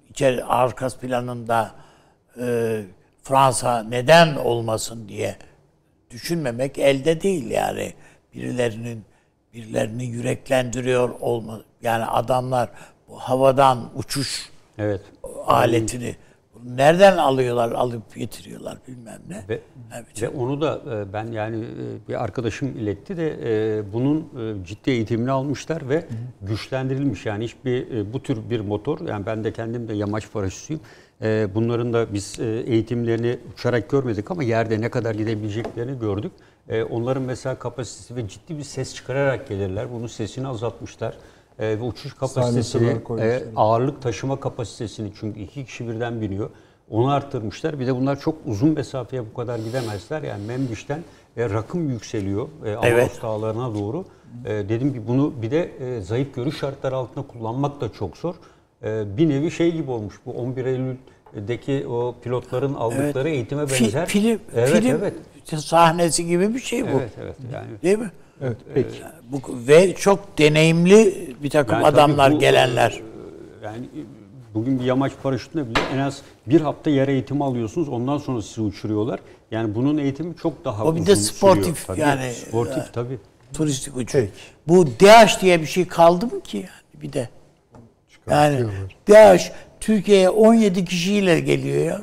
[0.10, 1.72] içeri arka planında
[2.40, 2.82] e,
[3.24, 5.36] Fransa neden olmasın diye
[6.14, 7.94] düşünmemek elde değil yani.
[8.34, 9.04] Birilerinin
[9.54, 11.62] birilerini yüreklendiriyor olma.
[11.82, 12.70] Yani adamlar
[13.10, 15.02] bu havadan uçuş Evet.
[15.46, 16.16] aletini
[16.66, 19.44] nereden alıyorlar, alıp getiriyorlar bilmem ne.
[19.50, 19.60] Ve,
[19.96, 20.22] Evet.
[20.22, 24.30] ve onu da e, ben yani e, bir arkadaşım iletti de e, bunun
[24.64, 26.06] ciddi eğitimini almışlar ve
[26.42, 27.26] güçlendirilmiş.
[27.26, 30.82] Yani hiçbir bu tür bir motor yani ben de kendim de yamaç paraşütüyüm.
[31.22, 36.32] E, Bunların da biz e, eğitimlerini uçarak görmedik ama yerde ne kadar gidebileceklerini gördük.
[36.70, 39.88] E, Onların mesela kapasitesi ve ciddi bir ses çıkararak gelirler.
[39.94, 41.18] Bunun sesini azaltmışlar.
[41.60, 46.50] E, Ve uçuş kapasitesini, e, ağırlık taşıma kapasitesini çünkü iki kişi birden biniyor.
[46.90, 47.80] Onu arttırmışlar.
[47.80, 50.22] Bir de bunlar çok uzun mesafeye bu kadar gidemezler.
[50.24, 51.04] Yani Memdiş'ten
[51.38, 53.20] e, rakım yükseliyor e, Evet.
[53.22, 54.06] dağlarına doğru.
[54.46, 58.36] E, dedim ki bunu bir de e, zayıf görüş şartları altında kullanmak da çok zor.
[58.84, 64.06] E, bir nevi şey gibi olmuş bu 11 Eylül'deki o pilotların aldıkları eğitime Fi- benzer.
[64.06, 65.14] film, evet, film evet.
[65.60, 67.00] sahnesi gibi bir şey bu.
[67.00, 67.36] Evet, evet.
[67.54, 68.12] Yani Değil mi?
[68.42, 68.98] Evet, peki.
[69.32, 72.92] Bu, ve çok deneyimli bir takım Yani adamlar bu, gelenler.
[73.62, 73.86] e, Yani
[74.54, 77.90] bugün bir yamaç paraşütüne bile en az bir hafta yer eğitimi alıyorsunuz.
[77.90, 79.20] Ondan sonra sizi uçuruyorlar.
[79.52, 81.88] Yani bunun eğitimi çok daha O bir uzun de sportif sürüyor.
[81.88, 83.18] Tabii, yani, Sportif e, tabii.
[83.54, 84.14] Turistik uçuş.
[84.14, 84.32] Peki.
[84.68, 87.30] Bu DH diye bir şey kaldı mı ki yani bir de?
[88.30, 88.66] Yani
[89.10, 92.02] DH Türkiye'ye 17 kişiyle geliyor ya.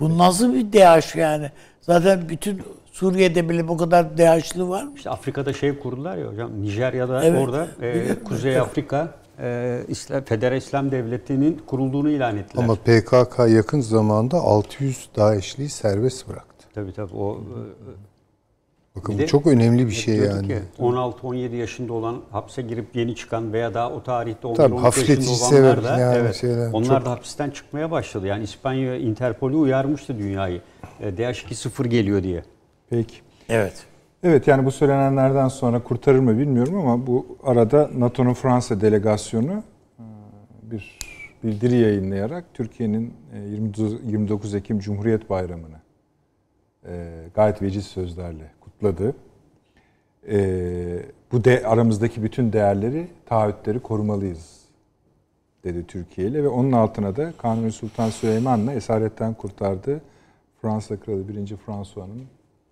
[0.00, 1.50] Bu nasıl bir DH yani?
[1.80, 2.62] Zaten bütün
[2.92, 4.92] Suriye'de bile bu kadar DH'lı var mı?
[4.96, 6.62] İşte Afrika'da şey kurdular ya hocam.
[6.62, 12.64] Nijerya'da Evet, orada e, Kuzey Afrika e, İslam, Federal İslam Devleti'nin kurulduğunu ilan ettiler.
[12.64, 16.66] Ama PKK yakın zamanda 600 DAEŞ'liyi serbest bıraktı.
[16.74, 17.40] tabii tabii o
[18.96, 20.46] Bakın Bir bu de çok önemli bir şey yani.
[20.48, 25.30] ki 16-17 yaşında olan hapse girip yeni çıkan veya daha o tarihte 11-12 Tabii, yaşında
[25.56, 28.26] olanlar da yani evet, şeyler onlar çok- da hapisten çıkmaya başladı.
[28.26, 30.60] Yani İspanya Interpol'ü uyarmıştı dünyayı.
[31.00, 32.42] E, DH2-0 geliyor diye.
[32.90, 33.14] Peki.
[33.48, 33.86] Evet.
[34.22, 39.52] Evet yani bu söylenenlerden sonra kurtarır mı bilmiyorum ama bu arada NATO'nun Fransa delegasyonu
[39.98, 40.02] e,
[40.62, 40.98] bir
[41.44, 45.76] bildiri yayınlayarak Türkiye'nin e, 29 29 Ekim Cumhuriyet Bayramı'nı
[46.86, 49.14] e, gayet veciz sözlerle kutladı.
[50.28, 50.38] E,
[51.32, 54.64] bu de aramızdaki bütün değerleri, taahhütleri korumalıyız
[55.64, 60.00] dedi Türkiye ile ve onun altına da Kanuni Sultan Süleyman'la esaretten kurtardığı
[60.62, 61.56] Fransa Kralı 1.
[61.56, 62.22] François'ın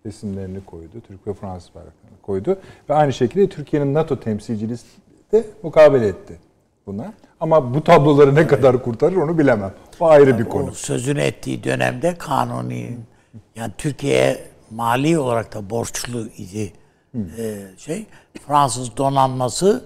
[0.05, 1.01] resimlerini koydu.
[1.07, 2.57] Türk ve Fransız bayraklarını koydu.
[2.89, 4.77] Ve aynı şekilde Türkiye'nin NATO temsilciliği
[5.31, 6.39] de mukabele etti
[6.85, 7.13] buna.
[7.39, 9.73] Ama bu tabloları ne kadar kurtarır onu bilemem.
[9.99, 10.71] O ayrı bir konu.
[10.71, 12.97] Sözünü ettiği dönemde kanuni
[13.55, 16.73] yani Türkiye'ye mali olarak da borçlu idi
[17.37, 18.05] Ee, şey
[18.47, 19.85] Fransız donanması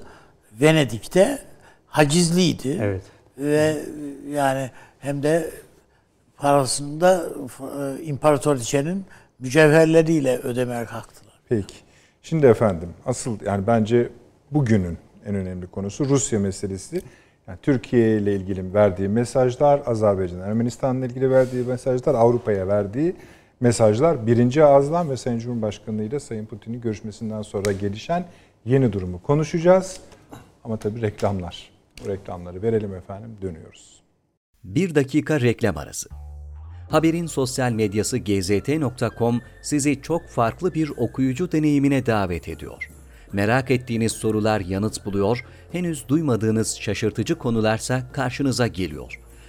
[0.61, 1.39] Venedik'te
[1.87, 2.77] hacizliydi.
[2.81, 3.01] Evet.
[3.37, 3.77] Ve
[4.31, 5.51] yani hem de
[6.37, 7.23] parasını da
[7.59, 9.05] e, imparatoriçenin
[9.39, 11.39] mücevherleriyle ödemeye kalktılar.
[11.49, 11.75] Peki.
[12.21, 14.09] Şimdi efendim asıl yani bence
[14.51, 17.01] bugünün en önemli konusu Rusya meselesi.
[17.47, 23.15] Yani Türkiye ile ilgili verdiği mesajlar, Azerbaycan, Ermenistan'la ilgili verdiği mesajlar, Avrupa'ya verdiği
[23.59, 24.27] mesajlar.
[24.27, 28.25] Birinci ağızdan ve Sayın Cumhurbaşkanı ile Sayın Putin'in görüşmesinden sonra gelişen
[28.65, 29.99] yeni durumu konuşacağız.
[30.63, 31.69] Ama tabii reklamlar.
[32.05, 34.01] Bu reklamları verelim efendim dönüyoruz.
[34.63, 36.09] Bir dakika reklam arası.
[36.89, 42.89] Haberin sosyal medyası gzt.com sizi çok farklı bir okuyucu deneyimine davet ediyor.
[43.33, 49.19] Merak ettiğiniz sorular yanıt buluyor, henüz duymadığınız şaşırtıcı konularsa karşınıza geliyor.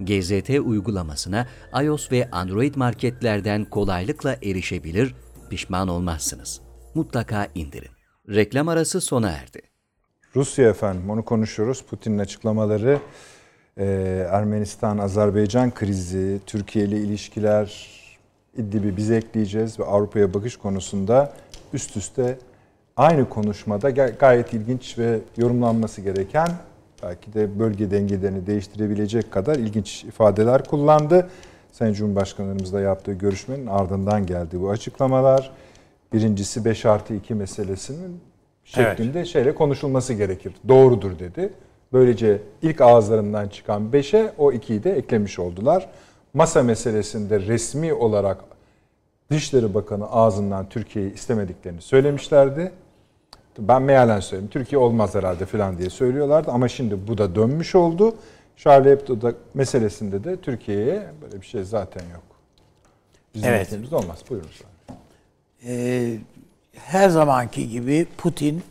[0.00, 1.46] GZT uygulamasına
[1.82, 5.14] iOS ve Android marketlerden kolaylıkla erişebilir,
[5.50, 6.60] pişman olmazsınız.
[6.94, 7.90] Mutlaka indirin.
[8.28, 9.62] Reklam arası sona erdi.
[10.36, 11.82] Rusya efendim onu konuşuyoruz.
[11.82, 12.98] Putin'in açıklamaları,
[13.76, 13.84] e,
[14.30, 17.88] Ermenistan-Azerbaycan krizi, Türkiye ile ilişkiler,
[18.56, 21.32] İdlib'i biz ekleyeceğiz ve Avrupa'ya bakış konusunda
[21.72, 22.38] üst üste
[22.96, 26.48] aynı konuşmada gayet ilginç ve yorumlanması gereken
[27.02, 31.28] belki de bölge dengelerini değiştirebilecek kadar ilginç ifadeler kullandı.
[31.72, 35.50] Sayın Cumhurbaşkanlarımızla yaptığı görüşmenin ardından geldi bu açıklamalar.
[36.12, 38.20] Birincisi 5 artı 2 meselesinin
[38.64, 39.28] şeklinde evet.
[39.28, 40.54] şeyle konuşulması gerekir.
[40.68, 41.52] Doğrudur dedi.
[41.92, 45.88] Böylece ilk ağızlarından çıkan 5'e o 2'yi de eklemiş oldular.
[46.34, 48.38] Masa meselesinde resmi olarak
[49.30, 52.72] Dışişleri Bakanı ağzından Türkiye'yi istemediklerini söylemişlerdi.
[53.58, 54.50] Ben mealen söyleyeyim.
[54.50, 58.14] Türkiye olmaz herhalde falan diye söylüyorlardı ama şimdi bu da dönmüş oldu.
[58.56, 62.22] Charlie Hebdo'da meselesinde de Türkiye'ye böyle bir şey zaten yok.
[63.34, 63.92] Bizim evet.
[63.92, 64.18] olmaz.
[64.30, 64.48] Buyurun.
[65.66, 66.18] Ee,
[66.74, 68.62] her zamanki gibi Putin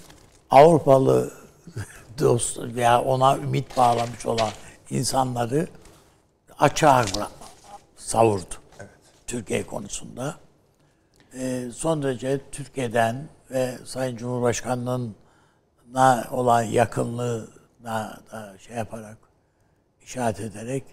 [0.49, 1.31] Avrupalı
[2.19, 4.49] dost veya ona ümit bağlamış olan
[4.89, 5.68] insanları
[6.59, 7.05] açığa
[7.97, 8.55] savurdu.
[8.80, 8.89] Evet.
[9.27, 10.35] Türkiye konusunda.
[11.39, 13.15] Ee, son derece Türkiye'den
[13.51, 15.14] ve Sayın Cumhurbaşkanlığına
[16.31, 19.18] olan yakınlığına da şey yaparak,
[20.05, 20.84] işaret ederek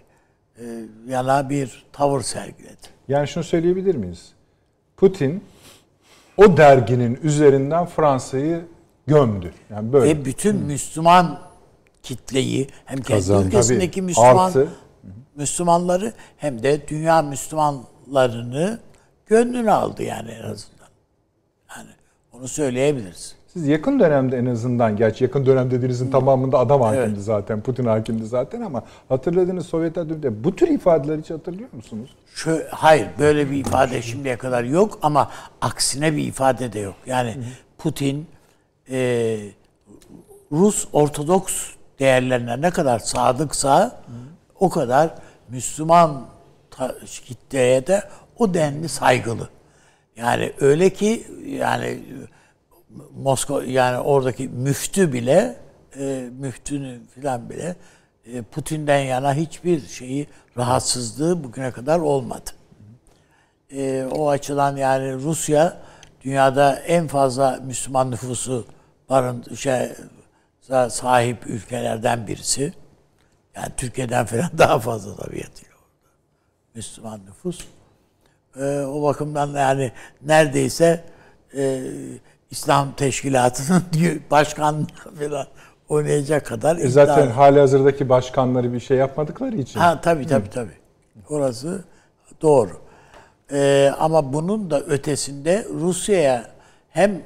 [0.59, 0.63] e,
[1.07, 2.87] yana bir tavır sergiledi.
[3.07, 4.31] Yani şunu söyleyebilir miyiz?
[4.97, 5.43] Putin
[6.37, 8.65] o derginin üzerinden Fransa'yı
[9.07, 9.53] gömdü.
[9.69, 10.11] Yani böyle.
[10.11, 11.39] Ve bütün Müslüman
[12.03, 14.67] kitleyi hem kendi ülkesindeki Müslüman Artı.
[15.35, 18.79] Müslümanları hem de dünya Müslümanlarını
[19.25, 20.87] gönlünü aldı yani en azından.
[21.77, 21.89] Yani
[22.33, 23.35] onu söyleyebiliriz.
[23.55, 27.23] Siz yakın dönemde en azından, gerçi yakın dönem dediğinizin tamamında adam hakimdi evet.
[27.23, 32.15] zaten, Putin hakimdi zaten ama hatırladığınız Sovyet döneminde bu tür ifadeleri hiç hatırlıyor musunuz?
[32.33, 35.31] Şu, hayır, böyle bir ifade şimdiye kadar yok ama
[35.61, 36.95] aksine bir ifade de yok.
[37.05, 37.37] Yani
[37.77, 38.27] Putin
[38.89, 39.37] e,
[40.51, 41.69] Rus Ortodoks
[41.99, 44.01] değerlerine ne kadar sadıksa
[44.59, 45.15] o kadar
[45.49, 46.21] Müslüman
[47.25, 48.01] kitleye de
[48.37, 49.49] o denli saygılı.
[50.15, 51.99] Yani öyle ki yani
[53.15, 55.55] Moskova yani oradaki müftü bile
[55.99, 57.75] e, müftünün filan bile
[58.25, 62.49] e, Putin'den yana hiçbir şeyi rahatsızlığı bugüne kadar olmadı.
[63.71, 65.81] E, o açıdan yani Rusya
[66.21, 68.65] dünyada en fazla Müslüman nüfusu
[69.09, 69.91] barın şey
[70.89, 72.73] sahip ülkelerden birisi.
[73.55, 76.09] Yani Türkiye'den falan daha fazla tabiatıyla orada.
[76.75, 77.67] Müslüman nüfus.
[78.59, 79.91] Ee, o bakımdan yani
[80.21, 81.03] neredeyse
[81.57, 81.81] e,
[82.51, 83.83] İslam Teşkilatı'nın
[84.31, 84.87] başkan
[85.19, 85.47] falan
[85.89, 89.79] oynayacak kadar e zaten hali hazırdaki başkanları bir şey yapmadıkları için.
[89.79, 90.77] Ha tabii tabii tabii.
[91.29, 91.83] Orası
[92.41, 92.71] doğru.
[93.51, 96.45] Ee, ama bunun da ötesinde Rusya'ya
[96.89, 97.21] hem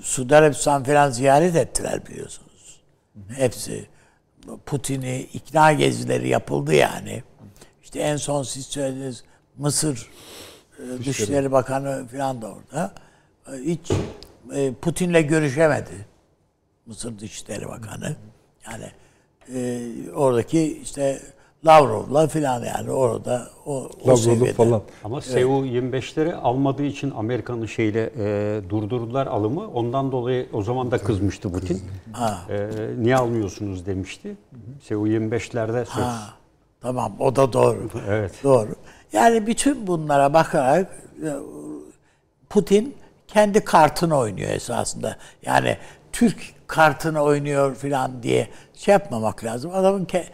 [0.00, 2.80] Suudi Arabistan falan ziyaret ettiler biliyorsunuz.
[3.28, 3.86] Hepsi
[4.66, 7.22] Putin'i ikna gezileri yapıldı yani.
[7.82, 9.24] İşte en son siz söylediniz
[9.58, 10.08] Mısır
[10.78, 12.92] e, Dışişleri Bakanı falan da orada.
[13.52, 13.90] E, hiç
[14.54, 16.06] e, Putin'le görüşemedi.
[16.86, 18.16] Mısır Dışişleri Bakanı.
[18.66, 18.90] Yani
[19.54, 21.20] e, oradaki işte
[21.66, 24.52] Lavrov'la falan yani orada o, o seviyede.
[24.52, 24.82] falan.
[25.04, 25.42] Ama evet.
[25.42, 29.68] Su-25'leri almadığı için Amerika'nın şeyle e, durdurdular alımı.
[29.68, 31.82] Ondan dolayı o zaman da kızmıştı Putin.
[32.50, 32.68] E,
[32.98, 34.36] niye almıyorsunuz demişti.
[34.82, 36.04] Su-25'lerde söz.
[36.04, 36.34] Ha,
[36.80, 37.88] tamam o da doğru.
[38.08, 38.32] evet.
[38.44, 38.74] Doğru.
[39.12, 40.86] Yani bütün bunlara bakarak
[41.22, 41.30] e,
[42.50, 42.96] Putin
[43.28, 45.16] kendi kartını oynuyor esasında.
[45.42, 45.78] Yani
[46.12, 49.70] Türk kartını oynuyor falan diye şey yapmamak lazım.
[49.74, 50.26] Adamın ke,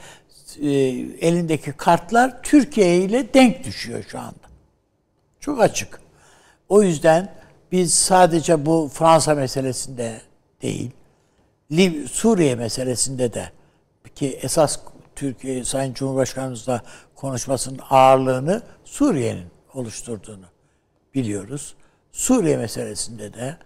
[0.60, 0.68] e,
[1.20, 4.48] elindeki kartlar Türkiye ile denk düşüyor şu anda.
[5.40, 6.00] Çok açık.
[6.68, 7.32] O yüzden
[7.72, 10.20] biz sadece bu Fransa meselesinde
[10.62, 10.90] değil.
[12.10, 13.50] Suriye meselesinde de
[14.14, 14.78] ki esas
[15.16, 16.82] Türkiye Sayın Cumhurbaşkanımızla
[17.14, 20.46] konuşmasının ağırlığını Suriye'nin oluşturduğunu
[21.14, 21.74] biliyoruz.
[22.12, 23.56] Suriye meselesinde de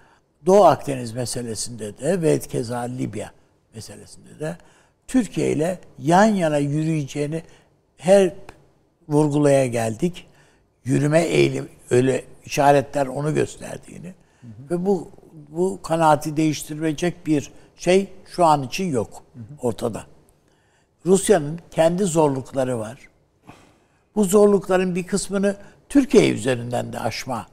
[0.46, 3.32] Doğu Akdeniz meselesinde de ve keza Libya
[3.74, 4.56] meselesinde de
[5.06, 7.42] Türkiye ile yan yana yürüyeceğini
[7.96, 8.34] her
[9.08, 10.26] vurgulaya geldik.
[10.84, 14.14] Yürüme eğilim öyle işaretler onu gösterdiğini
[14.70, 15.10] ve bu
[15.48, 19.22] bu kanaati değiştirecek bir şey şu an için yok
[19.62, 20.06] ortada.
[21.06, 22.98] Rusya'nın kendi zorlukları var.
[24.16, 25.56] Bu zorlukların bir kısmını
[25.88, 27.46] Türkiye üzerinden de aşma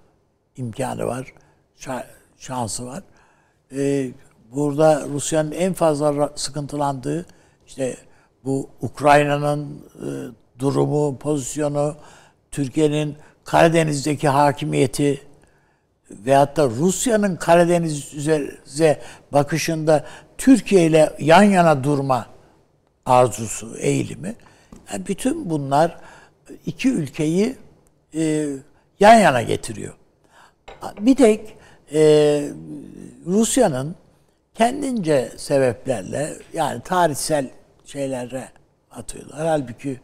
[0.56, 1.34] imkanı var,
[1.80, 2.06] şa-
[2.38, 3.04] şansı var.
[3.76, 4.12] Ee,
[4.52, 7.26] burada Rusya'nın en fazla sıkıntılandığı
[7.68, 7.98] işte
[8.46, 10.08] bu Ukrayna'nın e,
[10.60, 11.96] durumu, pozisyonu,
[12.52, 15.22] Türkiye'nin Karadeniz'deki hakimiyeti
[16.12, 19.00] veyahut da Rusya'nın Karadeniz üzerine
[19.32, 20.06] bakışında
[20.38, 22.33] Türkiye ile yan yana durma
[23.06, 24.36] arzusu, eğilimi.
[24.92, 25.98] Yani bütün bunlar
[26.66, 27.56] iki ülkeyi
[28.16, 28.48] e,
[29.00, 29.94] yan yana getiriyor.
[31.00, 31.56] Bir tek
[31.94, 32.00] e,
[33.26, 33.96] Rusya'nın
[34.54, 37.50] kendince sebeplerle yani tarihsel
[37.86, 38.50] şeylere
[38.92, 39.48] atıyorlar.
[39.48, 40.00] Halbuki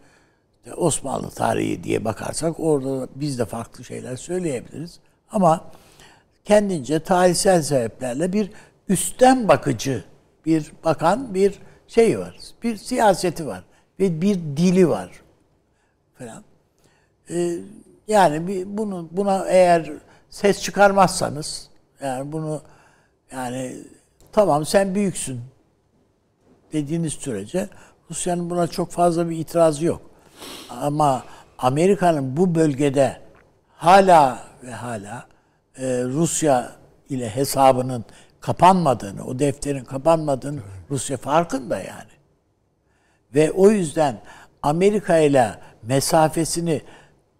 [0.77, 4.99] Osmanlı tarihi diye bakarsak orada biz de farklı şeyler söyleyebiliriz.
[5.31, 5.65] Ama
[6.45, 8.51] kendince tarihsel sebeplerle bir
[8.89, 10.03] üstten bakıcı
[10.45, 11.59] bir bakan bir
[11.89, 12.35] şey var.
[12.63, 13.63] Bir siyaseti var
[13.99, 15.21] ve bir dili var
[16.17, 16.43] falan.
[17.29, 17.55] Ee,
[18.07, 19.91] yani bir bunu buna eğer
[20.29, 21.69] ses çıkarmazsanız
[22.01, 22.61] yani bunu
[23.31, 23.75] yani
[24.31, 25.41] tamam sen büyüksün
[26.73, 27.69] dediğiniz sürece
[28.11, 30.01] Rusya'nın buna çok fazla bir itirazı yok.
[30.69, 31.23] Ama
[31.57, 33.21] Amerika'nın bu bölgede
[33.75, 35.27] hala ve hala
[35.77, 36.71] e, Rusya
[37.09, 38.05] ile hesabının
[38.39, 40.61] kapanmadığını, o defterin kapanmadığını
[40.91, 42.11] Rusya farkında yani.
[43.35, 44.21] Ve o yüzden
[44.61, 46.81] Amerika ile mesafesini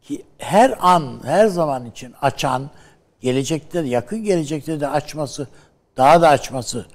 [0.01, 2.69] ki her an, her zaman için açan,
[3.21, 5.47] gelecekte yakın gelecekte de açması,
[5.97, 6.85] daha da açması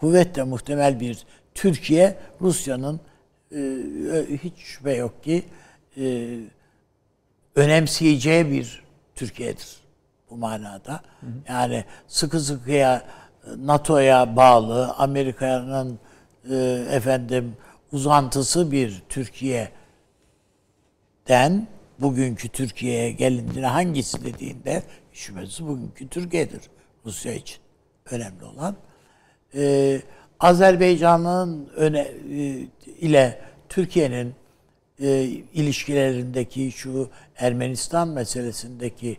[0.00, 3.00] kuvvetle muhtemel bir Türkiye, Rusya'nın
[3.52, 3.58] e,
[4.42, 5.44] hiç şüphe yok ki
[5.96, 6.36] e,
[7.54, 8.84] önemseyeceği bir
[9.14, 9.76] Türkiye'dir
[10.30, 11.00] bu manada.
[11.48, 13.02] Yani sıkı sıkıya
[13.56, 15.98] NATO'ya bağlı, Amerika'nın
[16.50, 16.54] e,
[16.90, 17.56] efendim
[17.92, 19.68] uzantısı bir Türkiye'den
[21.98, 26.60] bugünkü Türkiye'ye gelindiğinde hangisi dediğinde şüphesiz bugünkü Türkiye'dir
[27.06, 27.58] Rusya için
[28.10, 28.76] önemli olan.
[29.54, 30.00] Ee,
[30.40, 32.00] Azerbaycan'ın öne
[32.30, 32.66] e,
[33.00, 34.34] ile Türkiye'nin
[35.00, 35.22] e,
[35.54, 39.18] ilişkilerindeki şu Ermenistan meselesindeki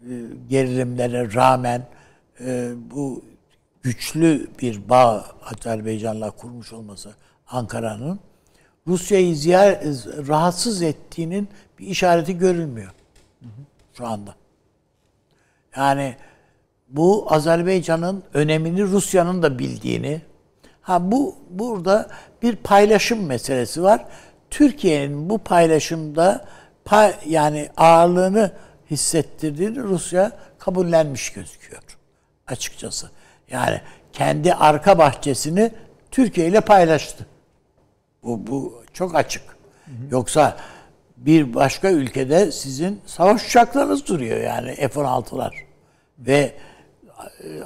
[0.00, 0.12] e,
[0.48, 1.86] gerilimlere rağmen
[2.40, 3.24] e, bu
[3.86, 7.14] güçlü bir bağ Azerbaycan'la kurmuş olması
[7.48, 8.20] Ankara'nın
[8.86, 11.48] Rusya'yı ziyaret rahatsız ettiğinin
[11.78, 12.92] bir işareti görülmüyor
[13.92, 14.34] şu anda.
[15.76, 16.16] Yani
[16.88, 20.20] bu Azerbaycan'ın önemini Rusya'nın da bildiğini
[20.80, 22.08] ha bu burada
[22.42, 24.04] bir paylaşım meselesi var.
[24.50, 26.44] Türkiye'nin bu paylaşımda
[26.84, 28.52] pay, yani ağırlığını
[28.90, 31.82] hissettirdiğini Rusya kabullenmiş gözüküyor
[32.46, 33.10] açıkçası.
[33.50, 33.80] Yani
[34.12, 35.72] kendi arka bahçesini
[36.10, 37.26] Türkiye ile paylaştı.
[38.22, 39.42] Bu, bu çok açık.
[40.10, 40.56] Yoksa
[41.16, 45.52] bir başka ülkede sizin savaş uçaklarınız duruyor yani F-16'lar.
[46.18, 46.52] Ve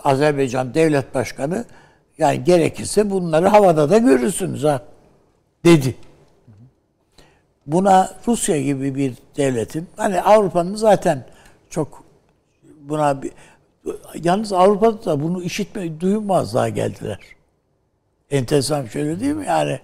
[0.05, 1.65] Azerbaycan Devlet Başkanı
[2.19, 4.83] yani gerekirse bunları havada da görürsünüz ha
[5.65, 5.97] dedi.
[7.67, 11.27] Buna Rusya gibi bir devletin hani Avrupa'nın zaten
[11.71, 12.05] çok
[12.81, 13.33] buna bir
[14.15, 17.19] yalnız Avrupa'da da bunu işitme duyulmazlığa geldiler.
[18.31, 19.47] Enteresan bir şey değil mi?
[19.47, 19.81] Yani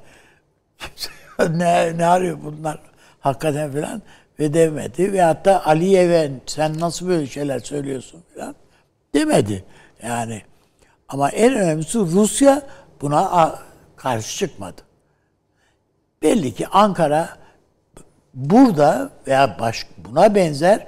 [1.50, 2.78] ne, ne arıyor bunlar
[3.20, 4.02] hakikaten falan
[4.40, 5.12] ve demedi.
[5.12, 8.54] Ve hatta Aliyev'e sen nasıl böyle şeyler söylüyorsun falan
[9.14, 9.64] demedi.
[10.02, 10.42] Yani
[11.08, 12.62] ama en önemlisi Rusya
[13.00, 13.54] buna
[13.96, 14.82] karşı çıkmadı.
[16.22, 17.28] Belli ki Ankara
[18.34, 20.86] burada veya baş, buna benzer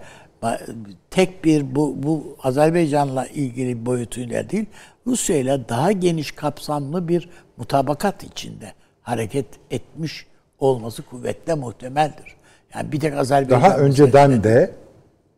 [1.11, 4.67] tek bir bu, bu Azerbaycan'la ilgili boyutuyla değil,
[5.07, 10.27] Rusya ile daha geniş kapsamlı bir mutabakat içinde hareket etmiş
[10.59, 12.37] olması kuvvetle muhtemeldir.
[12.75, 14.75] Yani bir tek Azerbaycan daha önceden de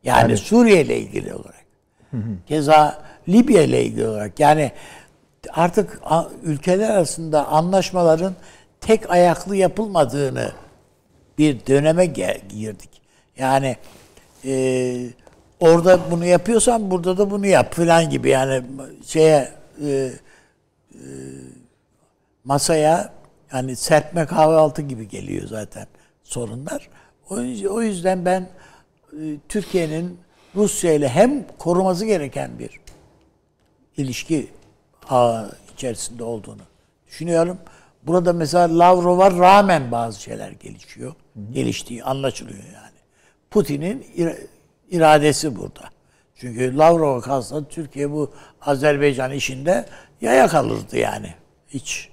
[0.05, 1.65] yani, yani Suriye ile ilgili olarak.
[2.11, 2.31] Hı hı.
[2.47, 4.73] Keza Libya ile ilgili olarak yani
[5.53, 6.01] artık
[6.43, 8.35] ülkeler arasında anlaşmaların
[8.81, 10.53] tek ayaklı yapılmadığını
[11.39, 12.91] bir döneme girdik.
[13.39, 13.77] Yani
[14.45, 15.07] e,
[15.61, 18.63] orada bunu yapıyorsan burada da bunu yap falan gibi yani
[19.07, 19.49] şeye
[19.85, 20.13] e, e,
[22.45, 23.13] masaya
[23.53, 25.87] yani serpme kahvaltı gibi geliyor zaten
[26.23, 26.89] sorunlar.
[27.31, 28.49] O yüzden, o yüzden ben
[29.13, 30.19] e, Türkiye'nin
[30.57, 32.81] Rusya ile hem koruması gereken bir
[33.97, 34.51] ilişki
[35.09, 36.63] ağı içerisinde olduğunu
[37.09, 37.59] düşünüyorum.
[38.03, 41.15] Burada mesela Lavrov'a rağmen bazı şeyler gelişiyor.
[41.53, 43.00] Geliştiği anlaşılıyor yani.
[43.51, 44.37] Putin'in ira-
[44.91, 45.91] iradesi burada.
[46.35, 49.87] Çünkü Lavrov'a kalsa Türkiye bu Azerbaycan işinde
[50.21, 51.35] yaya kalırdı yani.
[51.69, 52.09] Hiç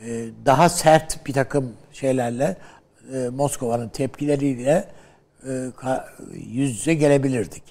[0.00, 2.56] e, daha sert bir takım şeylerle
[3.14, 4.88] e, Moskova'nın tepkileriyle
[5.48, 5.70] e,
[6.32, 7.62] yüz yüze gelebilirdik.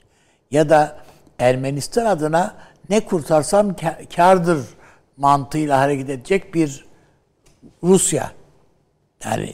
[0.52, 0.98] Ya da
[1.40, 2.56] Ermenistan adına
[2.90, 4.66] ne kurtarsam ka- kârdır
[5.18, 6.86] mantığıyla hareket edecek bir
[7.84, 8.32] Rusya.
[9.26, 9.54] Yani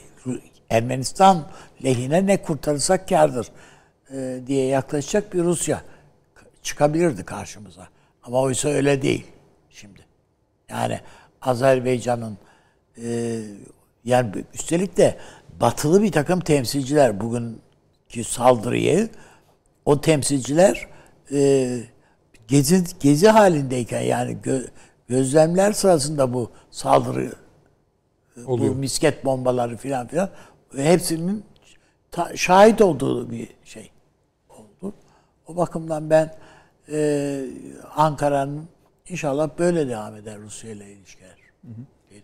[0.70, 1.48] Ermenistan
[1.84, 3.48] lehine ne kurtarırsak kârdır
[4.10, 5.82] e, diye yaklaşacak bir Rusya
[6.62, 7.88] çıkabilirdi karşımıza.
[8.22, 9.26] Ama oysa öyle değil
[9.70, 10.00] şimdi.
[10.68, 11.00] Yani
[11.42, 12.38] Azerbaycan'ın
[13.04, 13.40] e,
[14.04, 15.18] yani üstelik de
[15.60, 19.08] batılı bir takım temsilciler bugünkü saldırıyı
[19.84, 20.86] o temsilciler
[21.32, 21.80] e,
[22.48, 24.68] gezi gezi halindeyken yani gö-
[25.08, 27.32] gözlemler sırasında bu saldırı
[28.36, 28.74] e, Oluyor.
[28.74, 30.30] bu misket bombaları filan filan
[30.76, 31.44] hepsinin
[32.10, 33.90] ta- şahit olduğu bir şey
[34.48, 34.94] oldu.
[35.46, 36.34] O bakımdan ben
[36.92, 37.40] e,
[37.96, 38.68] Ankara'nın
[39.08, 41.38] inşallah böyle devam eder Rusya ile ilişkiler.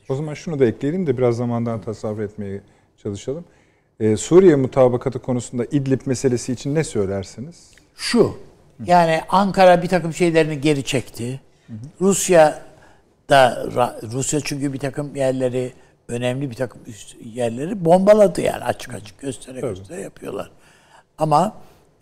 [0.08, 2.60] O zaman şunu da ekleyelim de biraz zamandan tasarruf etmeye
[3.02, 3.44] çalışalım.
[4.00, 7.70] Ee, Suriye mutabakatı konusunda İdlib meselesi için ne söylersiniz?
[7.96, 8.36] Şu,
[8.86, 11.40] yani Ankara bir takım şeylerini geri çekti.
[12.00, 12.62] Rusya
[13.30, 13.66] da
[14.12, 15.72] Rusya çünkü bir takım yerleri
[16.08, 19.74] önemli bir takım üst yerleri bombaladı yani açık açık göstere Tabii.
[19.74, 20.50] göstere yapıyorlar.
[21.18, 21.56] Ama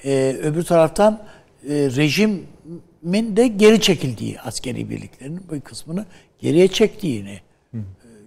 [0.04, 1.22] e, öbür taraftan
[1.68, 6.06] e, rejimin de geri çekildiği askeri birliklerinin bir kısmını
[6.38, 7.40] geriye çektiğini
[7.74, 7.78] e,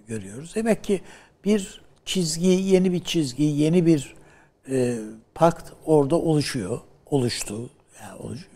[0.08, 0.54] görüyoruz.
[0.54, 1.00] Demek ki
[1.44, 4.14] bir çizgi, yeni bir çizgi, yeni bir
[4.70, 4.98] e,
[5.34, 6.80] pakt orada oluşuyor.
[7.06, 7.70] Oluştu.
[8.02, 8.55] Yani oluşuyor.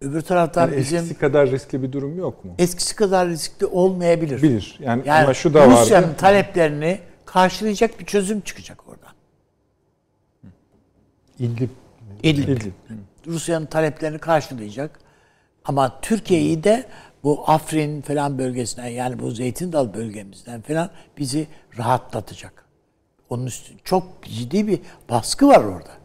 [0.00, 2.54] Öbür taraftan Yani bizim eskisi kadar riskli bir durum yok mu?
[2.58, 4.42] eskisi kadar riskli olmayabilir.
[4.42, 4.78] Bilir.
[4.80, 5.80] Yani, Yani ama şu da vardı.
[5.80, 9.12] Rusya'nın taleplerini karşılayacak bir çözüm çıkacak oradan.
[11.38, 11.68] İdlib
[12.22, 12.48] İdlib.
[12.48, 12.72] İdlib.
[13.26, 14.98] Rusya'nın taleplerini karşılayacak.
[15.64, 16.86] Ama Türkiye'yi de
[17.24, 21.46] bu Afrin falan bölgesinden yani bu Zeytin Dal bölgemizden falan bizi
[21.78, 22.64] rahatlatacak.
[23.30, 25.99] Onun üstü çok ciddi bir baskı var orada.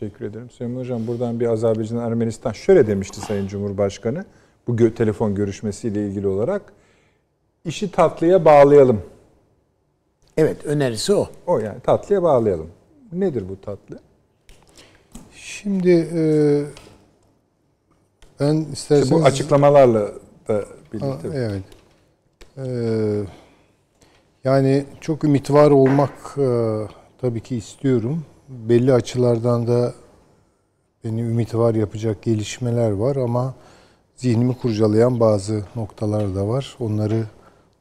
[0.00, 0.50] Teşekkür ederim.
[0.50, 4.24] Süleyman Hocam buradan bir Azerbaycan Ermenistan şöyle demişti Sayın Cumhurbaşkanı
[4.66, 6.72] bu gö- telefon görüşmesiyle ilgili olarak.
[7.64, 9.02] İşi tatlıya bağlayalım.
[10.36, 11.28] Evet önerisi o.
[11.46, 12.70] O yani tatlıya bağlayalım.
[13.12, 13.98] Nedir bu tatlı?
[15.34, 16.22] Şimdi e,
[18.40, 19.04] ben isterseniz...
[19.04, 20.12] İşte bu açıklamalarla
[20.48, 21.28] da birlikte.
[21.34, 21.62] Evet.
[22.56, 23.22] Ee,
[24.44, 26.78] yani çok ümit var olmak e,
[27.20, 28.24] tabii ki istiyorum.
[28.50, 29.94] Belli açılardan da
[31.04, 33.54] beni ümit var yapacak gelişmeler var ama
[34.16, 36.76] zihnimi kurcalayan bazı noktalar da var.
[36.80, 37.24] Onları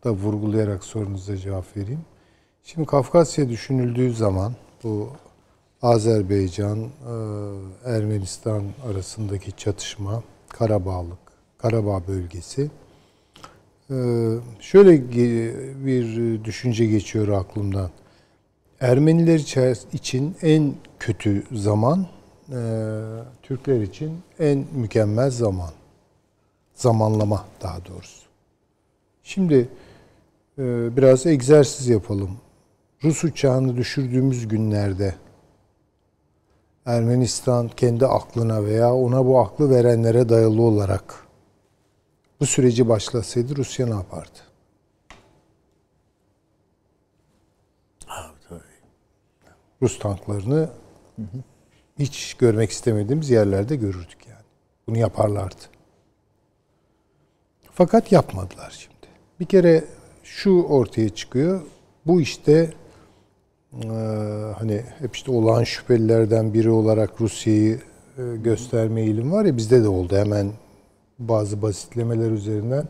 [0.04, 2.02] da vurgulayarak sorunuza cevap vereyim.
[2.64, 5.10] Şimdi Kafkasya düşünüldüğü zaman bu
[5.82, 7.14] Azerbaycan, e,
[7.86, 11.20] Ermenistan arasındaki çatışma, Karabağlık,
[11.58, 12.70] Karabağ bölgesi.
[13.91, 14.30] Ee,
[14.60, 15.12] Şöyle
[15.86, 17.90] bir düşünce geçiyor aklımdan.
[18.82, 19.40] Ermeniler
[19.94, 22.08] için en kötü zaman,
[22.50, 22.60] e,
[23.44, 25.70] Türkler için en mükemmel zaman.
[26.74, 28.26] Zamanlama daha doğrusu.
[29.24, 29.70] Şimdi
[30.58, 32.38] e, biraz egzersiz yapalım.
[33.04, 35.16] Rus uçağını düşürdüğümüz günlerde
[36.86, 41.28] Ermenistan kendi aklına veya ona bu aklı verenlere dayalı olarak
[42.40, 44.49] bu süreci başlasaydı Rusya ne yapardı?
[49.82, 50.70] Rus tanklarını
[52.00, 54.44] hiç görmek istemediğimiz yerlerde görürdük yani.
[54.88, 55.62] Bunu yaparlardı.
[57.74, 59.14] Fakat yapmadılar şimdi.
[59.40, 59.84] Bir kere
[60.24, 61.62] şu ortaya çıkıyor.
[62.06, 62.74] Bu işte
[63.74, 63.90] eee,
[64.58, 67.80] hani hep işte olağan şüphelilerden biri olarak Rusya'yı
[68.18, 70.18] e, gösterme eğilim var ya bizde de oldu.
[70.18, 70.52] Hemen
[71.20, 72.88] bazı basitlemeler üzerinden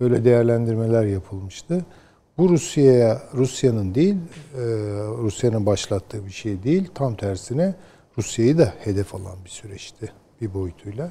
[0.00, 1.84] böyle değerlendirmeler yapılmıştı.
[2.38, 4.16] Bu Rusya'ya Rusya'nın değil,
[4.54, 4.60] e,
[5.18, 6.90] Rusya'nın başlattığı bir şey değil.
[6.94, 7.74] Tam tersine
[8.18, 11.10] Rusya'yı da hedef alan bir süreçti bir boyutuyla.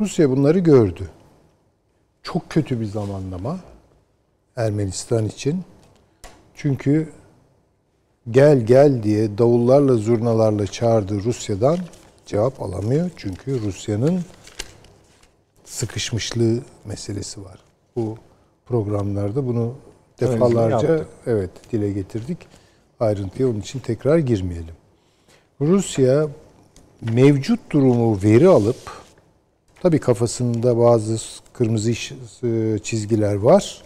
[0.00, 1.10] Rusya bunları gördü.
[2.22, 3.60] Çok kötü bir zamanlama
[4.56, 5.64] Ermenistan için.
[6.54, 7.12] Çünkü
[8.30, 11.78] gel gel diye davullarla zurnalarla çağırdığı Rusya'dan
[12.26, 13.10] cevap alamıyor.
[13.16, 14.20] Çünkü Rusya'nın
[15.64, 17.58] sıkışmışlığı meselesi var.
[17.96, 18.16] Bu
[18.66, 19.74] programlarda bunu
[20.20, 21.08] defalarca yaptık.
[21.26, 22.38] evet dile getirdik.
[23.00, 24.74] Ayrıntıya onun için tekrar girmeyelim.
[25.60, 26.28] Rusya
[27.12, 28.76] mevcut durumu veri alıp
[29.82, 31.16] tabii kafasında bazı
[31.52, 31.90] kırmızı
[32.46, 33.82] e, çizgiler var.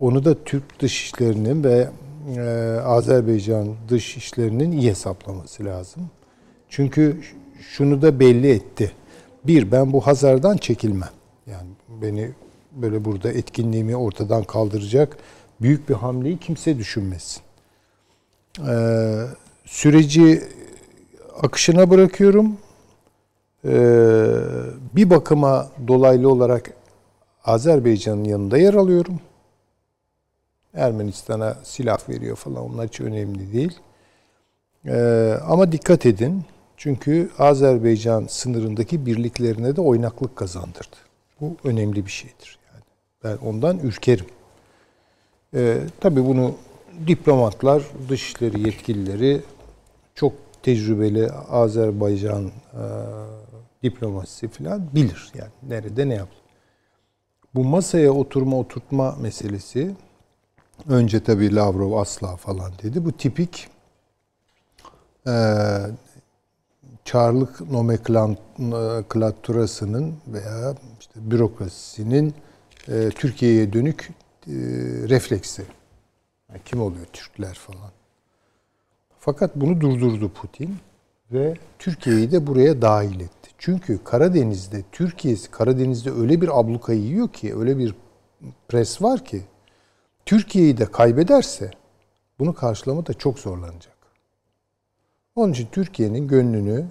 [0.00, 1.88] Onu da Türk dışişlerinin ve
[2.36, 2.40] e,
[2.84, 6.10] Azerbaycan dış işlerinin iyi hesaplaması lazım.
[6.68, 7.20] Çünkü
[7.60, 8.92] şunu da belli etti.
[9.44, 11.10] Bir, ben bu Hazar'dan çekilmem.
[11.46, 11.68] Yani
[12.02, 12.30] beni
[12.72, 15.16] böyle burada etkinliğimi ortadan kaldıracak
[15.60, 17.42] büyük bir hamleyi kimse düşünmesin.
[18.68, 19.26] Ee,
[19.64, 20.42] süreci
[21.42, 22.56] akışına bırakıyorum.
[23.64, 24.26] Ee,
[24.96, 26.72] bir bakıma dolaylı olarak
[27.44, 29.20] Azerbaycan'ın yanında yer alıyorum.
[30.74, 33.78] Ermenistan'a silah veriyor falan onlar hiç önemli değil.
[34.86, 36.44] Ee, ama dikkat edin
[36.76, 40.96] çünkü Azerbaycan sınırındaki birliklerine de oynaklık kazandırdı.
[41.40, 42.58] Bu önemli bir şeydir.
[42.72, 42.84] Yani
[43.24, 44.26] ben ondan ürkerim.
[45.54, 46.54] Ee, tabii bunu
[47.06, 49.40] diplomatlar, dışişleri yetkilileri
[50.14, 50.32] çok
[50.62, 52.50] tecrübeli Azerbaycan e,
[53.82, 55.32] diplomasisi falan bilir.
[55.34, 56.36] Yani nerede ne yaptı.
[57.54, 59.94] Bu masaya oturma oturtma meselesi
[60.88, 63.04] önce tabii Lavrov asla falan dedi.
[63.04, 63.68] Bu tipik
[65.26, 65.32] e,
[67.04, 72.34] Çarlık nomenklaturasının veya işte bürokrasisinin
[72.88, 74.12] e, Türkiye'ye dönük e,
[75.08, 75.62] refleksi.
[76.48, 77.90] Yani kim oluyor Türkler falan.
[79.18, 80.76] Fakat bunu durdurdu Putin
[81.32, 83.50] ve Türkiye'yi de buraya dahil etti.
[83.58, 87.94] Çünkü Karadeniz'de Türkiye Karadeniz'de öyle bir abluka yiyor ki, öyle bir
[88.68, 89.42] pres var ki
[90.26, 91.70] Türkiye'yi de kaybederse
[92.38, 93.96] bunu karşılamada çok zorlanacak.
[95.36, 96.86] Onun için Türkiye'nin gönlünü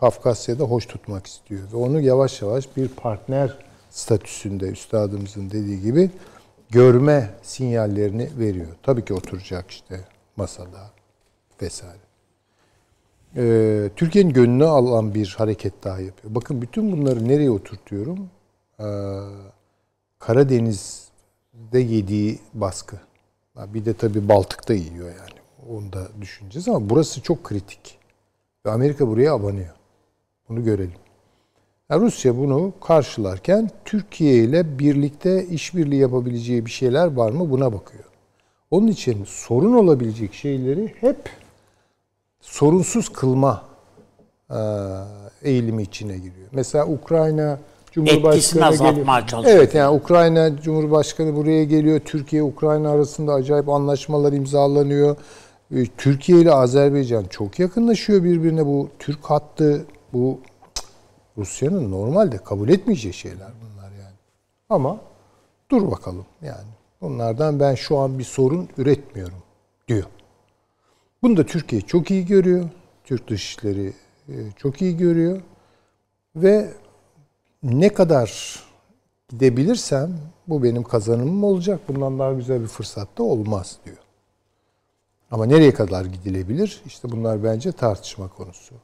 [0.00, 3.58] Kafkasya'da hoş tutmak istiyor ve onu yavaş yavaş bir partner
[3.90, 6.10] statüsünde üstadımızın dediği gibi
[6.70, 8.68] görme sinyallerini veriyor.
[8.82, 10.00] Tabii ki oturacak işte
[10.36, 10.90] masada
[11.62, 12.00] vesaire.
[13.36, 16.34] Ee, Türkiye'nin gönlünü alan bir hareket daha yapıyor.
[16.34, 18.30] Bakın bütün bunları nereye oturtuyorum?
[18.80, 18.84] Ee,
[20.18, 22.96] Karadeniz'de yediği baskı.
[23.56, 25.40] Bir de tabii Baltık'ta yiyor yani.
[25.68, 27.98] Onu da düşüneceğiz ama burası çok kritik.
[28.66, 29.74] Ve Amerika buraya abanıyor.
[30.48, 30.99] Bunu görelim.
[31.90, 38.04] Ya Rusya bunu karşılarken Türkiye ile birlikte işbirliği yapabileceği bir şeyler var mı buna bakıyor.
[38.70, 41.16] Onun için sorun olabilecek şeyleri hep
[42.40, 43.62] sorunsuz kılma
[44.50, 44.58] e,
[45.42, 46.48] eğilimi içine giriyor.
[46.52, 47.58] Mesela Ukrayna
[47.90, 48.90] Etkisini Cumhurbaşkanı azaltmaya
[49.20, 49.26] geliyor.
[49.26, 49.58] çalışıyor.
[49.58, 52.00] Evet yani Ukrayna Cumhurbaşkanı buraya geliyor.
[52.00, 55.16] Türkiye Ukrayna arasında acayip anlaşmalar imzalanıyor.
[55.74, 58.66] Ee, Türkiye ile Azerbaycan çok yakınlaşıyor birbirine.
[58.66, 60.38] Bu Türk hattı bu
[61.40, 64.16] Rusya'nın normalde kabul etmeyeceği şeyler bunlar yani.
[64.68, 65.00] Ama
[65.70, 66.70] dur bakalım yani.
[67.00, 69.42] Bunlardan ben şu an bir sorun üretmiyorum
[69.88, 70.04] diyor.
[71.22, 72.68] Bunu da Türkiye çok iyi görüyor.
[73.04, 73.92] Türk Dışişleri
[74.28, 75.40] e, çok iyi görüyor.
[76.36, 76.70] Ve
[77.62, 78.60] ne kadar
[79.28, 80.18] gidebilirsem
[80.48, 81.80] bu benim kazanımım olacak.
[81.88, 83.96] Bundan daha güzel bir fırsat da olmaz diyor.
[85.30, 86.82] Ama nereye kadar gidilebilir?
[86.86, 88.74] İşte bunlar bence tartışma konusu.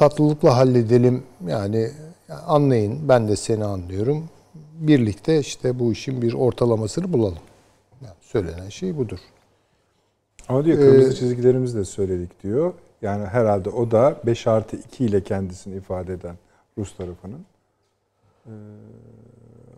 [0.00, 1.22] Tatlılıkla halledelim.
[1.46, 1.90] Yani
[2.46, 4.28] anlayın, ben de seni anlıyorum.
[4.74, 7.38] Birlikte işte bu işin bir ortalamasını bulalım.
[8.04, 9.18] Yani söylenen şey budur.
[10.48, 12.72] Ama diyor kırmızı Ee, çizgilerimizi de söyledik diyor.
[13.02, 16.36] Yani herhalde o da 5 artı 2 ile kendisini ifade eden
[16.78, 17.44] Rus tarafının.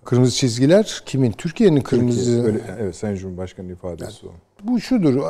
[0.05, 1.33] Kırmızı çizgiler kimin?
[1.33, 4.31] Türkiye'nin kırmızı Türkiye, öyle, evet Sayın Cumhurbaşkanı ifadesi o.
[4.63, 5.23] Bu şudur,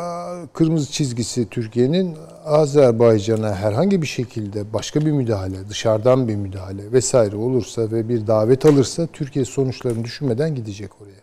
[0.53, 7.91] kırmızı çizgisi Türkiye'nin Azerbaycan'a herhangi bir şekilde başka bir müdahale, dışarıdan bir müdahale vesaire olursa
[7.91, 11.23] ve bir davet alırsa Türkiye sonuçlarını düşünmeden gidecek oraya.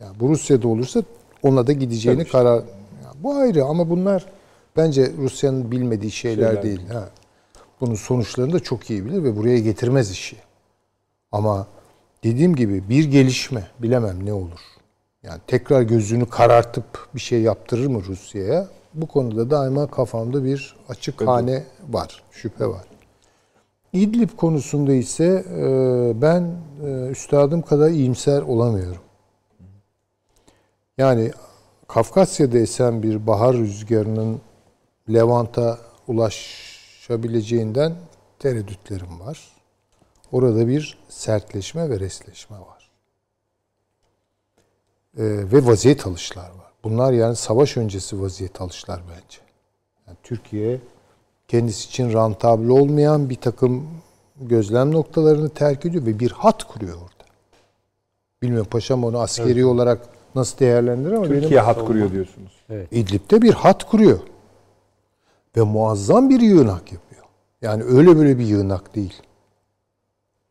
[0.00, 1.02] Yani bu Rusya'da olursa
[1.42, 2.56] ona da gideceğini Tabii karar...
[2.56, 4.26] Ya bu ayrı ama bunlar
[4.76, 6.88] bence Rusya'nın bilmediği şeyler, Şeyler değil.
[6.88, 7.08] Ha.
[7.80, 10.36] Bunun sonuçlarını da çok iyi bilir ve buraya getirmez işi.
[11.32, 11.66] Ama
[12.24, 14.60] dediğim gibi bir gelişme bilemem ne olur.
[15.22, 18.68] Yani tekrar gözünü karartıp bir şey yaptırır mı Rusya'ya?
[18.94, 22.84] Bu konuda daima kafamda bir açık hane var, şüphe var.
[23.92, 26.56] İdlib konusunda ise e, ben
[26.86, 29.02] e, üstadım kadar iyimser olamıyorum.
[30.98, 31.30] Yani
[31.88, 34.40] Kafkasya'da esen bir bahar rüzgarının
[35.12, 35.78] Levant'a
[36.08, 37.94] ulaşabileceğinden
[38.38, 39.48] tereddütlerim var.
[40.32, 42.79] Orada bir sertleşme ve resleşme var.
[45.20, 46.72] Ee, ve vaziyet alışlar var.
[46.84, 49.38] Bunlar yani savaş öncesi vaziyet alışlar bence.
[50.06, 50.80] Yani Türkiye
[51.48, 53.88] kendisi için rentable olmayan bir takım
[54.40, 57.24] gözlem noktalarını terk ediyor ve bir hat kuruyor orada.
[58.42, 62.52] Bilmiyorum paşam onu askeri olarak nasıl değerlendirir ama benim Türkiye hat kuruyor diyorsunuz.
[62.90, 64.20] İdlib'de bir hat kuruyor.
[65.56, 67.24] Ve muazzam bir yığınak yapıyor.
[67.62, 69.22] Yani öyle böyle bir yığınak değil.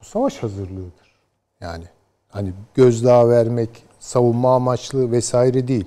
[0.01, 1.19] Bu savaş hazırlığıdır.
[1.61, 1.83] Yani
[2.27, 5.85] hani gözdağı vermek, savunma amaçlı vesaire değil.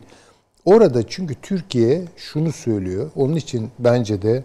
[0.65, 3.11] Orada çünkü Türkiye şunu söylüyor.
[3.17, 4.45] Onun için bence de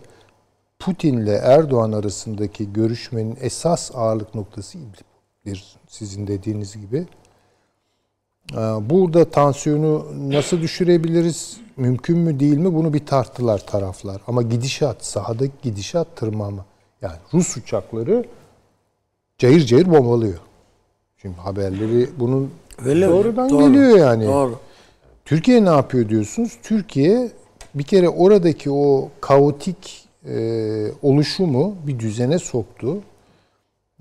[0.80, 5.76] Putin'le Erdoğan arasındaki görüşmenin esas ağırlık noktası İdlib'dir.
[5.88, 7.06] Sizin dediğiniz gibi.
[8.54, 8.58] Ee,
[8.90, 11.58] Burada tansiyonu nasıl düşürebiliriz?
[11.78, 12.74] Mümkün mü değil mi?
[12.74, 14.22] Bunu bir tarttılar taraflar.
[14.28, 16.66] Ama gidişat, sahadaki gidişat tırmanma.
[17.02, 18.26] Yani Rus uçakları
[19.38, 20.40] cayır cayır bombalıyor.
[21.22, 22.52] Şimdi haberleri bunun
[22.86, 23.60] Öyle doğrudan Doğru.
[23.74, 24.26] geliyor yani.
[24.26, 24.56] Doğru.
[25.26, 26.58] Türkiye ne yapıyor diyorsunuz?
[26.64, 27.32] Türkiye
[27.76, 30.38] bir kere oradaki o kaotik e,
[31.02, 32.98] oluşumu bir düzene soktu.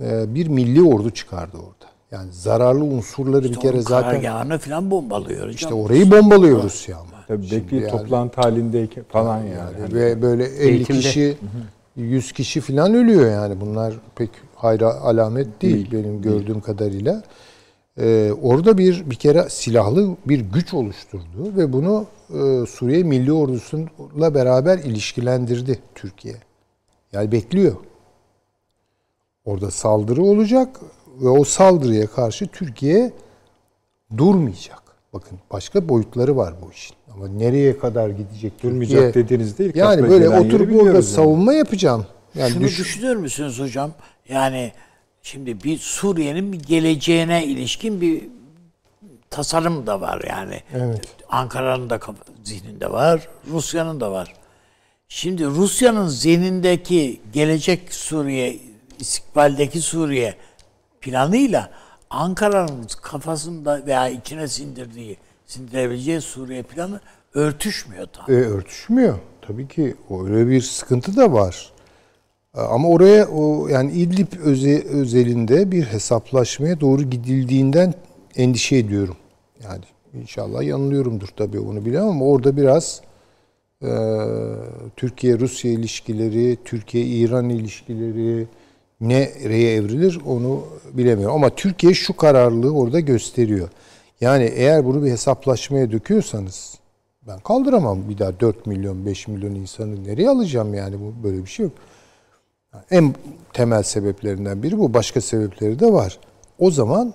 [0.00, 1.90] E, bir milli ordu çıkardı orada.
[2.10, 5.50] Yani zararlı unsurları bir kere zaten karargahını falan bombalıyor hocam.
[5.50, 7.06] işte orayı bombalıyor Rusya ama.
[7.28, 9.48] Tabii bekleyip yani- toplantı halindeyken falan yani.
[9.48, 11.00] Yani Hani ve böyle 50 Eğitimde.
[11.00, 11.36] kişi
[11.96, 13.60] 100 kişi falan ölüyor yani.
[13.60, 17.22] Bunlar pek hayra alamet değil, Değil, benim gördüğüm kadarıyla.
[18.00, 24.34] Ee, orada bir bir kere silahlı bir güç oluşturdu ve bunu e, Suriye Milli Ordusu'yla
[24.34, 26.34] beraber ilişkilendirdi Türkiye.
[27.12, 27.76] Yani bekliyor.
[29.44, 30.80] Orada saldırı olacak
[31.20, 33.12] ve o saldırıya karşı Türkiye
[34.16, 34.82] durmayacak.
[35.12, 36.96] Bakın başka boyutları var bu işin.
[37.14, 39.24] Ama nereye kadar gidecek durmayacak Türkiye?
[39.24, 39.72] dediğiniz değil.
[39.74, 41.02] Yani böyle oturup orada yani.
[41.02, 42.06] savunma yapacağım.
[42.34, 43.90] Yani Şunu düş- düşünür müsünüz hocam?
[44.28, 44.72] Yani
[45.26, 48.24] şimdi bir Suriye'nin bir geleceğine ilişkin bir
[49.30, 50.62] tasarım da var yani.
[50.74, 51.08] Evet.
[51.28, 52.00] Ankara'nın da
[52.44, 54.34] zihninde var, Rusya'nın da var.
[55.08, 58.58] Şimdi Rusya'nın zihnindeki gelecek Suriye,
[58.98, 60.34] istikbaldeki Suriye
[61.00, 61.70] planıyla
[62.10, 65.16] Ankara'nın kafasında veya içine sindirdiği,
[65.46, 67.00] sindirebileceği Suriye planı
[67.34, 68.24] örtüşmüyor tam.
[68.28, 69.18] E, örtüşmüyor.
[69.42, 71.72] Tabii ki öyle bir sıkıntı da var.
[72.56, 77.94] E, Ama oraya o yani İdlib öze, özelinde bir hesaplaşmaya doğru gidildiğinden
[78.36, 79.16] endişe ediyorum.
[79.64, 79.84] Yani
[80.14, 83.00] inşallah yanılıyorumdur tabii onu bilemem ama orada biraz
[83.82, 83.90] e,
[84.96, 88.46] Türkiye-Rusya ilişkileri, Türkiye-İran ilişkileri
[89.00, 91.34] nereye evrilir onu bilemiyorum.
[91.36, 93.68] Ama Türkiye şu kararlılığı orada gösteriyor.
[94.20, 96.78] Yani eğer bunu bir hesaplaşmaya döküyorsanız
[97.26, 101.50] ben kaldıramam bir daha 4 milyon 5 milyon insanı nereye alacağım yani bu böyle bir
[101.50, 101.72] şey yok.
[102.90, 103.14] En
[103.52, 104.94] temel sebeplerinden biri bu.
[104.94, 106.18] Başka sebepleri de var.
[106.58, 107.14] O zaman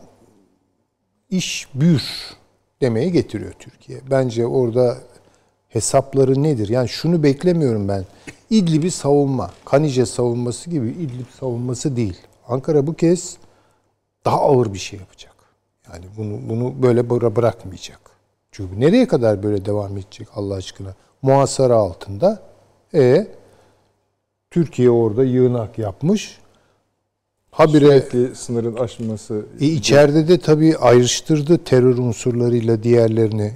[1.30, 2.04] iş büyür
[2.82, 4.00] demeye getiriyor Türkiye.
[4.12, 4.98] Bence orada
[5.70, 6.70] hesapları nedir?
[6.70, 8.06] Yani şunu beklemiyorum ben.
[8.50, 12.18] İdlib'i savunma, Kanice savunması gibi İdlib savunması değil.
[12.48, 13.38] Ankara bu kez
[14.26, 15.36] daha ağır bir şey yapacak.
[15.94, 18.00] Yani bunu bunu böyle bıra- bırakmayacak.
[18.52, 20.94] Çünkü nereye kadar böyle devam edecek Allah aşkına?
[21.22, 22.42] Muhasara altında.
[22.94, 23.28] E
[24.52, 26.38] Türkiye orada yığınak yapmış.
[27.52, 29.46] Habire Sürekli sınırın aşılması.
[29.60, 33.52] e, içeride de tabii ayrıştırdı terör unsurlarıyla diğerlerini.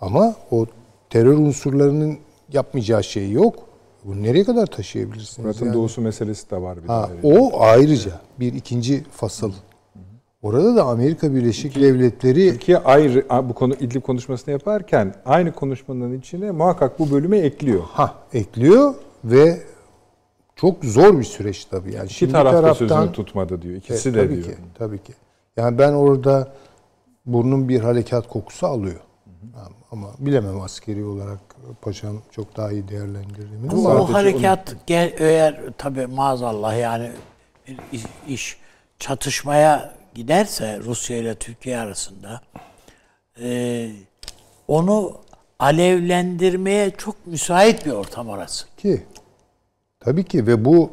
[0.00, 0.66] Ama o
[1.10, 2.18] terör unsurlarının
[2.52, 3.54] yapmayacağı şey yok.
[4.04, 5.38] Bunu nereye kadar taşıyabilirsiniz?
[5.46, 5.74] Murat'ın yani?
[5.74, 7.26] doğusu meselesi de var bir Ha, de.
[7.28, 9.52] o ayrıca bir ikinci fasıl.
[10.42, 16.50] Orada da Amerika Birleşik Devletleri Türkiye ayrı bu konu İdlib konuşmasını yaparken aynı konuşmanın içine
[16.50, 17.82] muhakkak bu bölüme ekliyor.
[17.82, 18.94] ha ekliyor
[19.24, 19.60] ve
[20.56, 21.94] çok zor bir süreç tabii.
[21.94, 23.74] Yani İki şimdi taraf da sözünü tutmadı diyor.
[23.74, 24.46] İkisi E, de tabii diyor.
[24.46, 25.12] ki, tabii ki.
[25.56, 26.52] Yani ben orada
[27.26, 29.00] burnum bir harekat kokusu alıyor.
[29.92, 31.38] Ama bilemem askeri olarak
[31.82, 33.70] paşam çok daha iyi değerlendirdiğimi.
[33.70, 37.10] Ama Ama o harekat gel, eğer tabi maazallah yani
[37.68, 38.56] bir iş, iş
[38.98, 42.40] çatışmaya giderse Rusya ile Türkiye arasında
[43.42, 43.90] e,
[44.68, 45.12] onu
[45.58, 48.66] alevlendirmeye çok müsait bir ortam orası.
[48.76, 49.02] ki
[50.06, 50.90] tabii ki ve bu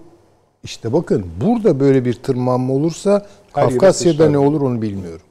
[0.64, 5.26] işte bakın burada böyle bir tırmanma olursa Her Kafkasya'da ne olur onu bilmiyorum.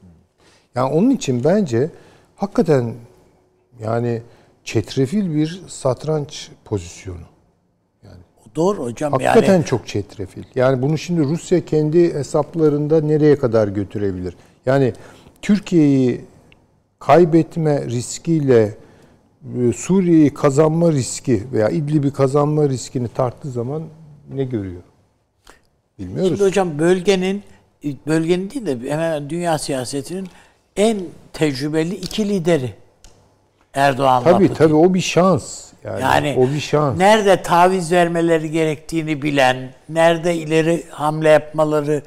[0.75, 1.89] Yani onun için bence
[2.35, 2.93] hakikaten
[3.79, 4.21] yani
[4.63, 7.25] çetrefil bir satranç pozisyonu.
[8.55, 10.43] Doğru hocam Hakikaten yani çok çetrefil.
[10.55, 14.35] Yani bunu şimdi Rusya kendi hesaplarında nereye kadar götürebilir?
[14.65, 14.93] Yani
[15.41, 16.21] Türkiye'yi
[16.99, 18.77] kaybetme riskiyle
[19.75, 23.83] Suriye'yi kazanma riski veya İdlib'i kazanma riskini tarttığı zaman
[24.33, 24.81] ne görüyor?
[25.99, 26.27] Bilmiyoruz.
[26.29, 27.43] Şimdi hocam bölgenin
[28.07, 30.27] bölgenin değil de hemen dünya siyasetinin
[30.77, 30.97] en
[31.33, 32.73] tecrübeli iki lideri.
[33.73, 34.57] Erdoğan'la Tabii Putin.
[34.57, 35.73] tabii o bir şans.
[35.83, 36.97] Yani, Yani o bir şans.
[36.97, 42.01] nerede taviz vermeleri gerektiğini bilen, nerede ileri hamle yapmaları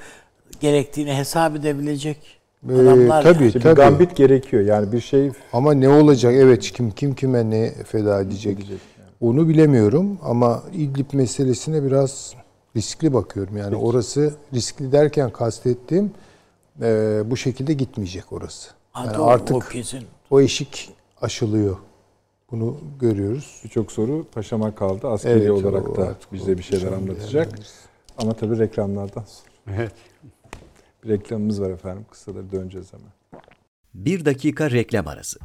[0.61, 2.36] gerektiğini hesap edebilecek Ee,
[2.75, 3.23] adamlar.
[3.23, 3.53] tabii yani.
[3.53, 3.75] Tabii.
[3.75, 4.63] gambit gerekiyor.
[4.63, 6.35] Yani bir şey Ama ne olacak?
[6.37, 8.59] Evet kim kim kime ne feda edecek?
[9.21, 12.35] Onu bilemiyorum ama İdlib meselesine biraz
[12.77, 13.57] riskli bakıyorum.
[13.57, 16.11] Yani orası riskli derken kastettiğim
[16.83, 18.71] e, bu şekilde gitmeyecek orası.
[18.93, 20.03] Ha, Yani doğru, artık o kesin.
[20.31, 20.91] o eşik
[21.21, 21.77] aşılıyor.
[22.51, 23.61] Bunu görüyoruz.
[23.65, 25.09] birçok soru paşama kaldı.
[25.09, 27.49] Askeri Evet, olarak o da artık bize bir şeyler anlatacak.
[28.19, 29.77] Ama tabii reklamlardan sonra.
[29.77, 29.93] Evet.
[31.09, 32.07] Reklamımız var efendim.
[32.11, 33.13] Kısa da döneceğiz hemen.
[33.95, 35.39] Bir dakika reklam arası.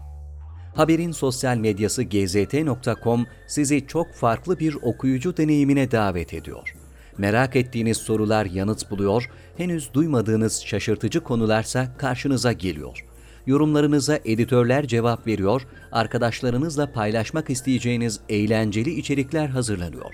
[0.76, 6.76] Haberin sosyal medyası gzt.com sizi çok farklı bir okuyucu deneyimine davet ediyor.
[7.18, 13.06] Merak ettiğiniz sorular yanıt buluyor, henüz duymadığınız şaşırtıcı konularsa karşınıza geliyor.
[13.46, 20.14] Yorumlarınıza editörler cevap veriyor, arkadaşlarınızla paylaşmak isteyeceğiniz eğlenceli içerikler hazırlanıyor.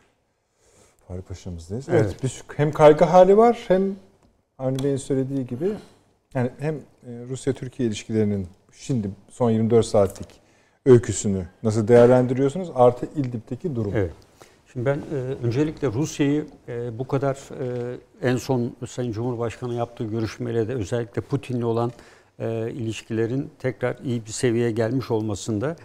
[1.11, 1.89] Fahri Paşa'mızdayız.
[1.89, 2.23] Evet.
[2.23, 3.95] bir hem kaygı hali var hem
[4.57, 5.71] Avni Bey'in söylediği gibi
[6.33, 6.79] yani hem e,
[7.29, 10.27] Rusya-Türkiye ilişkilerinin şimdi son 24 saatlik
[10.85, 12.71] öyküsünü nasıl değerlendiriyorsunuz?
[12.75, 13.91] Artı İdlib'deki durum.
[13.95, 14.11] Evet.
[14.73, 20.67] Şimdi ben e, öncelikle Rusya'yı e, bu kadar e, en son Sayın Cumhurbaşkanı yaptığı görüşmeyle
[20.67, 21.91] de özellikle Putin'le olan
[22.39, 25.75] e, ilişkilerin tekrar iyi bir seviyeye gelmiş olmasında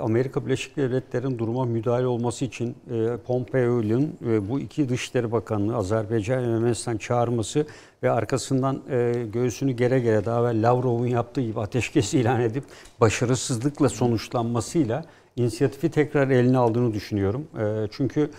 [0.00, 6.42] Amerika Birleşik Devletleri'nin duruma müdahale olması için e, Pompeo'nun e, bu iki Dışişleri Bakanlığı Azerbaycan
[6.42, 7.66] ve Ermenistan çağırması
[8.02, 12.64] ve arkasından e, göğsünü gere gere daha evvel Lavrov'un yaptığı gibi ateşkes ilan edip
[13.00, 15.04] başarısızlıkla sonuçlanmasıyla
[15.36, 17.46] inisiyatifi tekrar eline aldığını düşünüyorum.
[17.90, 18.30] Çünkü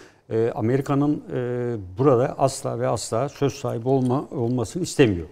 [0.56, 1.24] Amerika'nın
[1.98, 5.28] burada asla ve asla söz sahibi olma olmasını istemiyor.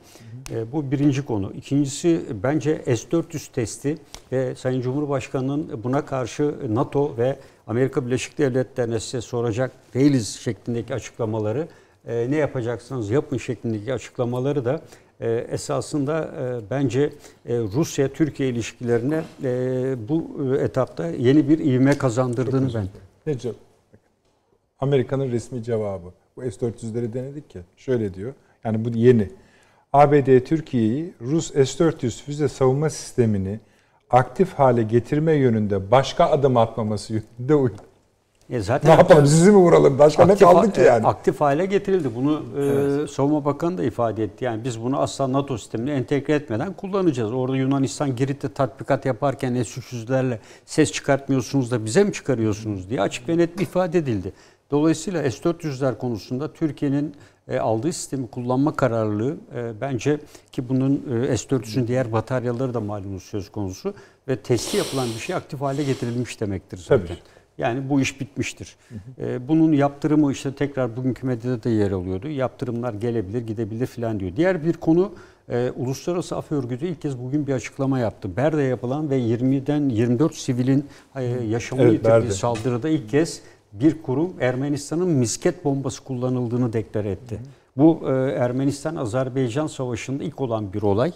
[0.52, 1.52] E, bu birinci konu.
[1.54, 3.98] İkincisi bence S-400 testi
[4.32, 11.68] ve Sayın Cumhurbaşkanı'nın buna karşı NATO ve Amerika Birleşik Devletleri'ne size soracak değiliz şeklindeki açıklamaları
[12.08, 14.82] e, ne yapacaksınız yapın şeklindeki açıklamaları da
[15.20, 17.02] e, esasında e, bence
[17.46, 22.88] e, Rusya-Türkiye ilişkilerine e, bu e, etapta yeni bir ivme kazandırdığını ben
[23.28, 23.56] Ne cevap?
[24.80, 26.08] Amerika'nın resmi cevabı.
[26.38, 27.62] Bu S-400'leri denedik ya.
[27.78, 28.34] Şöyle diyor.
[28.64, 29.30] Yani bu yeni.
[29.96, 33.60] ABD Türkiye'yi Rus S-400 füze savunma sistemini
[34.10, 37.82] aktif hale getirme yönünde başka adım atmaması yönünde uydu.
[38.50, 40.00] E zaten Ne yapalım sizi mi vuralım?
[40.00, 41.08] Başka ne aktif, kaldı ki e, yani?
[41.08, 42.10] aktif hale getirildi.
[42.16, 42.44] Bunu
[43.04, 44.46] e, Savunma Bakanı da ifade etti.
[44.46, 47.34] Yani biz bunu asla NATO sistemine entegre etmeden kullanacağız.
[47.34, 53.38] Orada Yunanistan Girit'te tatbikat yaparken S-300'lerle ses çıkartmıyorsunuz da bize mi çıkarıyorsunuz diye açık ve
[53.38, 54.34] net bir ifade edildi.
[54.72, 57.16] Dolayısıyla S-400'ler konusunda Türkiye'nin
[57.48, 60.20] e, aldığı sistemi kullanma kararlılığı e, bence
[60.52, 60.94] ki bunun
[61.30, 63.94] e, S-400'ün diğer bataryaları da malumunuz söz konusu
[64.28, 67.08] ve testi yapılan bir şey aktif hale getirilmiş demektir zaten.
[67.08, 67.18] Tabii.
[67.58, 68.76] Yani bu iş bitmiştir.
[69.48, 72.28] Bunun yaptırımı işte tekrar bugünkü medyada da yer alıyordu.
[72.28, 74.32] Yaptırımlar gelebilir, gidebilir filan diyor.
[74.36, 75.12] Diğer bir konu
[75.50, 78.38] e, Uluslararası Af Örgütü ilk kez bugün bir açıklama yaptı.
[78.38, 80.86] Berde yapılan ve 20'den 24 sivilin
[81.16, 82.32] e, yaşamını Evet, yitirdiği Berde.
[82.32, 83.42] saldırıda ilk kez
[83.80, 87.40] bir kurum Ermenistan'ın misket bombası kullanıldığını deklar etti.
[87.78, 91.14] Bu e, Ermenistan-Azerbaycan Savaşı'nda ilk olan bir olay.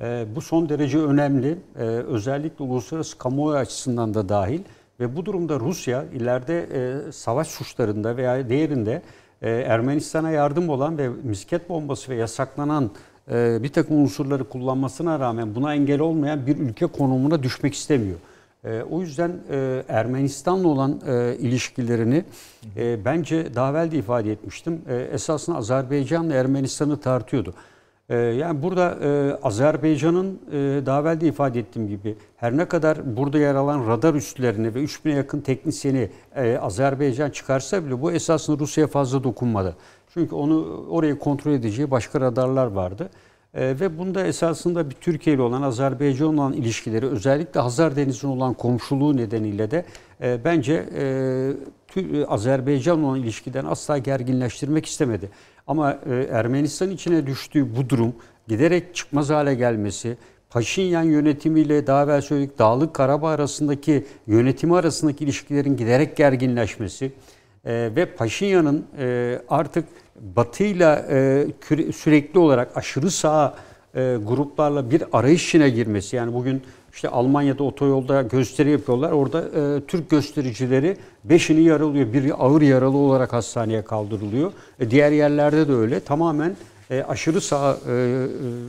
[0.00, 1.58] E, bu son derece önemli.
[1.78, 4.60] E, özellikle uluslararası kamuoyu açısından da dahil.
[5.00, 9.02] Ve bu durumda Rusya ileride e, savaş suçlarında veya diğerinde
[9.42, 12.90] e, Ermenistan'a yardım olan ve misket bombası ve yasaklanan
[13.30, 18.18] e, bir takım unsurları kullanmasına rağmen buna engel olmayan bir ülke konumuna düşmek istemiyor.
[18.64, 22.24] E, o yüzden e, Ermenistan'la olan e, ilişkilerini
[22.76, 24.82] e, bence daha evvel de ifade etmiştim.
[24.88, 27.54] E, esasında Azerbaycan'la Ermenistan'ı tartıyordu.
[28.08, 33.16] E, yani burada e, Azerbaycan'ın e, daha evvel de ifade ettiğim gibi her ne kadar
[33.16, 38.58] burada yer alan radar üslerini ve 3000'e yakın teknisyeni e, Azerbaycan çıkarsa bile bu esasında
[38.58, 39.76] Rusya'ya fazla dokunmadı.
[40.14, 43.10] Çünkü onu orayı kontrol edeceği başka radarlar vardı.
[43.54, 48.54] E, ve bunda esasında bir Türkiye ile olan Azerbaycan olan ilişkileri özellikle Hazar Denizi'nin olan
[48.54, 49.84] komşuluğu nedeniyle de
[50.22, 50.84] e, bence
[51.96, 55.30] e, Azerbaycan olan ilişkiden asla gerginleştirmek istemedi.
[55.66, 58.14] Ama e, Ermenistan içine düştüğü bu durum
[58.48, 60.16] giderek çıkmaz hale gelmesi,
[60.50, 67.12] Paşinyan yönetimiyle daha evvel söyledik Dağlık Karabağ arasındaki yönetimi arasındaki ilişkilerin giderek gerginleşmesi
[67.64, 69.84] e, ve Paşinyan'ın e, artık
[70.22, 71.46] Batı'yla e,
[71.92, 73.54] sürekli olarak aşırı sağ
[73.94, 76.16] e, gruplarla bir arayış içine girmesi.
[76.16, 76.62] Yani bugün
[76.92, 79.12] işte Almanya'da otoyolda gösteri yapıyorlar.
[79.12, 82.12] Orada e, Türk göstericileri beşini yaralıyor.
[82.12, 84.52] Biri ağır yaralı olarak hastaneye kaldırılıyor.
[84.80, 86.00] E, diğer yerlerde de öyle.
[86.00, 86.56] Tamamen
[87.08, 87.78] aşırı sağ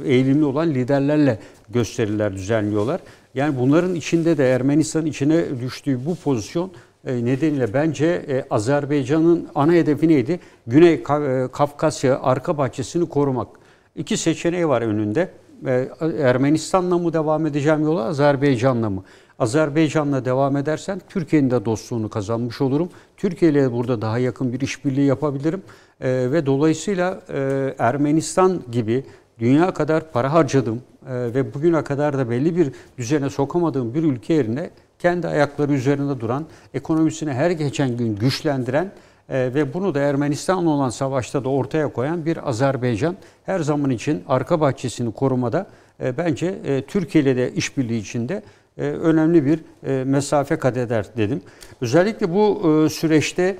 [0.05, 1.39] eğilimli olan liderlerle
[1.69, 3.01] gösteriler düzenliyorlar.
[3.35, 6.71] Yani bunların içinde de Ermenistan'ın içine düştüğü bu pozisyon
[7.03, 10.39] nedeniyle bence e, Azerbaycan'ın ana hedefi neydi?
[10.67, 13.47] Güney e, Kafkasya arka bahçesini korumak.
[13.95, 15.29] İki seçeneği var önünde.
[15.65, 15.89] E,
[16.19, 19.03] Ermenistan'la mı devam edeceğim yola, Azerbaycan'la mı?
[19.39, 22.89] Azerbaycan'la devam edersen Türkiye'nin de dostluğunu kazanmış olurum.
[23.17, 25.61] Türkiye ile burada daha yakın bir işbirliği yapabilirim.
[26.01, 29.03] E, ve dolayısıyla e, Ermenistan gibi
[29.39, 34.33] dünya kadar para harcadım e, ve bugüne kadar da belli bir düzene sokamadığım bir ülke
[34.33, 34.69] yerine
[35.03, 38.91] kendi ayakları üzerinde duran, ekonomisini her geçen gün güçlendiren
[39.29, 44.23] e, ve bunu da Ermenistan'la olan savaşta da ortaya koyan bir Azerbaycan her zaman için
[44.27, 45.67] arka bahçesini korumada
[46.03, 48.43] e, bence e, Türkiye ile de işbirliği içinde
[48.77, 51.41] e, önemli bir e, mesafe kat eder dedim.
[51.81, 53.57] Özellikle bu e, süreçte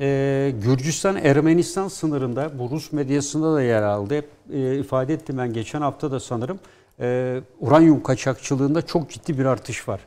[0.00, 4.14] e, Gürcistan-Ermenistan sınırında bu Rus medyasında da yer aldı.
[4.14, 6.58] Hep e, ifade ettim ben geçen hafta da sanırım.
[7.00, 10.00] E, uranyum kaçakçılığında çok ciddi bir artış var.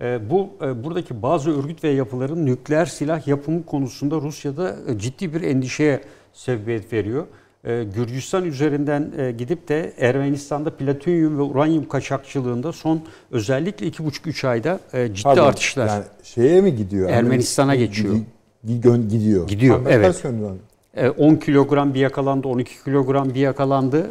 [0.00, 5.34] E, bu e, buradaki bazı örgüt ve yapıların nükleer silah yapımı konusunda Rusya'da e, ciddi
[5.34, 6.00] bir endişeye
[6.32, 7.26] sebebiyet veriyor.
[7.64, 14.80] E, Gürcistan üzerinden e, gidip de Ermenistan'da platinyum ve uranyum kaçakçılığında son özellikle 2,5-3 ayda
[14.92, 15.86] ciddi Pardon, artışlar.
[15.88, 17.10] Yani şeye mi gidiyor?
[17.10, 18.16] Ermenistan'a geçiyor.
[18.64, 19.48] gidiyor.
[19.48, 20.04] Gidiyor, evet.
[20.06, 20.56] ters yönden-
[20.96, 24.06] E, 10 kilogram bir yakalandı, 12 kilogram bir yakalandı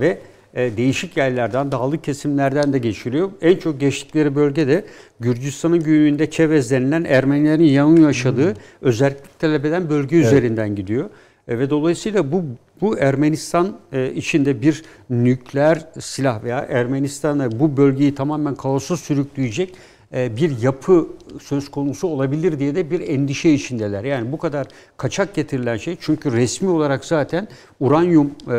[0.00, 0.18] ve
[0.54, 3.30] değişik yerlerden, dağlık kesimlerden de geçiriyor.
[3.42, 4.84] En çok geçtikleri bölge de
[5.20, 11.10] Gürcistan'ın güneyinde Çevez denilen Ermenilerin yoğun yaşadığı özellik talep eden bölge üzerinden gidiyor.
[11.48, 12.44] E, ve dolayısıyla bu
[12.80, 19.74] bu Ermenistan e, içinde bir nükleer silah veya Ermenistan'a bu bölgeyi tamamen kaosa sürükleyecek e,
[20.12, 21.06] bir yapı
[21.42, 24.04] söz konusu olabilir diye de bir endişe içindeler.
[24.04, 24.66] Yani bu kadar
[24.96, 27.48] kaçak getirilen şey çünkü resmi olarak zaten
[27.80, 28.54] uranyum e,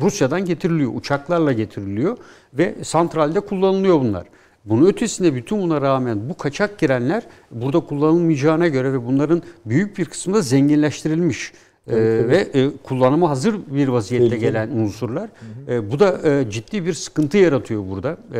[0.00, 2.16] Rusya'dan getiriliyor, uçaklarla getiriliyor
[2.54, 4.26] ve santralde kullanılıyor bunlar.
[4.64, 10.04] Bunun ötesinde bütün buna rağmen bu kaçak girenler burada kullanılmayacağına göre ve bunların büyük bir
[10.04, 11.52] kısmı da zenginleştirilmiş.
[11.86, 11.94] e,
[12.28, 14.50] ve e, kullanıma hazır bir vaziyette Tehlikeli.
[14.52, 15.28] gelen unsurlar.
[15.68, 18.16] E, bu da e, ciddi bir sıkıntı yaratıyor burada.
[18.34, 18.38] E,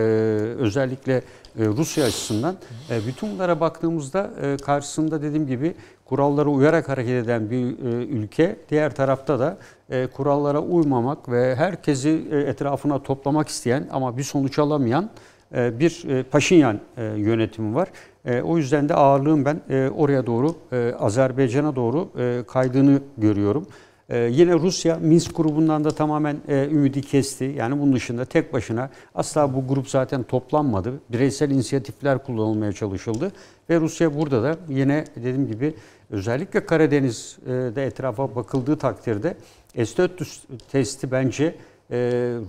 [0.58, 1.22] özellikle e,
[1.58, 2.56] Rusya açısından.
[2.90, 5.74] E, bütün bunlara baktığımızda e, karşısında dediğim gibi
[6.04, 8.56] kurallara uyarak hareket eden bir e, ülke.
[8.70, 9.56] Diğer tarafta da
[9.90, 15.10] e, kurallara uymamak ve herkesi e, etrafına toplamak isteyen ama bir sonuç alamayan
[15.54, 17.88] e, bir e, Paşinyan e, yönetimi var.
[18.24, 23.66] E, O yüzden de ağırlığın ben e, oraya doğru, e, Azerbaycan'a doğru e, kaydığını görüyorum.
[24.08, 27.54] E, Yine Rusya Minsk grubundan da tamamen e, ümidi kesti.
[27.58, 30.92] Yani bunun dışında tek başına asla bu grup zaten toplanmadı.
[31.12, 33.32] Bireysel inisiyatifler kullanılmaya çalışıldı.
[33.70, 35.74] Ve Rusya burada da yine dediğim gibi
[36.10, 39.34] özellikle Karadeniz'de etrafa bakıldığı takdirde
[39.76, 40.38] S-400
[40.72, 41.44] testi bence
[41.90, 41.96] e,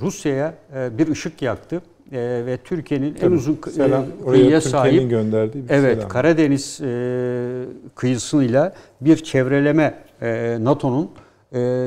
[0.01, 1.81] Rusya'ya e, bir ışık yaktı.
[2.11, 4.03] E, ve Türkiye'nin en uzun selam.
[4.03, 6.09] e, Oraya kıyıya sahip gönderdiği bir Evet, selam.
[6.09, 7.65] Karadeniz e,
[7.95, 11.09] kıyısıyla bir çevreleme e, NATO'nun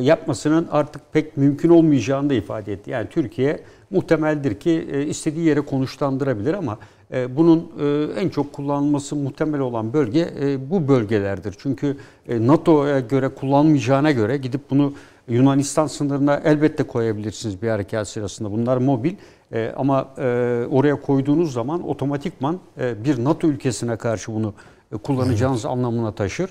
[0.03, 2.91] yapmasının artık pek mümkün olmayacağını da ifade etti.
[2.91, 3.61] Yani Türkiye
[3.91, 6.79] muhtemeldir ki e, istediği yere konuşlandırabilir ama
[7.13, 11.55] e, bunun e, en çok kullanılması muhtemel olan bölge e, bu bölgelerdir.
[11.59, 11.97] Çünkü
[12.29, 14.93] e, NATO'ya göre kullanmayacağına göre gidip bunu
[15.29, 18.53] Yunanistan sınırına elbette koyabilirsiniz bir harekat sırasında.
[18.53, 19.15] Bunlar mobil
[19.53, 20.23] e, ama e,
[20.71, 24.55] oraya koyduğunuz zaman otomatikman e, bir NATO ülkesine karşı bunu
[24.93, 26.51] e, kullanacağınız anlamına taşır.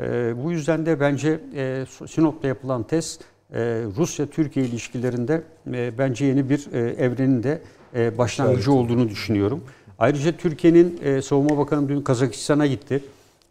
[0.00, 3.20] E, bu yüzden de bence e, Sinop'ta yapılan test
[3.52, 3.58] e,
[3.96, 7.62] Rusya-Türkiye ilişkilerinde e, bence yeni bir e, evrenin de
[7.94, 9.64] e, başlangıcı olduğunu düşünüyorum.
[9.98, 13.04] Ayrıca Türkiye'nin e, Savunma Bakanı dün Kazakistan'a gitti.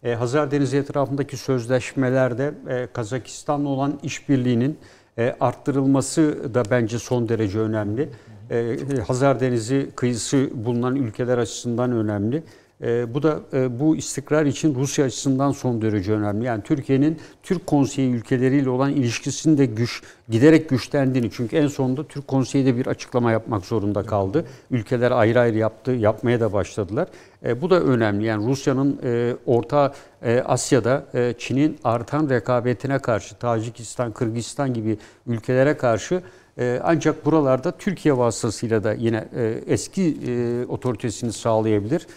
[0.04, 4.78] E, Hazar Denizi etrafındaki sözleşmelerde e, Kazakistan'la olan işbirliğinin
[5.18, 8.10] e, arttırılması da bence son derece önemli.
[8.52, 8.78] E,
[9.08, 12.44] Hazar Denizi kıyısı bulunan ülkeler açısından önemli.
[12.84, 16.46] E, bu da e, bu istikrar için Rusya açısından son derece önemli.
[16.46, 22.28] Yani Türkiye'nin Türk Konseyi ülkeleriyle olan ilişkisinin de güç giderek güçlendiğini çünkü en sonunda Türk
[22.28, 24.46] Konseyi de bir açıklama yapmak zorunda kaldı.
[24.72, 27.08] Ülkeler ayrı ayrı yaptı, yapmaya da başladılar.
[27.46, 28.26] E, bu da önemli.
[28.26, 34.98] Yani Rusya'nın e, Orta e, Asya'da e, Çin'in artan rekabetine karşı Tacikistan, Kırgızistan gibi
[35.28, 36.22] ülkelere karşı
[36.60, 42.08] E, ancak buralarda Türkiye vasıtasıyla da yine e, eski e, otoritesini sağlayabilir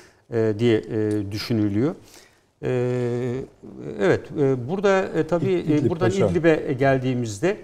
[0.58, 1.94] diye e, düşünülüyor.
[2.64, 2.70] E,
[4.00, 6.26] evet, e, burada e, tabii e, İdlib buradan Paşa.
[6.26, 7.56] İdlib'e geldiğimizde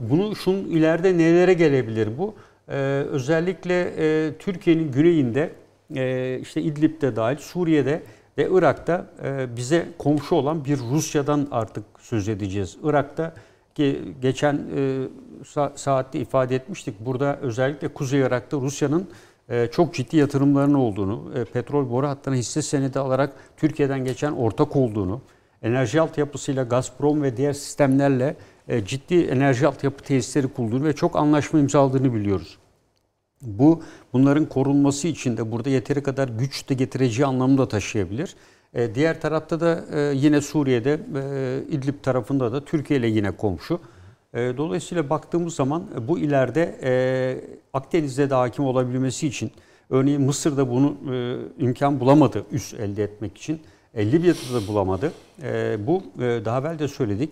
[0.00, 2.34] bunu şunun ileride nelere gelebilir bu?
[2.68, 2.74] E,
[3.10, 5.50] özellikle e, Türkiye'nin güneyinde
[5.96, 8.02] e, işte İdlib'de dahil Suriye'de
[8.38, 12.76] ve Irak'ta e, bize komşu olan bir Rusya'dan artık söz edeceğiz.
[12.82, 13.34] Irak'ta
[13.78, 15.06] ge- geçen e,
[15.44, 16.94] sa- saatte ifade etmiştik.
[17.00, 19.06] Burada özellikle Kuzey Irak'ta Rusya'nın e,
[19.72, 25.20] çok ciddi yatırımlarının olduğunu, e, petrol boru hattına hisse senedi alarak Türkiye'den geçen ortak olduğunu,
[25.62, 28.36] enerji altyapısıyla Gazprom ve diğer sistemlerle
[28.68, 32.58] e, ciddi enerji altyapı tesisleri kurduğunu ve çok anlaşma imzaladığını biliyoruz.
[33.42, 38.36] Bu bunların korunması için de burada yeteri kadar güç de getireceği anlamı da taşıyabilir.
[38.74, 43.80] E, diğer tarafta da e, yine Suriye'de e, İdlib tarafında da Türkiye ile yine komşu.
[44.34, 46.90] E, dolayısıyla baktığımız zaman e, bu ileride e,
[47.72, 49.50] Akdeniz'de de hakim olabilmesi için
[49.90, 53.60] örneğin Mısır'da bunu e, imkan bulamadı üs elde etmek için.
[53.96, 55.12] Libya'da da bulamadı.
[55.86, 57.30] Bu daha evvel de söyledik.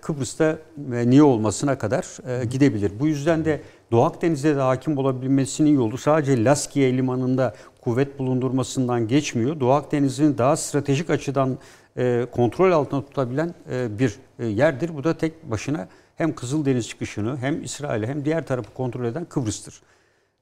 [0.00, 0.58] Kıbrıs'ta
[1.04, 2.06] niye olmasına kadar
[2.44, 2.92] gidebilir.
[3.00, 3.60] Bu yüzden de
[3.90, 9.60] Doğu Akdeniz'de de hakim olabilmesinin yolu sadece Laskiye limanında kuvvet bulundurmasından geçmiyor.
[9.60, 11.58] Doğu Akdeniz'in daha stratejik açıdan
[11.98, 14.96] e, kontrol altında tutabilen e, bir e, yerdir.
[14.96, 19.82] Bu da tek başına hem Kızıldeniz çıkışını hem İsrail'i hem diğer tarafı kontrol eden Kıbrıs'tır.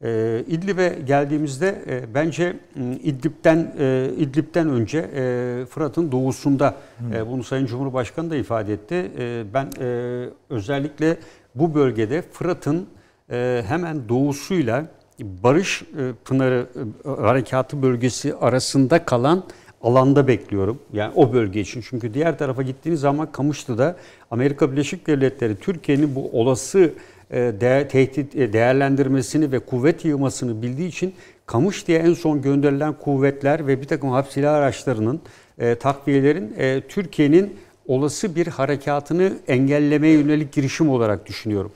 [0.02, 2.56] E, İdlib'e geldiğimizde e, bence
[3.02, 6.74] İdlib'den e, İdlib'den önce e, Fırat'ın doğusunda
[7.14, 9.10] e, bunu Sayın Cumhurbaşkanı da ifade etti.
[9.18, 11.16] E, ben e, özellikle
[11.54, 12.86] bu bölgede Fırat'ın
[13.30, 14.86] e, hemen doğusuyla
[15.20, 16.66] Barış e, Pınarı
[17.04, 19.44] e, Harekatı bölgesi arasında kalan
[19.84, 20.78] alanda bekliyorum.
[20.92, 21.84] Yani o bölge için.
[21.90, 23.96] Çünkü diğer tarafa gittiğiniz zaman Kamışlı'da
[24.30, 26.92] Amerika Birleşik Devletleri Türkiye'nin bu olası
[27.30, 31.14] e, tehdit e, değerlendirmesini ve kuvvet yığmasını bildiği için
[31.46, 35.20] Kamışlı'ya en son gönderilen kuvvetler ve bir takım harp araçlarının
[35.58, 36.54] e, takviyelerin
[36.88, 37.56] Türkiye'nin
[37.86, 41.72] olası bir harekatını engellemeye yönelik girişim olarak düşünüyorum.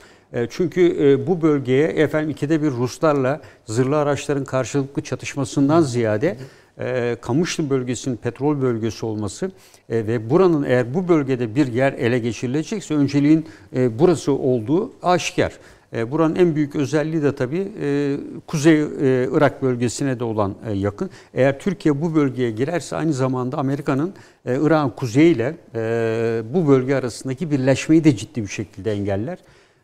[0.49, 6.37] Çünkü bu bölgeye efendim ikide bir Ruslarla zırhlı araçların karşılıklı çatışmasından ziyade
[6.79, 9.51] e, Kamışlı bölgesinin petrol bölgesi olması
[9.89, 13.45] e, ve buranın eğer bu bölgede bir yer ele geçirilecekse önceliğin
[13.75, 15.53] e, burası olduğu aşikar.
[15.93, 18.85] E, Buranın en büyük özelliği de tabii e, Kuzey e,
[19.31, 21.09] Irak bölgesine de olan e, yakın.
[21.33, 24.13] Eğer Türkiye bu bölgeye girerse aynı zamanda Amerika'nın
[24.45, 29.37] e, Irak'ın kuzeyiyle e, bu bölge arasındaki birleşmeyi de ciddi bir şekilde engeller.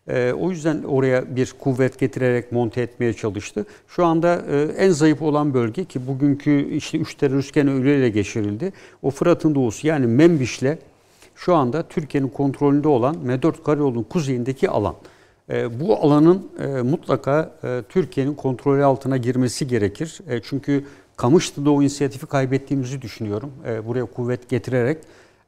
[0.07, 3.65] E, o yüzden oraya bir kuvvet getirerek monte etmeye çalıştı.
[3.87, 8.73] Şu anda e, en zayıf olan bölge ki bugünkü işte üç terörist gene ölüyle geçirildi.
[9.01, 10.77] O Fırat'ın doğusu yani Membiş'le
[11.35, 14.95] şu anda Türkiye'nin kontrolünde olan M4 Karayolu'nun kuzeyindeki alan.
[15.49, 20.19] E, bu alanın e, mutlaka e, Türkiye'nin kontrolü altına girmesi gerekir.
[20.29, 20.85] E, çünkü
[21.17, 23.51] Kamışlı'da o inisiyatifi kaybettiğimizi düşünüyorum.
[23.67, 24.97] E, buraya kuvvet getirerek.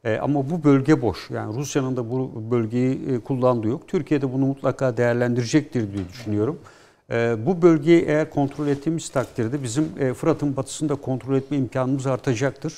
[0.04, 1.30] E, ama bu bölge boş.
[1.30, 3.88] Yani Rusya'nın da bu bölgeyi e, kullandığı yok.
[3.88, 6.58] Türkiye de bunu mutlaka değerlendirecektir diye düşünüyorum.
[7.10, 12.74] E, bu bölgeyi eğer kontrol ettiğimiz takdirde bizim e, Fırat'ın batısında kontrol etme imkanımız artacaktır.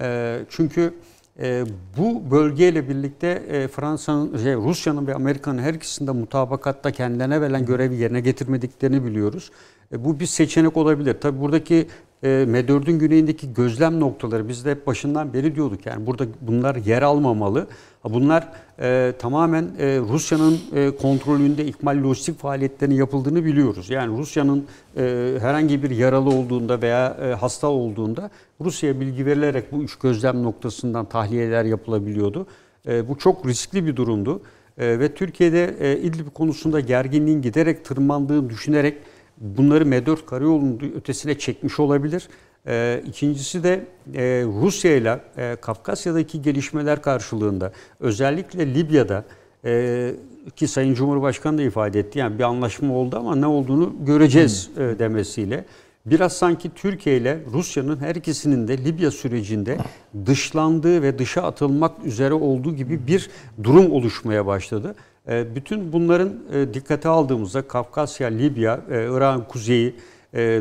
[0.00, 0.94] E, çünkü
[1.40, 1.64] e,
[1.98, 7.96] bu bölgeyle birlikte e, Fransa'nın, şey, Rusya'nın ve Amerika'nın her ikisinde mutabakatta kendilerine verilen görevi
[7.96, 9.50] yerine getirmediklerini biliyoruz.
[9.92, 11.20] E, bu bir seçenek olabilir.
[11.20, 11.86] Tabi buradaki
[12.22, 15.86] e, M4'ün güneyindeki gözlem noktaları biz de hep başından beri diyorduk.
[15.86, 17.66] Yani burada bunlar yer almamalı.
[18.04, 18.48] Bunlar
[18.80, 23.90] e, tamamen e, Rusya'nın e, kontrolünde ikmal lojistik faaliyetlerinin yapıldığını biliyoruz.
[23.90, 24.66] Yani Rusya'nın
[24.96, 28.30] e, herhangi bir yaralı olduğunda veya e, hasta olduğunda
[28.60, 32.46] Rusya'ya bilgi verilerek bu üç gözlem noktasından tahliyeler yapılabiliyordu.
[32.88, 34.40] E, bu çok riskli bir durumdu.
[34.78, 38.98] E, ve Türkiye'de e, İdlib konusunda gerginliğin giderek tırmandığını düşünerek
[39.38, 42.28] bunları M4 karayolunun ötesine çekmiş olabilir.
[42.66, 49.24] Ee, ikincisi de e, Rusya ile e, Kafkasya'daki gelişmeler karşılığında özellikle Libya'da
[49.64, 50.12] e,
[50.56, 54.98] ki Sayın Cumhurbaşkanı da ifade etti yani bir anlaşma oldu ama ne olduğunu göreceğiz e,
[54.98, 55.64] demesiyle
[56.06, 59.78] biraz sanki Türkiye ile Rusya'nın her ikisinin de Libya sürecinde
[60.26, 63.30] dışlandığı ve dışa atılmak üzere olduğu gibi bir
[63.62, 64.94] durum oluşmaya başladı.
[65.28, 69.94] E, Bütün bunların e, dikkate aldığımızda Kafkasya, Libya, e, Irak'ın kuzeyi,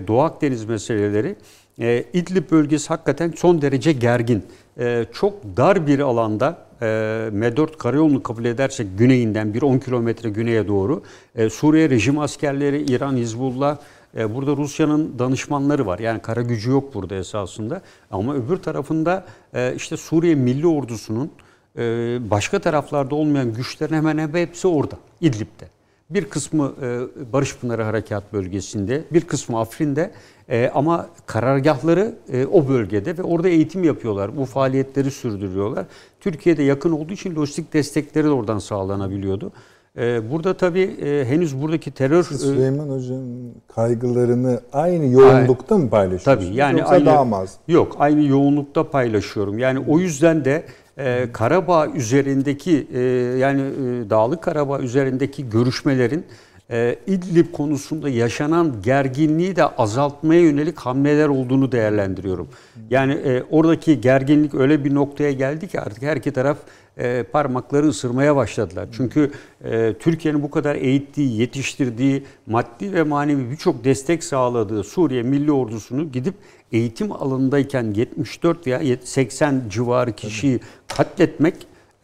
[0.07, 1.35] Doğu Akdeniz meseleleri
[2.13, 4.43] İdlib bölgesi hakikaten son derece gergin.
[5.13, 6.85] Çok dar bir alanda e,
[7.33, 11.03] M4 karayolunu kabul edersek güneyinden bir 10 kilometre güneye doğru
[11.51, 13.77] Suriye rejim askerleri, İran, Hizbullah,
[14.13, 15.99] Burada Rusya'nın danışmanları var.
[15.99, 17.81] Yani kara gücü yok burada esasında.
[18.11, 19.25] Ama öbür tarafında
[19.75, 21.31] işte Suriye Milli Ordusu'nun
[22.31, 25.65] başka taraflarda olmayan güçlerin hemen hemen hepsi orada, İdlib'de.
[26.09, 26.99] Bir kısmı e,
[27.33, 30.11] Barış Pınarı Harekat Bölgesi'nde, bir kısmı Afrin'de
[30.49, 34.37] e, ama karargahları e, o bölgede ve orada eğitim yapıyorlar.
[34.37, 35.85] Bu faaliyetleri sürdürüyorlar.
[36.19, 39.51] Türkiye'de yakın olduğu için lojistik destekleri de oradan sağlanabiliyordu.
[40.31, 42.23] Burada tabii henüz buradaki terör...
[42.23, 46.47] Siz Süleyman Hoca'nın kaygılarını aynı yoğunlukta mı paylaşıyorsunuz?
[46.47, 47.57] Tabii yani Yoksa aynı, daha mı az?
[47.67, 49.59] Yok aynı yoğunlukta paylaşıyorum.
[49.59, 50.63] Yani o yüzden de
[50.97, 52.99] e, Karabağ üzerindeki e,
[53.39, 56.25] yani e, Dağlık Karabağ üzerindeki görüşmelerin
[56.71, 62.47] e, İdlib konusunda yaşanan gerginliği de azaltmaya yönelik hamleler olduğunu değerlendiriyorum.
[62.89, 66.57] Yani e, oradaki gerginlik öyle bir noktaya geldi ki artık her iki taraf
[66.97, 68.87] e, parmakları ısırmaya başladılar.
[68.97, 69.31] Çünkü
[69.63, 76.11] e, Türkiye'nin bu kadar eğittiği, yetiştirdiği, maddi ve manevi birçok destek sağladığı Suriye Milli Ordusu'nu
[76.11, 76.33] gidip
[76.71, 81.55] eğitim alanındayken 74 veya 80 civarı kişiyi katletmek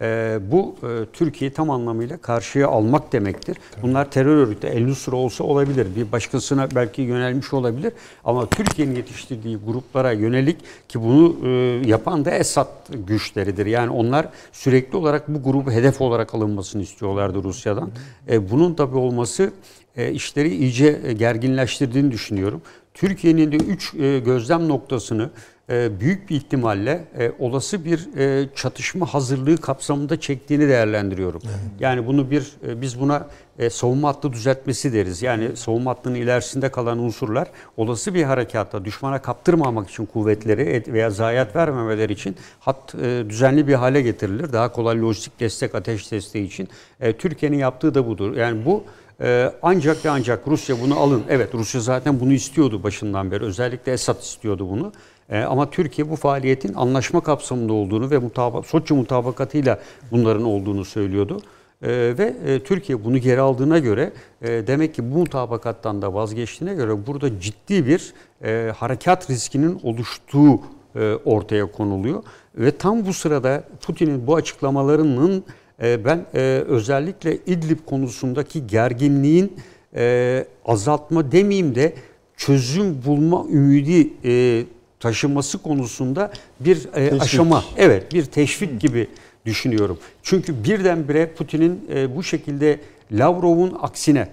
[0.01, 3.57] e, bu e, Türkiye'yi tam anlamıyla karşıya almak demektir.
[3.81, 7.93] Bunlar terör örgütü, El Nusra olsa olabilir, bir başkasına belki yönelmiş olabilir
[8.23, 10.57] ama Türkiye'nin yetiştirdiği gruplara yönelik
[10.89, 11.49] ki bunu e,
[11.85, 12.67] yapan da Esad
[13.07, 13.65] güçleridir.
[13.65, 17.91] Yani onlar sürekli olarak bu grubu hedef olarak alınmasını istiyorlardı Rusya'dan.
[18.29, 19.51] E, bunun tabi olması
[19.97, 22.61] e, işleri iyice gerginleştirdiğini düşünüyorum.
[22.93, 25.29] Türkiye'nin de üç e, gözlem noktasını
[25.69, 31.41] e, büyük bir ihtimalle e, olası bir e, çatışma hazırlığı kapsamında çektiğini değerlendiriyorum.
[31.79, 33.27] Yani bunu bir e, biz buna
[33.59, 35.21] e, savunma hattı düzeltmesi deriz.
[35.21, 37.47] Yani savunma hattının ilerisinde kalan unsurlar
[37.77, 43.67] olası bir harekatta düşmana kaptırmamak için kuvvetleri et- veya zayiat vermemeleri için hat e, düzenli
[43.67, 44.53] bir hale getirilir.
[44.53, 46.69] Daha kolay lojistik destek, ateş desteği için.
[46.99, 48.35] E, Türkiye'nin yaptığı da budur.
[48.37, 48.83] Yani bu
[49.21, 51.23] ee, ancak ve ancak Rusya bunu alın.
[51.29, 53.43] Evet Rusya zaten bunu istiyordu başından beri.
[53.43, 54.91] Özellikle Esad istiyordu bunu.
[55.29, 59.79] Ee, ama Türkiye bu faaliyetin anlaşma kapsamında olduğunu ve mutaba Soçi mutabakatıyla
[60.11, 61.41] bunların olduğunu söylüyordu.
[61.83, 66.73] Ee, ve e, Türkiye bunu geri aldığına göre e, demek ki bu mutabakattan da vazgeçtiğine
[66.75, 70.59] göre burada ciddi bir e, harekat riskinin oluştuğu
[70.95, 72.23] e, ortaya konuluyor.
[72.55, 75.43] Ve tam bu sırada Putin'in bu açıklamalarının
[75.81, 79.53] ben e, özellikle İdlib konusundaki gerginliğin
[79.95, 81.93] e, azaltma demeyeyim de
[82.37, 84.63] çözüm bulma ümidi e,
[84.99, 89.07] taşıması konusunda bir e, aşama, evet bir teşvik gibi
[89.45, 89.97] düşünüyorum.
[90.23, 91.81] Çünkü birdenbire Putin'in
[92.15, 92.79] bu şekilde
[93.11, 94.27] Lavrov'un aksine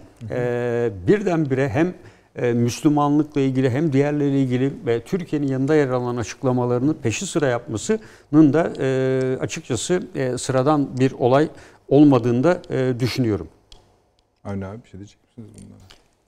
[1.06, 1.94] birdenbire hem
[2.42, 8.72] Müslümanlıkla ilgili hem diğerleriyle ilgili ve Türkiye'nin yanında yer alan açıklamalarını peşi sıra yapmasının da
[8.80, 11.48] e, açıkçası e, sıradan bir olay
[11.88, 13.48] olmadığını da e, düşünüyorum.
[14.44, 15.78] Avni abi bir şey diyecek misiniz bundan?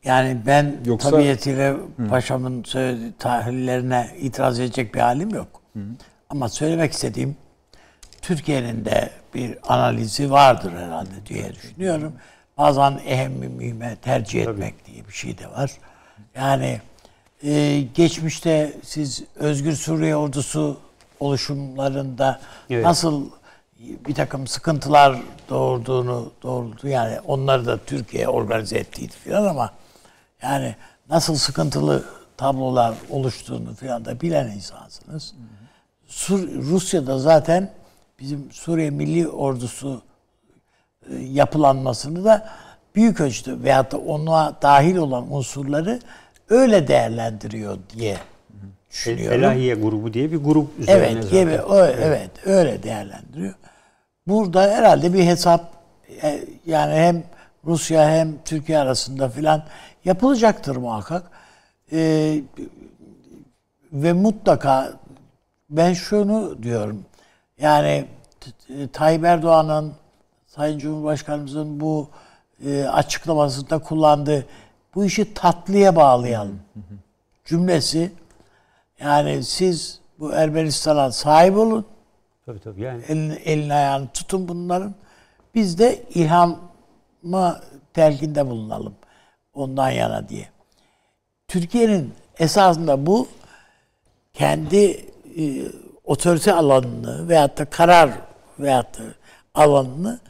[0.05, 1.77] Yani ben Yoksa- tabiatıyla
[2.11, 5.63] paşamın söylediği tahlillerine itiraz edecek bir halim yok.
[6.31, 7.37] Ama söylemek istediğim
[8.23, 12.13] Türkiye'nin de bir analizi vardır herhalde diye düşünüyorum.
[12.59, 15.71] Bazen ehemmi mühime tercih etmek diye bir şey de var.
[16.35, 16.81] Yani
[17.43, 20.79] e, geçmişte siz Özgür Suriye Ordusu
[21.21, 22.41] oluşumlarında
[22.71, 22.85] Evet.
[22.85, 23.31] nasıl
[23.79, 29.71] bir takım sıkıntılar doğurduğunu doğurdu yani onları da Türkiye organize ettiydi falan ama
[30.43, 30.77] yani
[31.11, 32.05] nasıl sıkıntılı
[32.37, 35.35] tablolar oluştuğunu falan da bilen insansınız.
[36.07, 37.73] Sur Rusya'da zaten
[38.19, 40.03] bizim Suriye Milli Ordusu
[41.11, 42.49] e, yapılanmasını da
[42.95, 46.01] büyük ölçüde veyahut da ona dahil olan unsurları
[46.49, 48.17] öyle değerlendiriyor diye
[48.91, 49.41] düşünüyorum.
[49.41, 51.41] Felahiye grubu diye bir grup üzerine Evet, zaten.
[51.41, 52.31] gibi, o, evet.
[52.45, 53.55] öyle değerlendiriyor.
[54.27, 55.73] Burada herhalde bir hesap
[56.23, 57.23] e, yani hem
[57.65, 59.63] Rusya hem Türkiye arasında filan
[60.05, 61.31] yapılacaktır muhakkak.
[61.93, 62.41] Ee,
[63.93, 64.93] ve mutlaka
[65.71, 67.05] ben şunu diyorum.
[67.59, 68.05] Yani
[68.93, 69.93] Tayyip Erdoğan'ın
[70.47, 72.09] Sayın Cumhurbaşkanımızın bu
[72.67, 74.47] e, açıklamasında kullandığı
[74.95, 76.61] bu işi tatlıya bağlayalım
[77.45, 78.13] cümlesi
[79.01, 81.87] yani siz bu Ermenistan'a sahip olun.
[82.47, 84.95] Tabii tabii yani Elini, elini ayağını tutun bunların.
[85.55, 87.61] Biz de ilhama
[87.95, 88.95] telkinde bulunalım.
[89.55, 90.49] Ondan yana diye.
[91.49, 93.29] Türkiye'nin esasında bu
[94.35, 95.07] kendi
[95.39, 95.63] e,
[96.05, 98.11] otorite alanını veyahut da karar
[98.59, 99.03] veyahut da
[99.55, 100.21] alanını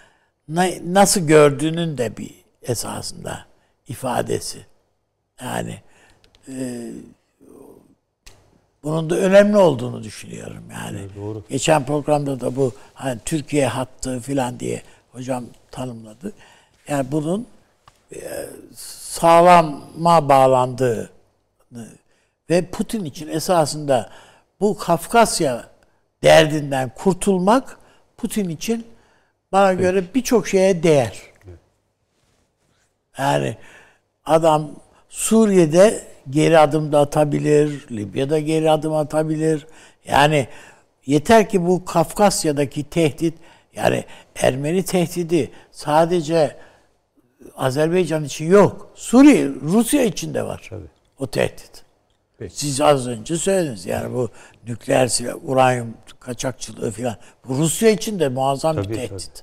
[0.84, 3.46] nasıl gördüğünün de bir esasında
[3.88, 4.66] ifadesi.
[5.42, 5.80] Yani
[6.48, 6.90] e,
[8.82, 10.98] bunun da önemli olduğunu düşünüyorum yani.
[11.16, 11.44] doğru.
[11.50, 14.82] Geçen programda da bu hani Türkiye hattı filan diye
[15.12, 16.32] hocam tanımladı.
[16.88, 17.46] Yani bunun
[18.14, 18.18] e,
[19.10, 21.08] sağlama bağlandığını
[22.50, 24.10] ve Putin için esasında
[24.60, 25.64] bu Kafkasya
[26.22, 27.78] derdinden kurtulmak
[28.16, 28.86] Putin için
[29.52, 31.22] bana göre birçok şeye değer.
[33.18, 33.56] Yani
[34.24, 34.70] adam
[35.08, 39.66] Suriye'de geri adım da atabilir, Libya'da geri adım atabilir.
[40.04, 40.48] Yani
[41.06, 43.34] yeter ki bu Kafkasya'daki tehdit
[43.74, 44.04] yani
[44.36, 46.56] Ermeni tehdidi sadece
[47.56, 48.92] Azerbaycan için yok.
[48.94, 50.70] Suriye, Rusya için de var.
[51.18, 51.84] O tehdit.
[52.48, 54.28] Siz az önce söylediniz yani bu
[54.66, 57.16] nükleer silah, uranyum kaçakçılığı falan.
[57.48, 59.42] Bu Rusya için de muazzam Tabii, bir tehdit.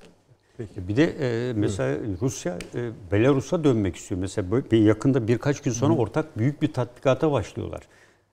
[0.58, 1.04] Peki bir de
[1.50, 4.22] e, mesela Rusya e, Belarus'a dönmek istiyor.
[4.22, 7.82] Mesela böyle bir yakında birkaç gün sonra ortak büyük bir tatbikata başlıyorlar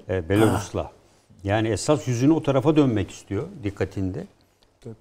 [0.08, 0.90] e, Belarus'la.
[1.44, 4.26] Yani esas yüzünü o tarafa dönmek istiyor dikkatinde.
[4.80, 4.94] Tabii.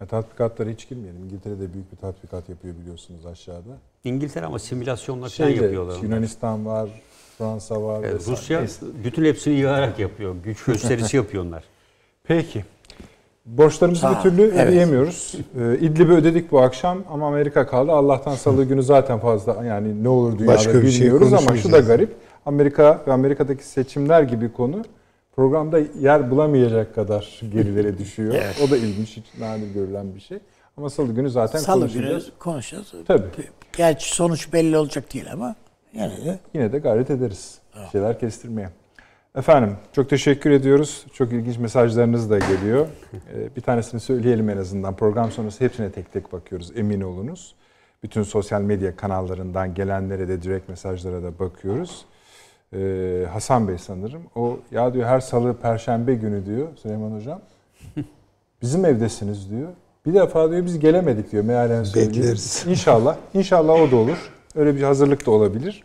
[0.00, 1.24] Ya, tatbikatlara hiç girmeyelim.
[1.24, 3.78] İngiltere de büyük bir tatbikat yapıyor biliyorsunuz aşağıda.
[4.04, 5.94] İngiltere ama simülasyonlar falan yapıyorlar.
[5.94, 6.02] onlar.
[6.02, 6.90] Yunanistan var,
[7.38, 8.02] Fransa var.
[8.02, 8.24] Vesaire.
[8.26, 8.86] Rusya Neyse.
[9.04, 10.36] bütün hepsini yığarak yapıyor.
[10.44, 11.64] Güç gösterisi yapıyor onlar.
[12.24, 12.64] Peki.
[13.46, 14.68] Borçlarımızı Sağ bir türlü Evet.
[14.68, 15.34] ödeyemiyoruz.
[15.60, 17.92] Ee, İdlib'i ödedik bu akşam ama Amerika kaldı.
[17.92, 21.78] Allah'tan salı günü zaten fazla yani ne olur dünyada Başka şey bilmiyoruz ama şu da
[21.78, 22.16] garip.
[22.46, 24.82] Amerika ve Amerika'daki seçimler gibi konu
[25.36, 28.34] programda yer bulamayacak kadar gerilere düşüyor.
[28.66, 30.38] O da ilginç, hiç nadir görülen bir şey.
[30.76, 32.30] Ama salı günü zaten Salı günü konuşacağız.
[32.38, 32.92] konuşacağız.
[33.06, 33.22] Tabii.
[33.76, 35.54] Gerçi sonuç belli olacak değil ama
[35.94, 37.58] yine de Yine de gayret ederiz.
[37.84, 38.68] Bir şeyler kestirmeye.
[39.36, 41.06] Efendim çok teşekkür ediyoruz.
[41.12, 42.86] Çok ilginç mesajlarınız da geliyor.
[43.34, 44.96] Ee, Bir tanesini söyleyelim en azından.
[44.96, 47.54] Program sonrası hepsine tek tek bakıyoruz emin olunuz.
[48.02, 52.04] Bütün sosyal medya kanallarından gelenlere de direkt mesajlara da bakıyoruz.
[52.74, 54.22] Ee, Hasan Bey sanırım.
[54.34, 57.40] O ya diyor her salı perşembe günü diyor Süleyman Hocam.
[58.62, 59.68] Bizim evdesiniz diyor.
[60.06, 62.14] Bir defa diyor biz gelemedik diyor mealen söylüyor.
[62.14, 62.64] Bekleriz.
[62.68, 63.16] İnşallah.
[63.34, 64.32] İnşallah o da olur.
[64.54, 65.84] Öyle bir hazırlık da olabilir.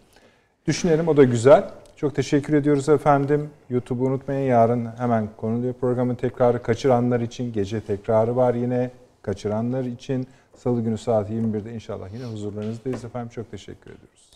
[0.68, 1.70] Düşünelim o da güzel.
[2.02, 3.50] Çok teşekkür ediyoruz efendim.
[3.70, 6.64] YouTube'u unutmayın yarın hemen konuluyor programın tekrarı.
[6.64, 8.92] Kaçıranlar için gece tekrarı var yine.
[9.22, 13.30] Kaçıranlar için salı günü saat 21'de inşallah yine huzurlarınızdayız efendim.
[13.30, 14.31] Çok teşekkür ediyoruz.